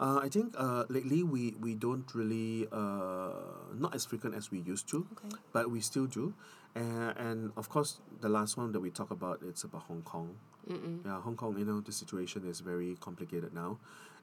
Uh, 0.00 0.18
I 0.22 0.28
think 0.28 0.54
uh, 0.58 0.84
lately 0.88 1.22
we, 1.22 1.54
we 1.60 1.74
don't 1.74 2.04
really 2.14 2.66
uh, 2.72 3.30
not 3.74 3.94
as 3.94 4.04
frequent 4.04 4.34
as 4.34 4.50
we 4.50 4.58
used 4.58 4.88
to, 4.88 5.06
Okay. 5.12 5.36
but 5.52 5.70
we 5.70 5.80
still 5.80 6.06
do, 6.06 6.34
and, 6.74 7.16
and 7.16 7.52
of 7.56 7.68
course 7.68 8.00
the 8.20 8.28
last 8.28 8.56
one 8.56 8.72
that 8.72 8.80
we 8.80 8.90
talk 8.90 9.10
about 9.12 9.40
it's 9.46 9.62
about 9.62 9.82
Hong 9.82 10.02
Kong. 10.02 10.34
Mm-mm. 10.68 11.04
Yeah, 11.04 11.20
Hong 11.20 11.36
Kong. 11.36 11.56
You 11.58 11.64
know 11.64 11.80
the 11.80 11.92
situation 11.92 12.42
is 12.48 12.58
very 12.60 12.96
complicated 13.00 13.54
now, 13.54 13.78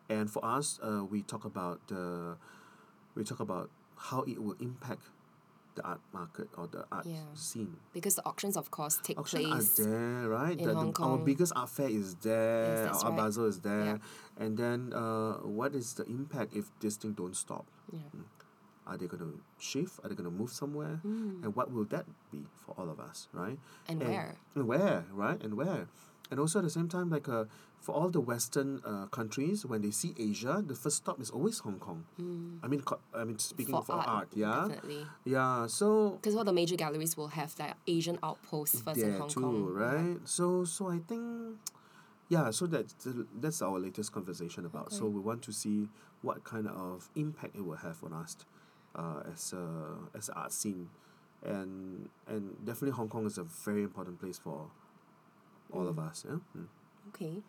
and 0.09 0.29
for 0.29 0.43
us, 0.43 0.77
uh, 0.83 1.05
we 1.05 1.21
talk 1.21 1.45
about 1.45 1.79
the, 1.87 2.35
we 3.15 3.23
talk 3.23 3.39
about 3.39 3.69
how 3.95 4.23
it 4.23 4.43
will 4.43 4.57
impact 4.59 5.03
the 5.75 5.83
art 5.83 6.01
market 6.13 6.49
or 6.57 6.67
the 6.67 6.85
art 6.91 7.05
Yeah. 7.05 7.23
scene. 7.33 7.77
Because 7.93 8.15
the 8.15 8.25
auctions, 8.25 8.57
of 8.57 8.71
course, 8.71 8.99
take 9.03 9.17
Auction 9.19 9.43
place. 9.45 9.79
are 9.79 9.83
there, 9.85 10.29
right? 10.29 10.57
in 10.59 10.65
The- 10.67 10.73
the- 10.73 10.79
Hong 10.79 10.95
Our 10.99 11.17
biggest 11.17 11.53
art 11.55 11.69
fair 11.69 11.89
is 11.89 12.15
there. 12.15 12.85
Yes, 12.91 13.03
our 13.03 13.11
right. 13.11 13.17
bazaar 13.19 13.47
is 13.47 13.59
there, 13.61 13.99
and 14.37 14.57
then 14.57 14.91
uh, 14.93 15.33
what 15.47 15.73
is 15.75 15.93
the 15.93 16.05
impact 16.05 16.53
if 16.55 16.71
this 16.79 16.97
thing 16.97 17.13
don't 17.13 17.35
stop? 17.35 17.65
Yeah. 17.91 17.99
Are 18.87 18.97
they 18.97 19.07
going 19.07 19.21
to 19.21 19.39
shift? 19.59 19.99
Are 20.03 20.09
they 20.09 20.15
going 20.15 20.29
to 20.29 20.35
move 20.35 20.51
somewhere? 20.51 20.99
Mm. 21.05 21.43
And 21.43 21.55
what 21.55 21.71
will 21.71 21.85
that 21.85 22.05
be 22.31 22.43
for 22.65 22.73
all 22.77 22.89
of 22.89 22.99
us, 22.99 23.29
right? 23.31 23.57
And 23.87 24.01
where? 24.01 24.35
And 24.55 24.67
where, 24.67 25.05
right? 25.13 25.41
And 25.41 25.53
where? 25.55 25.87
And 26.31 26.39
also 26.39 26.59
at 26.59 26.63
the 26.63 26.71
same 26.71 26.87
time, 26.87 27.09
like 27.09 27.27
uh, 27.27 27.43
for 27.81 27.93
all 27.93 28.09
the 28.09 28.21
Western 28.21 28.81
uh, 28.85 29.05
countries, 29.07 29.65
when 29.65 29.81
they 29.81 29.91
see 29.91 30.15
Asia, 30.17 30.63
the 30.65 30.75
first 30.75 30.97
stop 30.97 31.19
is 31.19 31.29
always 31.29 31.59
Hong 31.59 31.77
Kong. 31.77 32.05
I 32.63 32.67
mean, 32.67 32.81
co- 32.81 32.99
I 33.13 33.25
mean 33.25 33.37
speaking 33.37 33.75
Mm. 33.75 33.79
For 33.79 33.85
for, 33.85 33.93
art, 33.99 34.07
art, 34.07 34.27
yeah, 34.33 34.67
Definitely. 34.67 35.07
yeah. 35.25 35.67
So 35.67 36.11
Because 36.11 36.35
all 36.37 36.45
the 36.45 36.53
major 36.53 36.77
galleries 36.77 37.17
will 37.17 37.27
have 37.29 37.53
that 37.57 37.75
Asian 37.85 38.17
outpost 38.23 38.81
first 38.85 39.01
in 39.01 39.11
Hong 39.19 39.27
too, 39.29 39.41
Kong. 39.41 39.73
right? 39.73 40.17
So 40.23 40.63
so 40.63 40.87
I 40.89 40.99
think, 40.99 41.57
yeah. 42.29 42.51
So 42.51 42.65
that's 42.65 42.93
the, 43.03 43.27
that's 43.39 43.61
our 43.61 43.77
latest 43.79 44.13
conversation 44.13 44.65
about. 44.65 44.93
So 44.93 45.07
we 45.07 45.19
want 45.19 45.41
to 45.43 45.51
see 45.51 45.89
what 46.21 46.43
kind 46.45 46.67
of 46.67 47.09
impact 47.15 47.55
it 47.57 47.65
will 47.65 47.75
have 47.77 48.01
on 48.05 48.13
us, 48.13 48.37
uh, 48.95 49.23
as 49.33 49.51
a 49.53 49.67
as 50.15 50.29
an 50.29 50.35
art 50.37 50.53
scene, 50.53 50.87
and 51.43 52.07
and 52.27 52.55
definitely 52.63 52.91
Hong 52.95 53.09
Kong 53.09 53.25
is 53.25 53.37
a 53.37 53.43
very 53.43 53.83
important 53.83 54.19
place 54.21 54.37
for 54.37 54.67
all 55.73 55.87
of 55.87 55.99
us. 55.99 56.25
Yeah. 56.27 56.37
Mm. 56.57 56.67
Okay. 57.09 57.41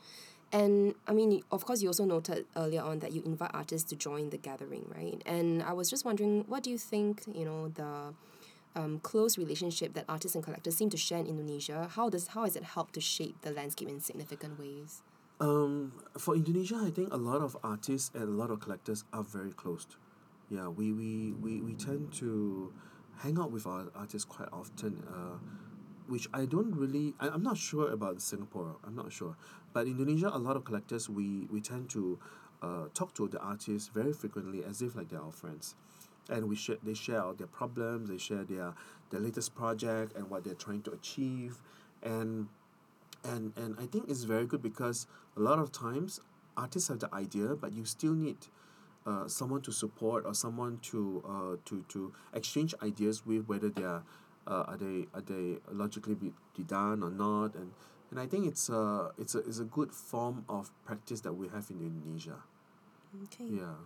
And 0.53 0.95
I 1.09 1.13
mean, 1.13 1.43
of 1.51 1.65
course, 1.65 1.81
you 1.81 1.89
also 1.89 2.05
noted 2.05 2.45
earlier 2.57 2.83
on 2.83 2.99
that 2.99 3.13
you 3.13 3.23
invite 3.25 3.51
artists 3.55 3.89
to 3.91 3.97
join 3.97 4.31
the 4.31 4.37
gathering, 4.37 4.85
right? 4.95 5.23
And 5.25 5.63
I 5.63 5.73
was 5.73 5.89
just 5.89 6.05
wondering, 6.05 6.45
what 6.47 6.63
do 6.63 6.71
you 6.71 6.77
think, 6.77 7.23
you 7.33 7.47
know, 7.47 7.69
the 7.69 8.13
um, 8.75 9.01
close 9.01 9.39
relationship 9.39 9.95
that 9.95 10.05
artists 10.09 10.35
and 10.35 10.45
collectors 10.45 10.77
seem 10.77 10.91
to 10.91 10.97
share 10.97 11.19
in 11.19 11.27
Indonesia, 11.27 11.89
how 11.95 12.09
does 12.09 12.29
how 12.29 12.45
has 12.45 12.57
it 12.57 12.65
helped 12.65 12.95
to 12.95 13.01
shape 13.01 13.37
the 13.43 13.51
landscape 13.51 13.89
in 13.89 14.01
significant 14.01 14.59
ways? 14.59 15.03
Um, 15.41 15.93
for 16.19 16.35
Indonesia, 16.35 16.81
I 16.85 16.91
think 16.91 17.13
a 17.13 17.17
lot 17.17 17.43
of 17.43 17.57
artists 17.65 18.11
and 18.15 18.25
a 18.25 18.27
lot 18.27 18.51
of 18.51 18.61
collectors 18.61 19.05
are 19.13 19.25
very 19.25 19.53
close. 19.53 19.87
Yeah, 20.51 20.69
we, 20.69 20.93
we, 20.93 21.33
we, 21.33 21.61
we 21.61 21.75
tend 21.75 22.13
to 22.15 22.73
hang 23.19 23.39
out 23.39 23.51
with 23.51 23.67
our 23.67 23.87
artists 23.95 24.25
quite 24.25 24.49
often, 24.53 25.03
uh, 25.09 25.39
which 26.13 26.29
I 26.35 26.45
don't 26.45 26.77
really, 26.77 27.15
I, 27.19 27.29
I'm 27.29 27.43
not 27.43 27.57
sure 27.57 27.91
about 27.91 28.21
Singapore, 28.21 28.77
I'm 28.87 28.95
not 28.95 29.11
sure. 29.11 29.35
But 29.73 29.87
Indonesia, 29.87 30.31
a 30.31 30.37
lot 30.37 30.57
of 30.57 30.65
collectors, 30.65 31.09
we, 31.09 31.47
we 31.51 31.63
tend 31.63 31.89
to 31.91 32.19
uh, 32.61 32.85
talk 32.93 33.15
to 33.15 33.29
the 33.29 33.41
artists 33.41 33.89
very 33.89 34.13
frequently 34.13 34.63
as 34.63 34.83
if 34.83 34.95
like 34.95 35.09
they're 35.09 35.23
our 35.23 35.33
friends. 35.33 35.75
And 36.29 36.51
we 36.51 36.55
share, 36.55 36.77
they 36.83 36.93
share 36.93 37.21
out 37.21 37.39
their 37.39 37.47
problems, 37.47 38.11
they 38.11 38.19
share 38.19 38.45
their, 38.45 38.75
their 39.09 39.21
latest 39.21 39.55
project 39.55 40.15
and 40.15 40.29
what 40.29 40.45
they're 40.45 40.53
trying 40.53 40.83
to 40.83 40.93
achieve. 40.93 41.63
And 42.03 42.49
and 43.25 43.53
and 43.57 43.77
I 43.81 43.87
think 43.87 44.11
it's 44.11 44.25
very 44.25 44.45
good 44.45 44.63
because 44.63 45.07
a 45.37 45.41
lot 45.41 45.59
of 45.59 45.73
times 45.73 46.21
artists 46.59 46.89
have 46.89 46.99
the 46.99 47.09
idea, 47.15 47.55
but 47.55 47.73
you 47.73 47.87
still 47.87 48.13
need 48.13 48.37
uh, 49.07 49.29
someone 49.29 49.63
to 49.63 49.73
support 49.73 50.27
or 50.27 50.35
someone 50.35 50.79
to 50.91 51.23
uh, 51.27 51.57
to 51.65 51.85
to 51.89 52.13
exchange 52.35 52.75
ideas 52.83 53.25
with 53.25 53.47
whether 53.49 53.71
they 53.71 53.85
are 53.85 54.03
uh, 54.47 54.65
are 54.69 54.77
they 54.77 55.07
are 55.15 55.21
they 55.21 55.59
logically 55.71 56.15
be, 56.15 56.33
be 56.57 56.63
done 56.63 57.03
or 57.03 57.11
not 57.11 57.55
and 57.55 57.73
and 58.11 58.21
I 58.21 58.27
think 58.27 58.47
it's 58.47 58.69
a 58.69 59.11
it's 59.19 59.35
a 59.35 59.39
it's 59.39 59.59
a 59.59 59.65
good 59.65 59.93
form 59.93 60.45
of 60.49 60.71
practice 60.85 61.21
that 61.23 61.33
we 61.33 61.49
have 61.49 61.71
in 61.71 61.81
Indonesia. 61.81 62.37
Okay. 63.25 63.45
Yeah. 63.57 63.77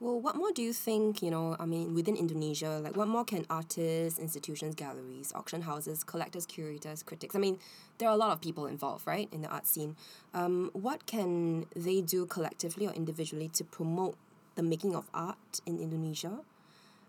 Well, 0.00 0.18
what 0.18 0.34
more 0.34 0.50
do 0.50 0.62
you 0.62 0.72
think, 0.72 1.20
you 1.20 1.30
know, 1.30 1.56
I 1.60 1.66
mean, 1.66 1.92
within 1.94 2.16
Indonesia, 2.16 2.80
like 2.82 2.96
what 2.96 3.06
more 3.06 3.22
can 3.22 3.44
artists, 3.50 4.18
institutions, 4.18 4.74
galleries, 4.74 5.30
auction 5.34 5.60
houses, 5.60 6.02
collectors, 6.04 6.46
curators, 6.46 7.02
critics, 7.02 7.36
I 7.36 7.38
mean, 7.38 7.58
there 7.98 8.08
are 8.08 8.14
a 8.14 8.16
lot 8.16 8.30
of 8.30 8.40
people 8.40 8.64
involved, 8.64 9.06
right, 9.06 9.28
in 9.30 9.42
the 9.42 9.48
art 9.48 9.66
scene. 9.66 9.96
Um, 10.32 10.70
what 10.72 11.04
can 11.04 11.66
they 11.76 12.00
do 12.00 12.24
collectively 12.24 12.86
or 12.86 12.92
individually 12.92 13.48
to 13.48 13.62
promote 13.62 14.16
the 14.54 14.62
making 14.62 14.94
of 14.94 15.04
art 15.12 15.60
in 15.66 15.78
Indonesia? 15.78 16.40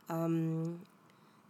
Um, 0.09 0.81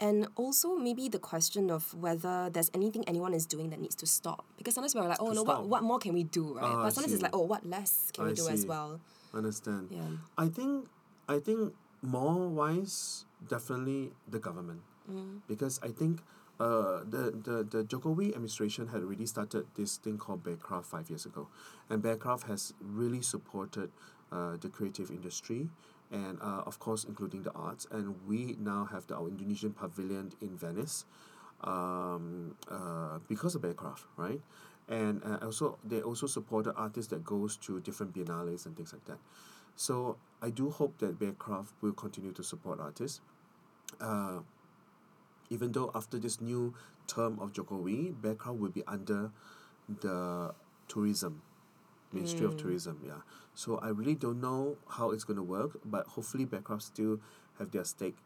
and 0.02 0.28
also 0.36 0.76
maybe 0.76 1.08
the 1.08 1.20
question 1.20 1.70
of 1.70 1.93
whether 1.93 2.49
there's 2.49 2.72
anything 2.74 3.04
anyone 3.08 3.34
is 3.34 3.45
doing 3.45 3.70
that 3.70 3.80
needs 3.80 3.95
to 3.95 4.08
stop. 4.08 4.43
Because 4.58 4.74
sometimes 4.74 4.95
we're 4.95 5.08
like, 5.08 5.22
oh, 5.22 5.30
To 5.30 5.36
no, 5.36 5.43
stop. 5.43 5.60
what, 5.60 5.70
what 5.70 5.84
more 5.84 5.99
can 5.99 6.14
we 6.14 6.24
do, 6.24 6.56
right? 6.56 6.66
I 6.66 6.84
but 6.84 6.93
sometimes 6.93 7.14
it's 7.14 7.22
like, 7.22 7.36
oh, 7.36 7.41
what 7.43 7.66
less 7.66 8.10
can 8.14 8.26
we 8.26 8.32
I 8.32 8.34
do 8.34 8.49
as 8.49 8.66
well? 8.66 8.99
Understand. 9.34 9.88
Yeah. 9.91 10.02
I 10.38 10.47
think 10.49 10.88
I 11.30 11.39
think 11.39 11.74
more 12.02 12.49
wise 12.49 13.26
definitely 13.47 14.12
the 14.28 14.39
government 14.39 14.82
because 15.47 15.80
I 15.84 15.89
think 15.89 16.22
uh, 16.60 16.99
the, 17.10 17.32
the 17.43 17.64
the 17.70 17.84
Jokowi 17.84 18.30
administration 18.30 18.88
had 18.88 19.02
already 19.02 19.26
started 19.26 19.66
this 19.76 19.97
thing 19.97 20.18
called 20.18 20.43
Bekraf 20.43 20.86
five 20.86 21.10
years 21.10 21.26
ago, 21.26 21.47
and 21.89 22.02
Bekraf 22.04 22.43
has 22.47 22.74
really 22.80 23.22
supported 23.22 23.91
uh, 24.32 24.56
the 24.62 24.70
creative 24.70 25.10
industry 25.12 25.70
and 26.12 26.39
uh, 26.41 26.64
of 26.66 26.80
course 26.80 27.03
including 27.03 27.43
the 27.43 27.51
arts 27.53 27.88
and 27.91 28.16
we 28.28 28.55
now 28.59 28.86
have 28.86 29.07
the, 29.07 29.16
our 29.16 29.28
Indonesian 29.28 29.72
pavilion 29.72 30.32
in 30.41 30.57
Venice 30.57 31.05
um, 31.64 32.55
uh, 32.70 33.20
because 33.28 33.55
of 33.55 33.62
Bekraf, 33.62 33.99
right? 34.18 34.41
And 34.89 35.22
uh, 35.24 35.38
also 35.45 35.78
they 35.84 36.01
also 36.01 36.28
supported 36.28 36.74
artists 36.76 37.09
that 37.12 37.24
goes 37.24 37.55
to 37.57 37.80
different 37.80 38.14
biennales 38.14 38.66
and 38.66 38.76
things 38.76 38.93
like 38.93 39.05
that. 39.05 39.20
So 39.76 40.18
I 40.41 40.49
do 40.49 40.70
hope 40.70 40.97
that 40.99 41.20
Bekraf 41.20 41.68
will 41.82 41.93
continue 41.93 42.34
to 42.34 42.43
support 42.43 42.80
artists. 42.80 43.22
Uh, 43.99 44.39
even 45.49 45.72
though 45.72 45.91
after 45.93 46.18
this 46.18 46.41
new 46.41 46.74
term 47.07 47.39
of 47.39 47.53
Jokowi, 47.53 48.14
Bekraf 48.14 48.57
will 48.57 48.70
be 48.70 48.84
under 48.88 49.32
the 50.01 50.53
tourism, 50.88 51.41
Ministry 52.14 52.45
of 52.45 52.57
Tourism, 52.57 52.99
yeah. 53.05 53.22
So 53.53 53.78
I 53.78 53.89
really 53.89 54.16
don't 54.16 54.41
know 54.41 54.78
how 54.88 55.12
it's 55.12 55.24
going 55.24 55.38
to 55.38 55.43
work, 55.43 55.80
but 55.86 56.07
hopefully 56.07 56.45
Bekraf 56.45 56.82
still 56.82 57.20
have 57.59 57.72
their 57.72 57.84
stake, 57.84 58.18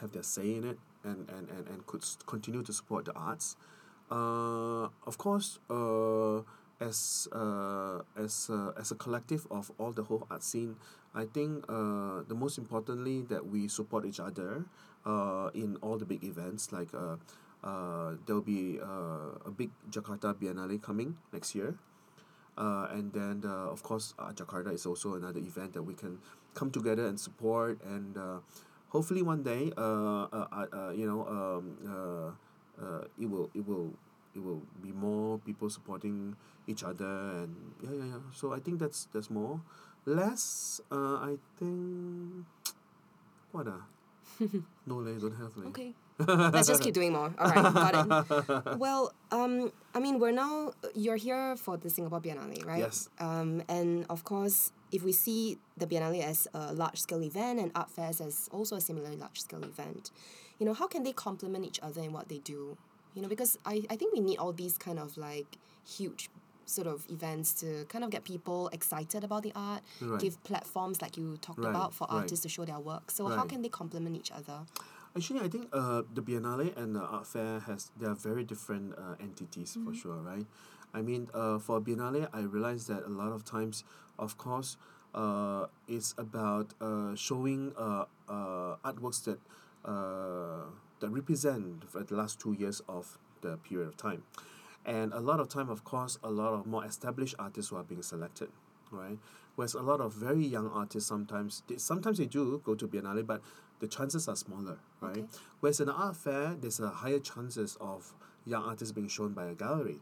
have 0.00 0.12
their 0.12 0.22
say 0.22 0.54
in 0.54 0.64
it, 0.64 0.78
and, 1.04 1.28
and, 1.30 1.48
and, 1.50 1.68
and 1.68 1.86
could 1.86 2.04
continue 2.26 2.62
to 2.62 2.72
support 2.72 3.04
the 3.04 3.12
arts. 3.14 3.56
Uh, 4.10 4.88
of 5.06 5.18
course, 5.18 5.58
uh, 5.70 6.40
as 6.80 7.26
uh, 7.32 8.02
as 8.16 8.50
uh, 8.50 8.72
as 8.78 8.90
a 8.90 8.94
collective 8.94 9.46
of 9.50 9.72
all 9.78 9.92
the 9.92 10.02
whole 10.02 10.26
art 10.30 10.42
scene, 10.42 10.76
I 11.14 11.24
think 11.24 11.64
uh, 11.68 12.22
the 12.28 12.34
most 12.34 12.58
importantly 12.58 13.22
that 13.28 13.46
we 13.48 13.68
support 13.68 14.04
each 14.04 14.20
other 14.20 14.64
uh, 15.04 15.50
in 15.54 15.76
all 15.80 15.96
the 15.96 16.04
big 16.04 16.22
events 16.24 16.72
like 16.72 16.92
uh, 16.92 17.16
uh, 17.64 18.14
there'll 18.26 18.42
be 18.42 18.78
uh, 18.80 19.40
a 19.46 19.50
big 19.50 19.70
Jakarta 19.90 20.34
Biennale 20.34 20.80
coming 20.80 21.16
next 21.32 21.54
year. 21.54 21.74
Uh, 22.56 22.88
and 22.90 23.12
then 23.12 23.42
uh, 23.44 23.68
of 23.68 23.82
course 23.82 24.14
uh, 24.18 24.32
Jakarta 24.32 24.72
is 24.72 24.86
also 24.86 25.14
another 25.14 25.40
event 25.40 25.74
that 25.74 25.82
we 25.82 25.92
can 25.92 26.18
come 26.54 26.70
together 26.70 27.06
and 27.06 27.20
support 27.20 27.78
and 27.84 28.16
uh, 28.16 28.40
hopefully 28.88 29.20
one 29.20 29.42
day 29.42 29.70
uh, 29.76 30.24
uh, 30.32 30.92
you 30.96 31.06
know 31.06 31.28
um, 31.28 31.76
it 33.20 33.28
will 33.28 33.50
it 33.54 33.66
will 33.66 33.92
it 34.34 34.42
will 34.42 34.62
be 34.82 34.92
more 34.92 35.38
people 35.40 35.68
supporting 35.68 36.34
each 36.66 36.82
other 36.82 37.44
and 37.44 37.54
yeah 37.82 37.92
yeah 37.92 38.04
yeah. 38.16 38.24
So 38.32 38.52
I 38.52 38.60
think 38.60 38.80
that's 38.80 39.08
that's 39.12 39.28
more. 39.28 39.60
Less 40.06 40.80
I 40.90 41.36
think 41.58 42.46
what 43.52 43.68
ah 43.68 43.84
no 44.86 45.02
they 45.04 45.18
don't 45.20 45.36
have 45.36 45.56
leh 45.56 45.66
Okay. 45.68 45.94
Let's 46.18 46.66
just 46.66 46.82
keep 46.82 46.94
doing 46.94 47.12
more. 47.12 47.34
All 47.38 47.50
right, 47.50 47.74
got 47.74 47.94
it. 48.40 48.78
Well, 48.78 49.12
um, 49.30 49.70
I 49.94 50.00
mean, 50.00 50.18
we're 50.18 50.32
now 50.32 50.72
you're 50.94 51.16
here 51.16 51.56
for 51.56 51.76
the 51.76 51.90
Singapore 51.90 52.22
Biennale, 52.22 52.64
right? 52.64 52.78
Yes. 52.78 53.10
Um, 53.20 53.62
and 53.68 54.06
of 54.08 54.24
course, 54.24 54.72
if 54.92 55.02
we 55.02 55.12
see 55.12 55.58
the 55.76 55.86
Biennale 55.86 56.22
as 56.22 56.48
a 56.54 56.72
large 56.72 57.00
scale 57.02 57.22
event 57.22 57.60
and 57.60 57.70
art 57.74 57.90
fairs 57.90 58.22
as 58.22 58.48
also 58.50 58.76
a 58.76 58.80
similarly 58.80 59.16
large 59.16 59.42
scale 59.42 59.62
event, 59.62 60.10
you 60.58 60.64
know, 60.64 60.72
how 60.72 60.86
can 60.86 61.02
they 61.02 61.12
complement 61.12 61.66
each 61.66 61.80
other 61.82 62.00
in 62.00 62.14
what 62.14 62.30
they 62.30 62.38
do? 62.38 62.78
You 63.14 63.20
know, 63.20 63.28
because 63.28 63.58
I, 63.66 63.82
I 63.90 63.96
think 63.96 64.14
we 64.14 64.20
need 64.20 64.38
all 64.38 64.52
these 64.54 64.78
kind 64.78 64.98
of 64.98 65.18
like 65.18 65.58
huge 65.86 66.30
sort 66.66 66.86
of 66.86 67.06
events 67.10 67.52
to 67.54 67.84
kind 67.88 68.04
of 68.04 68.10
get 68.10 68.24
people 68.24 68.68
excited 68.72 69.24
about 69.24 69.42
the 69.42 69.52
art, 69.54 69.82
Right. 70.00 70.20
give 70.20 70.42
platforms 70.44 71.00
like 71.00 71.16
you 71.16 71.36
talked 71.38 71.60
Right, 71.60 71.70
about 71.70 71.94
for 71.94 72.06
right. 72.10 72.16
artists 72.22 72.42
to 72.42 72.48
show 72.48 72.64
their 72.64 72.80
work. 72.80 73.10
So 73.10 73.28
how 73.28 73.44
can 73.46 73.62
they 73.62 73.68
complement 73.68 74.16
each 74.16 74.30
other? 74.32 74.66
Actually, 75.16 75.40
I 75.40 75.48
think 75.48 75.68
uh, 75.72 76.02
the 76.12 76.20
Biennale 76.20 76.76
and 76.76 76.94
the 76.94 77.00
art 77.00 77.26
fair 77.26 77.60
has 77.60 77.90
they 77.98 78.06
are 78.06 78.14
very 78.14 78.44
different 78.44 78.94
uh, 78.98 79.14
entities 79.18 79.78
for 79.82 79.94
sure, 79.94 80.16
right? 80.16 80.44
I 80.92 81.00
mean, 81.00 81.28
uh, 81.32 81.58
for 81.58 81.80
Biennale, 81.80 82.28
I 82.32 82.40
realize 82.40 82.86
that 82.88 83.04
a 83.04 83.08
lot 83.08 83.32
of 83.32 83.42
times, 83.44 83.82
of 84.18 84.36
course, 84.36 84.76
uh, 85.14 85.66
it's 85.88 86.14
about 86.18 86.74
uh, 86.82 87.14
showing 87.14 87.72
uh, 87.78 88.04
uh, 88.28 88.76
artworks 88.84 89.24
that 89.24 89.38
uh, 89.84 90.64
that 91.00 91.08
represent 91.10 91.88
for 91.88 92.02
the 92.02 92.14
last 92.14 92.38
two 92.40 92.52
years 92.52 92.82
of 92.88 93.18
the 93.40 93.56
period 93.58 93.88
of 93.88 93.96
time, 93.96 94.22
and 94.86 95.12
a 95.12 95.20
lot 95.20 95.40
of 95.40 95.48
time, 95.48 95.68
of 95.68 95.84
course, 95.84 96.18
a 96.22 96.30
lot 96.30 96.54
of 96.54 96.66
more 96.66 96.84
established 96.84 97.34
artists 97.38 97.70
who 97.70 97.76
are 97.76 97.82
being 97.82 98.02
selected, 98.02 98.48
right? 98.90 99.18
Whereas 99.56 99.74
a 99.74 99.82
lot 99.82 100.00
of 100.00 100.14
very 100.14 100.44
young 100.46 100.70
artists 100.70 101.08
sometimes 101.08 101.62
they, 101.66 101.76
sometimes 101.76 102.18
they 102.18 102.26
do 102.26 102.62
go 102.64 102.74
to 102.74 102.86
Biennale, 102.86 103.26
but 103.26 103.42
the 103.80 103.88
chances 103.88 104.28
are 104.28 104.36
smaller, 104.36 104.78
right? 105.00 105.18
Okay. 105.18 105.24
Whereas 105.60 105.80
in 105.80 105.86
the 105.86 105.92
art 105.92 106.16
fair, 106.16 106.54
there's 106.58 106.80
a 106.80 106.88
higher 106.88 107.18
chances 107.18 107.76
of 107.80 108.14
young 108.46 108.62
artists 108.62 108.92
being 108.92 109.08
shown 109.08 109.32
by 109.32 109.46
a 109.46 109.54
gallery 109.54 109.98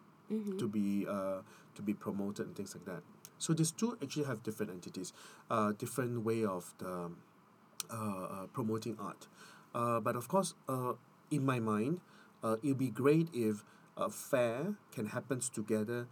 to 0.59 0.69
be 0.69 1.07
uh, 1.09 1.41
to 1.75 1.83
be 1.83 1.95
promoted 1.95 2.47
and 2.47 2.57
things 2.57 2.75
like 2.75 2.85
that. 2.85 3.03
So 3.39 3.53
these 3.53 3.71
two 3.71 3.99
actually 4.03 4.25
have 4.25 4.43
different 4.43 4.73
entities, 4.73 5.13
uh, 5.51 5.73
different 5.73 6.25
way 6.25 6.45
of 6.45 6.75
the 6.79 7.11
uh, 7.91 7.95
uh, 7.95 8.47
promoting 8.53 8.97
art. 9.01 9.27
Uh, 9.75 10.01
but 10.01 10.17
of 10.17 10.29
course, 10.29 10.55
uh, 10.69 10.93
in 11.31 11.45
my 11.45 11.59
mind, 11.59 12.01
uh, 12.43 12.57
it'd 12.63 12.79
be 12.79 12.91
great 12.91 13.29
if 13.33 13.65
a 13.97 14.11
fair 14.11 14.75
can 14.93 15.07
happen 15.07 15.41
together 15.41 16.07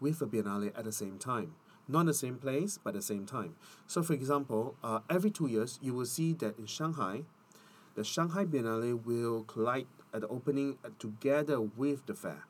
with 0.00 0.20
a 0.22 0.26
biennale 0.26 0.76
at 0.76 0.84
the 0.84 0.92
same 0.92 1.18
time. 1.18 1.54
Not 1.86 2.06
the 2.06 2.14
same 2.14 2.36
place, 2.36 2.78
but 2.82 2.90
at 2.90 2.96
the 2.96 3.02
same 3.02 3.26
time. 3.26 3.56
So, 3.86 4.02
for 4.02 4.14
example, 4.14 4.76
uh, 4.82 5.00
every 5.10 5.30
two 5.30 5.46
years, 5.46 5.78
you 5.82 5.92
will 5.92 6.06
see 6.06 6.32
that 6.34 6.58
in 6.58 6.66
Shanghai, 6.66 7.24
the 7.94 8.04
Shanghai 8.04 8.44
Biennale 8.44 9.04
will 9.04 9.42
collide 9.44 9.86
at 10.12 10.22
the 10.22 10.28
opening 10.28 10.78
uh, 10.84 10.88
together 10.98 11.60
with 11.60 12.06
the 12.06 12.14
fair. 12.14 12.46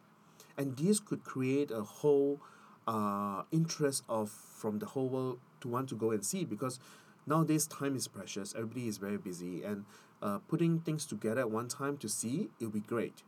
And 0.56 0.76
this 0.76 1.00
could 1.00 1.24
create 1.24 1.70
a 1.70 1.82
whole 1.82 2.40
uh, 2.86 3.42
interest 3.50 4.04
of 4.08 4.30
from 4.30 4.78
the 4.78 4.86
whole 4.86 5.08
world 5.08 5.38
to 5.60 5.68
want 5.68 5.88
to 5.88 5.94
go 5.96 6.10
and 6.12 6.24
see 6.24 6.44
because 6.44 6.78
nowadays 7.26 7.66
time 7.66 7.96
is 7.96 8.06
precious. 8.06 8.54
Everybody 8.54 8.86
is 8.88 8.98
very 8.98 9.16
busy 9.16 9.64
and 9.64 9.84
uh, 10.22 10.38
putting 10.48 10.80
things 10.80 11.06
together 11.06 11.40
at 11.40 11.50
one 11.50 11.68
time 11.68 11.96
to 11.98 12.08
see 12.08 12.50
it 12.60 12.64
will 12.64 12.70
be 12.72 12.80
great, 12.80 13.22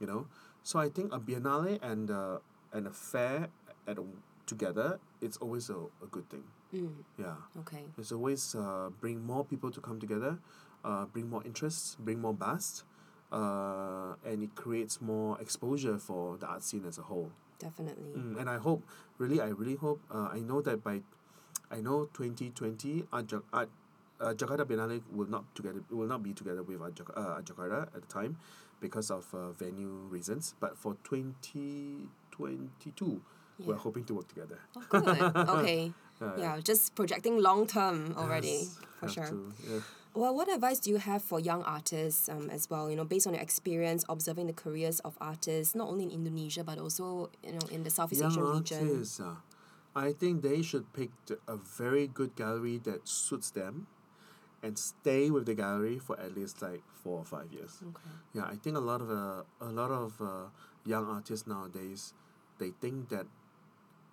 you 0.00 0.06
know. 0.06 0.26
So 0.66 0.80
I 0.82 0.88
think 0.90 1.14
a 1.14 1.20
biennale 1.22 1.78
and 1.80 2.10
uh, 2.10 2.38
and 2.74 2.88
a 2.88 2.90
fair 2.90 3.46
at 3.86 3.98
a, 3.98 4.04
together 4.50 4.98
it's 5.22 5.36
always 5.38 5.70
a, 5.70 5.78
a 6.02 6.10
good 6.10 6.26
thing. 6.28 6.42
Mm, 6.74 7.06
Yeah. 7.22 7.38
okay. 7.62 7.86
It's 7.96 8.10
always 8.10 8.56
uh, 8.58 8.90
bring 9.00 9.22
more 9.22 9.44
people 9.46 9.70
to 9.70 9.78
come 9.80 10.00
together, 10.02 10.42
uh, 10.84 11.06
bring 11.06 11.30
more 11.30 11.46
interest, 11.46 12.02
bring 12.02 12.18
more 12.20 12.34
buzz, 12.34 12.82
uh, 13.30 14.18
and 14.26 14.42
it 14.42 14.58
creates 14.58 15.00
more 15.00 15.38
exposure 15.40 15.98
for 16.02 16.36
the 16.36 16.46
art 16.50 16.64
scene 16.66 16.82
as 16.84 16.98
a 16.98 17.02
whole. 17.06 17.30
Definitely. 17.62 18.18
Mm, 18.18 18.34
and 18.40 18.50
I 18.50 18.58
hope, 18.58 18.82
really, 19.18 19.40
I 19.40 19.54
really 19.54 19.76
hope, 19.78 20.00
uh, 20.10 20.28
I 20.34 20.40
know 20.42 20.60
that 20.66 20.82
by, 20.82 21.00
I 21.70 21.78
know 21.80 22.10
twenty 22.12 22.50
twenty, 22.50 23.04
Art, 23.12 23.30
Ja- 23.30 23.46
Art 23.52 23.70
uh, 24.20 24.34
Jakarta 24.34 24.66
Biennale 24.66 25.00
will 25.14 25.30
not 25.30 25.44
together 25.54 25.80
will 25.90 26.10
not 26.10 26.22
be 26.26 26.34
together 26.34 26.62
with 26.66 26.82
uh, 26.82 27.38
Art 27.38 27.44
Jakarta 27.46 27.86
at 27.94 28.02
the 28.02 28.10
time, 28.10 28.36
because 28.80 29.10
of 29.10 29.26
uh, 29.34 29.52
venue 29.52 30.06
reasons. 30.10 30.54
But 30.60 30.76
for 30.78 30.96
twenty 31.04 32.08
twenty 32.30 32.90
two, 32.94 33.20
we're 33.64 33.76
hoping 33.76 34.04
to 34.04 34.14
work 34.14 34.28
together. 34.28 34.58
Oh, 34.76 34.84
good. 34.88 35.48
Okay. 35.48 35.92
Uh, 36.20 36.32
yeah, 36.38 36.58
just 36.64 36.94
projecting 36.94 37.42
long 37.42 37.66
term 37.66 38.14
already, 38.16 38.64
yes, 38.64 38.78
for 39.00 39.08
sure. 39.08 39.26
to, 39.26 39.52
yeah. 39.68 39.80
Well, 40.14 40.34
what 40.34 40.50
advice 40.50 40.78
do 40.80 40.88
you 40.88 40.96
have 40.96 41.20
for 41.20 41.38
young 41.38 41.62
artists 41.64 42.30
um, 42.30 42.48
as 42.48 42.70
well? 42.70 42.88
You 42.88 42.96
know, 42.96 43.04
based 43.04 43.26
on 43.26 43.34
your 43.34 43.42
experience 43.42 44.02
observing 44.08 44.46
the 44.46 44.54
careers 44.54 44.98
of 45.00 45.18
artists, 45.20 45.74
not 45.74 45.88
only 45.88 46.04
in 46.04 46.10
Indonesia 46.10 46.64
but 46.64 46.78
also 46.78 47.28
you 47.44 47.52
know 47.52 47.68
in 47.70 47.82
the 47.82 47.90
Southeast 47.90 48.22
Young 48.22 48.32
Asian 48.32 48.44
region. 48.44 48.88
artists, 48.88 49.20
uh, 49.20 49.34
I 49.94 50.12
think 50.12 50.40
they 50.40 50.62
should 50.62 50.90
pick 50.94 51.10
a 51.46 51.56
very 51.56 52.06
good 52.06 52.34
gallery 52.34 52.78
that 52.84 53.06
suits 53.06 53.50
them, 53.50 53.86
and 54.66 54.78
stay 54.78 55.30
with 55.30 55.46
the 55.46 55.54
gallery 55.54 55.98
for 55.98 56.18
at 56.18 56.34
least 56.34 56.60
like 56.60 56.82
four 57.02 57.18
or 57.18 57.24
five 57.24 57.52
years. 57.52 57.78
Okay. 57.82 58.10
Yeah, 58.34 58.44
I 58.44 58.56
think 58.56 58.76
a 58.76 58.80
lot 58.80 59.00
of 59.00 59.10
uh, 59.10 59.42
a 59.60 59.72
lot 59.80 59.90
of 59.90 60.20
uh, 60.20 60.46
young 60.84 61.06
artists 61.08 61.46
nowadays, 61.46 62.12
they 62.58 62.70
think 62.80 63.08
that 63.10 63.26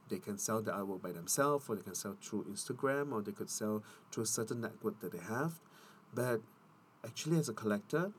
they 0.10 0.20
can 0.20 0.38
sell 0.38 0.62
the 0.62 0.72
artwork 0.72 1.02
by 1.02 1.12
themselves, 1.12 1.66
or 1.68 1.76
they 1.76 1.82
can 1.82 1.96
sell 1.96 2.16
through 2.22 2.44
Instagram, 2.44 3.12
or 3.12 3.22
they 3.22 3.32
could 3.32 3.50
sell 3.50 3.84
through 4.12 4.24
a 4.24 4.28
certain 4.28 4.62
network 4.62 5.00
that 5.00 5.12
they 5.12 5.24
have. 5.36 5.60
But 6.14 6.42
actually, 7.04 7.40
as 7.40 7.50
a 7.50 7.54
collector, 7.54 8.12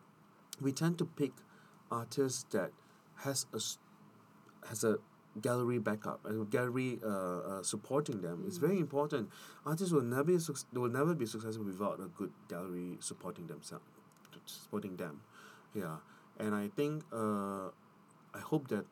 we 0.61 0.73
tend 0.73 0.99
to 0.99 1.05
pick 1.05 1.33
artists 1.91 2.45
that 2.51 2.73
has 3.19 3.47
a 3.53 3.61
has 4.69 4.83
a 4.83 4.97
gallery 5.41 5.79
backup 5.79 6.21
and 6.27 6.43
a 6.43 6.45
gallery 6.45 6.99
uh, 7.05 7.09
uh, 7.09 7.63
supporting 7.63 8.21
them. 8.21 8.45
It's 8.47 8.59
very 8.59 8.79
important. 8.79 9.31
Artists 9.67 9.93
will 9.93 10.03
never 10.03 10.25
be 10.25 10.39
suc- 10.39 10.67
will 10.73 10.89
never 10.91 11.15
be 11.15 11.27
successful 11.27 11.65
without 11.65 12.01
a 12.01 12.09
good 12.19 12.33
gallery 12.49 12.97
supporting 13.01 13.47
themselves, 13.47 13.85
supporting 14.47 14.97
them. 14.97 15.21
Yeah, 15.75 15.97
and 16.39 16.55
I 16.55 16.69
think 16.69 17.03
uh, 17.13 17.69
I 18.35 18.41
hope 18.41 18.69
that 18.69 18.87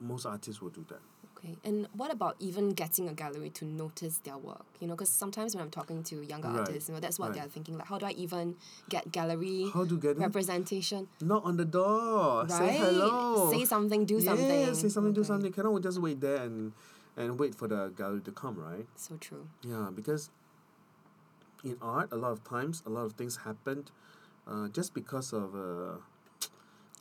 most 0.00 0.26
artists 0.26 0.60
will 0.62 0.70
do 0.70 0.84
that. 0.88 1.00
Okay, 1.44 1.56
and 1.64 1.88
what 1.96 2.12
about 2.12 2.36
even 2.38 2.70
getting 2.70 3.08
a 3.08 3.12
gallery 3.12 3.50
to 3.50 3.64
notice 3.64 4.18
their 4.18 4.36
work? 4.36 4.64
You 4.80 4.86
know, 4.86 4.94
because 4.94 5.08
sometimes 5.08 5.54
when 5.54 5.64
I'm 5.64 5.70
talking 5.70 6.02
to 6.04 6.22
younger 6.22 6.48
Right, 6.48 6.60
artists, 6.60 6.88
you 6.88 6.94
know, 6.94 7.00
that's 7.00 7.18
what 7.18 7.30
right. 7.30 7.40
they're 7.40 7.48
thinking. 7.48 7.76
Like, 7.78 7.88
how 7.88 7.98
do 7.98 8.06
I 8.06 8.12
even 8.12 8.54
get 8.88 9.10
gallery 9.10 9.70
How 9.72 9.84
to 9.84 9.98
get 9.98 10.18
representation? 10.18 11.08
Knock 11.20 11.44
on 11.44 11.56
the 11.56 11.64
door. 11.64 12.44
Right? 12.44 12.50
Say 12.50 12.72
hello. 12.78 13.50
Say 13.50 13.64
something, 13.64 14.04
do 14.04 14.18
yeah, 14.18 14.30
something. 14.30 14.74
say 14.74 14.88
something, 14.88 15.12
do 15.12 15.24
something. 15.24 15.52
Cannot 15.52 15.82
just 15.82 16.00
wait 16.00 16.20
there 16.20 16.42
and 16.42 16.72
and 17.16 17.38
wait 17.38 17.54
for 17.54 17.66
the 17.68 17.88
gallery 17.96 18.20
to 18.20 18.32
come, 18.32 18.56
right? 18.56 18.86
So 18.94 19.16
true. 19.16 19.48
Yeah, 19.62 19.90
because 19.94 20.30
in 21.64 21.76
art, 21.82 22.12
a 22.12 22.16
lot 22.16 22.32
of 22.32 22.44
times, 22.44 22.82
a 22.86 22.90
lot 22.90 23.04
of 23.04 23.14
things 23.14 23.38
happened 23.38 23.90
uh, 24.46 24.68
just 24.68 24.94
because 24.94 25.32
of 25.32 25.54
uh, 25.54 25.98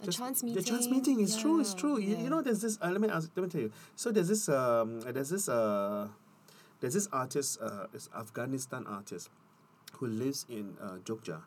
A 0.02 0.06
just 0.06 0.18
chance 0.18 0.42
The 0.42 0.48
meeting. 0.48 0.64
chance 0.64 0.88
meeting 0.88 1.20
is 1.20 1.38
true. 1.38 1.60
It's 1.60 1.74
true. 1.74 2.00
You, 2.00 2.16
yeah. 2.16 2.24
you 2.24 2.30
know, 2.30 2.42
there's 2.42 2.62
this. 2.62 2.78
Uh, 2.82 2.90
let 2.90 3.02
me 3.02 3.10
ask, 3.10 3.30
let 3.36 3.44
me 3.44 3.50
tell 3.50 3.62
you. 3.62 3.72
So 3.96 4.12
there's 4.12 4.28
this. 4.30 4.50
Um, 4.50 5.02
there's 5.02 5.30
this. 5.30 5.48
Uh, 5.48 6.08
there's 6.80 6.94
this 6.96 7.08
artist. 7.12 7.60
Uh, 7.62 7.86
this 7.94 8.10
Afghanistan 8.18 8.86
artist, 8.88 9.30
who 9.94 10.08
lives 10.08 10.46
in 10.50 10.76
uh, 10.82 10.98
Jogja, 11.06 11.42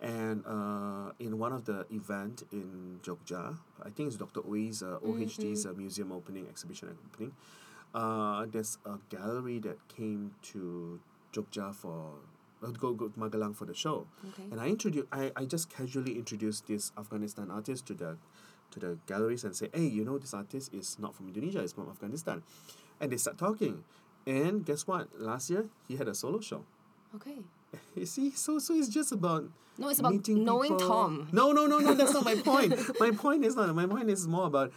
and 0.00 0.42
uh, 0.46 1.12
in 1.18 1.38
one 1.38 1.52
of 1.52 1.66
the 1.66 1.84
event 1.90 2.44
in 2.52 3.00
Jogja, 3.02 3.58
I 3.82 3.90
think 3.90 4.08
it's 4.08 4.16
Dr. 4.16 4.40
Oei's 4.48 4.82
uh, 4.82 4.98
OHD's 5.04 5.66
uh, 5.66 5.72
museum 5.76 6.12
opening 6.12 6.46
exhibition 6.48 6.96
opening. 7.12 7.32
Uh, 7.94 8.46
there's 8.50 8.78
a 8.86 8.98
gallery 9.10 9.58
that 9.58 9.76
came 9.88 10.32
to 10.42 10.98
Jogja 11.32 11.74
for 11.74 12.14
uh, 12.62 12.68
go 12.68 12.92
go 12.92 13.08
to 13.08 13.18
Magelang 13.18 13.54
for 13.54 13.64
the 13.64 13.74
show. 13.74 14.06
Okay. 14.28 14.48
And 14.50 14.60
I 14.60 14.68
introduce 14.68 15.04
I, 15.12 15.32
I 15.36 15.44
just 15.44 15.70
casually 15.70 16.16
introduced 16.16 16.66
this 16.66 16.92
Afghanistan 16.98 17.50
artist 17.50 17.86
to 17.86 17.94
the 17.94 18.16
to 18.72 18.80
the 18.80 18.98
galleries 19.06 19.44
and 19.44 19.54
say, 19.54 19.68
hey, 19.74 19.86
you 19.86 20.04
know 20.04 20.18
this 20.18 20.34
artist 20.34 20.72
is 20.72 20.98
not 20.98 21.14
from 21.14 21.28
Indonesia, 21.28 21.60
it's 21.60 21.72
from 21.72 21.88
Afghanistan. 21.88 22.42
And 23.00 23.10
they 23.10 23.16
start 23.16 23.38
talking. 23.38 23.84
And 24.26 24.64
guess 24.64 24.86
what? 24.86 25.08
Last 25.18 25.50
year 25.50 25.66
he 25.88 25.96
had 25.96 26.08
a 26.08 26.14
solo 26.14 26.40
show. 26.40 26.64
Okay. 27.14 27.38
You 27.94 28.06
see, 28.06 28.30
so 28.32 28.58
so 28.58 28.74
it's 28.74 28.88
just 28.88 29.12
about 29.12 29.44
No, 29.78 29.88
it's 29.88 30.00
about 30.00 30.26
knowing 30.28 30.76
people. 30.76 30.88
Tom. 30.88 31.28
No, 31.32 31.52
no, 31.52 31.66
no, 31.66 31.78
no. 31.78 31.94
That's 31.94 32.12
not 32.12 32.24
my 32.24 32.34
point. 32.50 32.74
my 32.98 33.10
point 33.12 33.44
is 33.44 33.54
not. 33.54 33.72
My 33.74 33.86
point 33.86 34.10
is 34.10 34.26
more 34.26 34.46
about 34.46 34.72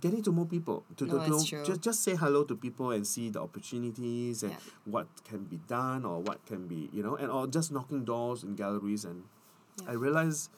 getting 0.00 0.22
to 0.22 0.32
more 0.32 0.46
people. 0.46 0.84
To, 0.96 1.06
to, 1.06 1.14
No, 1.28 1.38
to 1.40 1.44
true. 1.46 1.64
just 1.64 1.80
just 1.82 2.02
say 2.02 2.14
hello 2.16 2.44
to 2.44 2.56
people 2.56 2.90
and 2.90 3.06
see 3.06 3.28
the 3.30 3.40
opportunities 3.40 4.42
and 4.42 4.52
Yeah. 4.52 4.58
what 4.84 5.06
can 5.24 5.44
be 5.44 5.58
done 5.68 6.04
or 6.04 6.20
what 6.22 6.44
can 6.46 6.66
be 6.66 6.88
you 6.92 7.02
know 7.02 7.16
and 7.16 7.30
or 7.30 7.46
just 7.46 7.72
knocking 7.72 8.04
doors 8.04 8.42
in 8.44 8.54
galleries 8.56 9.04
and 9.04 9.24
I 9.88 9.92
realize 9.92 10.48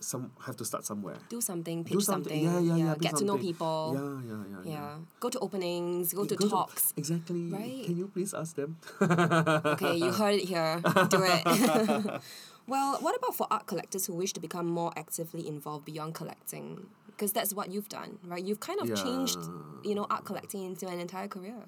some 0.00 0.32
have 0.44 0.56
to 0.58 0.64
start 0.64 0.84
somewhere. 0.84 1.16
Do 1.30 1.40
something, 1.40 1.82
pitch 1.84 1.92
Do 1.94 2.00
something. 2.00 2.44
something. 2.44 2.66
Yeah, 2.66 2.76
yeah, 2.76 2.84
yeah. 2.88 2.94
do 2.94 3.00
Get 3.00 3.16
to 3.16 3.24
know 3.24 3.38
people. 3.38 3.96
Yeah, 3.96 4.20
yeah, 4.30 4.42
yeah, 4.50 4.62
yeah. 4.64 4.72
Yeah. 4.72 4.98
Go 5.18 5.30
to 5.30 5.38
openings, 5.40 6.12
go 6.12 6.24
to 6.26 6.36
Go 6.36 6.48
talks. 6.48 6.92
exactly. 6.96 7.48
Right. 7.50 7.84
Can 7.86 7.96
you 7.96 8.08
please 8.12 8.34
ask 8.34 8.54
them? 8.54 8.76
Okay, 9.00 9.96
you 9.96 10.12
heard 10.20 10.34
it 10.34 10.44
here. 10.44 10.80
Do 11.08 11.24
it. 11.24 11.42
well, 12.66 12.98
what 13.00 13.16
about 13.16 13.34
for 13.34 13.46
art 13.50 13.66
collectors 13.66 14.04
who 14.06 14.12
wish 14.14 14.32
to 14.34 14.40
become 14.40 14.66
more 14.66 14.92
actively 14.96 15.48
involved 15.48 15.86
beyond 15.86 16.12
collecting? 16.14 16.86
Because 17.14 17.32
that's 17.32 17.54
what 17.54 17.70
you've 17.70 17.88
done, 17.88 18.18
right? 18.24 18.42
You've 18.42 18.60
kind 18.60 18.80
of 18.80 18.88
changed, 18.94 19.38
you 19.84 19.94
know, 19.94 20.06
art 20.10 20.24
collecting 20.24 20.64
into 20.64 20.88
an 20.88 20.98
entire 20.98 21.28
career. 21.28 21.62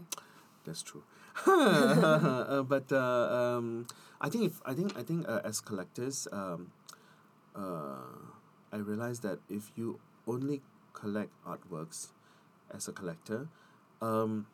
That's 0.65 0.83
true. 0.83 1.05
uh, 1.47 2.63
but 2.69 2.91
uh, 2.91 3.57
um, 3.57 3.87
I 4.21 4.29
think 4.29 4.45
if 4.45 4.61
I 4.67 4.75
think 4.75 4.99
I 4.99 5.03
think 5.03 5.29
uh, 5.29 5.41
as 5.45 5.61
collectors, 5.61 6.27
um, 6.33 6.73
uh, 7.55 8.27
I 8.73 8.79
realize 8.79 9.21
that 9.21 9.39
if 9.49 9.71
you 9.77 10.01
only 10.27 10.63
collect 10.93 11.31
artworks 11.47 12.09
as 12.75 12.89
a 12.89 12.93
collector, 12.93 13.49
um, 14.03 14.47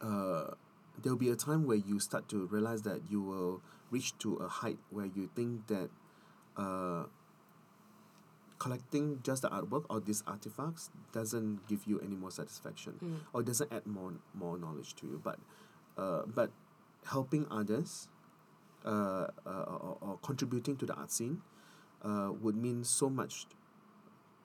uh, 0.00 0.54
there'll 1.02 1.18
be 1.18 1.30
a 1.30 1.36
time 1.36 1.66
where 1.66 1.76
you 1.76 1.98
start 1.98 2.28
to 2.28 2.46
realize 2.46 2.82
that 2.82 3.00
you 3.10 3.20
will 3.20 3.60
reach 3.90 4.16
to 4.18 4.36
a 4.36 4.48
height 4.48 4.78
where 4.90 5.06
you 5.06 5.28
think 5.34 5.66
that 5.66 5.90
uh, 6.56 7.04
collecting 8.64 9.20
just 9.22 9.42
the 9.42 9.50
artwork 9.50 9.84
or 9.90 10.00
these 10.00 10.22
artifacts 10.26 10.88
doesn't 11.12 11.66
give 11.68 11.82
you 11.86 12.00
any 12.00 12.16
more 12.16 12.30
satisfaction 12.30 12.94
or 13.34 13.42
doesn't 13.42 13.70
add 13.70 13.86
more 13.86 14.12
more 14.32 14.56
knowledge 14.56 14.94
to 14.96 15.06
you. 15.06 15.20
But 15.22 15.38
uh, 15.98 16.22
but 16.38 16.50
helping 17.04 17.46
others 17.50 18.08
uh, 18.86 19.26
uh, 19.46 19.64
or, 19.84 19.98
or 20.00 20.18
contributing 20.22 20.76
to 20.78 20.86
the 20.86 20.94
art 20.94 21.12
scene 21.12 21.42
uh, 22.02 22.30
would 22.40 22.56
mean 22.56 22.84
so 22.84 23.10
much 23.10 23.46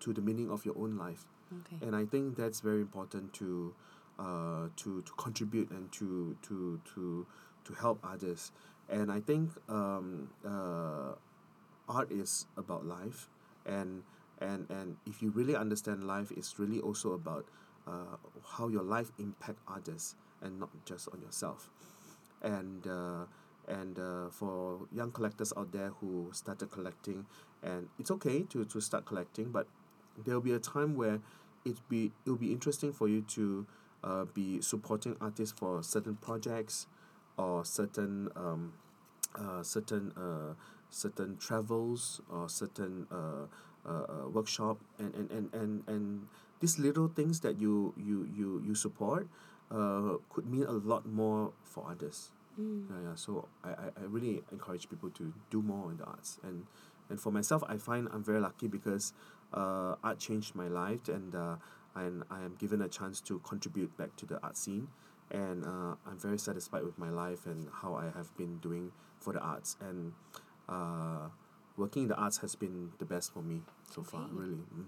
to 0.02 0.12
the 0.12 0.22
meaning 0.22 0.52
of 0.52 0.66
your 0.66 0.78
own 0.78 0.98
life. 0.98 1.26
Okay. 1.62 1.84
and 1.86 1.96
I 1.96 2.06
think 2.06 2.38
that's 2.38 2.60
very 2.60 2.82
important 2.82 3.34
to 3.42 3.74
uh, 4.20 4.68
to 4.82 5.02
to 5.02 5.12
contribute 5.18 5.72
and 5.72 5.92
to 5.94 6.36
to 6.48 6.80
to 6.94 7.26
to 7.66 7.74
help 7.74 8.00
others. 8.04 8.52
And 8.90 9.12
I 9.12 9.20
think 9.20 9.52
um, 9.70 10.30
uh, 10.46 11.14
art 11.88 12.12
is 12.12 12.48
about 12.58 12.86
life 12.86 13.30
and 13.70 14.04
and 14.42 14.70
and 14.70 14.98
if 15.06 15.22
you 15.22 15.30
really 15.32 15.56
understand 15.56 16.04
life 16.04 16.32
it's 16.36 16.60
really 16.60 16.80
also 16.80 17.14
about 17.14 17.46
uh, 17.88 18.18
how 18.58 18.68
your 18.68 18.84
life 18.84 19.12
impact 19.20 19.60
others 19.68 20.16
and 20.42 20.60
not 20.60 20.70
just 20.86 21.10
on 21.14 21.22
yourself. 21.22 21.70
And 22.42 22.86
uh, 22.88 23.26
and 23.68 24.00
uh, 24.00 24.30
for 24.32 24.80
young 24.92 25.12
collectors 25.12 25.54
out 25.56 25.72
there 25.72 25.92
who 26.02 26.30
started 26.34 26.72
collecting 26.72 27.26
and 27.62 27.88
it's 28.00 28.10
okay 28.10 28.44
to, 28.44 28.66
to 28.66 28.82
start 28.82 29.06
collecting 29.06 29.52
but 29.52 29.68
there'll 30.26 30.42
be 30.42 30.54
a 30.54 30.60
time 30.60 30.96
where 30.96 31.20
it 31.66 31.78
be 31.88 32.12
it'll 32.26 32.38
be 32.38 32.52
interesting 32.52 32.92
for 32.92 33.08
you 33.08 33.22
to 33.22 33.68
uh, 34.04 34.26
be 34.34 34.60
supporting 34.62 35.16
artists 35.22 35.54
for 35.58 35.84
certain 35.84 36.16
projects 36.16 36.88
or 37.38 37.64
certain 37.64 38.30
um, 38.36 38.74
uh, 39.36 39.62
certain 39.62 40.12
uh, 40.18 40.54
certain 40.90 41.38
travels 41.38 42.22
or 42.32 42.50
certain 42.50 43.08
uh, 43.12 43.46
uh, 43.88 43.90
uh, 43.90 44.30
workshop 44.30 44.78
and, 44.98 45.14
and, 45.16 45.32
and, 45.32 45.54
and, 45.54 45.84
and 45.88 46.28
these 46.60 46.78
little 46.78 47.08
things 47.08 47.40
that 47.40 47.60
you 47.60 47.94
you, 47.98 48.28
you, 48.36 48.64
you 48.66 48.76
support 48.76 49.28
uh, 49.72 50.18
could 50.30 50.46
mean 50.50 50.64
a 50.64 50.72
lot 50.72 51.06
more 51.06 51.52
for 51.64 51.86
others. 51.90 52.32
Yeah, 52.58 52.96
yeah. 53.04 53.16
So 53.16 53.48
I, 53.64 53.70
I, 53.70 53.86
I 54.02 54.04
really 54.08 54.42
encourage 54.52 54.90
people 54.90 55.10
to 55.12 55.34
do 55.50 55.62
more 55.62 55.92
in 55.92 55.98
the 55.98 56.04
arts. 56.04 56.40
And 56.44 56.66
and 57.10 57.20
for 57.20 57.32
myself 57.32 57.64
I 57.68 57.78
find 57.78 58.08
I'm 58.12 58.24
very 58.24 58.40
lucky 58.40 58.68
because 58.68 59.14
uh, 59.54 59.96
art 60.04 60.20
changed 60.20 60.56
my 60.56 60.68
life 60.68 61.08
and 61.08 61.34
uh, 61.34 61.56
and 61.96 62.24
I 62.30 62.42
am 62.44 62.56
given 62.60 62.82
a 62.82 62.88
chance 62.88 63.22
to 63.22 63.40
contribute 63.40 63.96
back 63.98 64.16
to 64.18 64.26
the 64.26 64.42
art 64.44 64.58
scene 64.58 64.90
and 65.32 65.64
uh, 65.64 65.96
I'm 66.06 66.18
very 66.18 66.38
satisfied 66.38 66.84
with 66.84 66.98
my 66.98 67.10
life 67.10 67.46
and 67.46 67.68
how 67.82 67.96
I 67.96 68.06
have 68.16 68.36
been 68.38 68.58
doing 68.58 68.92
for 69.20 69.34
the 69.34 69.40
arts 69.40 69.78
and 69.80 70.14
uh, 70.70 71.30
working 71.78 72.04
in 72.04 72.10
the 72.10 72.16
arts 72.16 72.38
has 72.38 72.56
been 72.56 72.92
the 73.00 73.06
best 73.06 73.34
for 73.34 73.42
me 73.42 73.62
so 73.94 74.04
far 74.04 74.28
really 74.32 74.56
mm. 74.56 74.86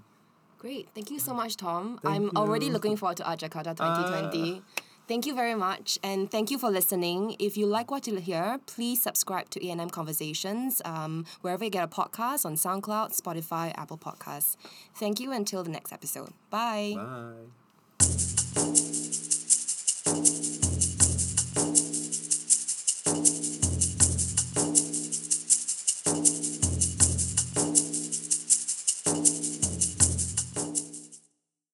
Great. 0.62 0.90
Thank 0.94 1.10
you 1.10 1.18
so 1.18 1.34
much, 1.34 1.58
Tom. 1.58 1.98
Thank 2.04 2.16
I'm 2.16 2.38
already 2.38 2.68
you. 2.68 2.72
Uh, 2.72 2.76
looking 2.76 2.96
forward 2.96 3.18
to 3.18 3.28
Art 3.28 3.40
Jakarta 3.40 3.76
2020. 3.76 4.62
Thank 5.08 5.26
you 5.26 5.34
very 5.34 5.56
much, 5.56 5.98
and 6.04 6.30
thank 6.30 6.52
you 6.52 6.60
for 6.60 6.70
listening. 6.70 7.36
If 7.40 7.58
you 7.58 7.66
like 7.66 7.90
what 7.90 8.06
you 8.06 8.16
hear, 8.18 8.60
please 8.68 9.02
subscribe 9.02 9.50
to 9.50 9.68
A&M 9.68 9.90
Conversations 9.90 10.80
um, 10.86 11.26
wherever 11.42 11.64
you 11.64 11.72
get 11.72 11.84
a 11.84 11.88
podcast 11.88 12.46
on 12.46 12.56
SoundCloud, 12.56 13.20
Spotify, 13.20 13.74
Apple 13.76 13.98
Podcasts. 13.98 14.56
Thank 14.94 15.20
you 15.20 15.32
until 15.32 15.64
the 15.64 15.72
next 15.72 15.92
episode. 15.92 16.30
Bye. 16.52 16.94
bye 17.98 18.98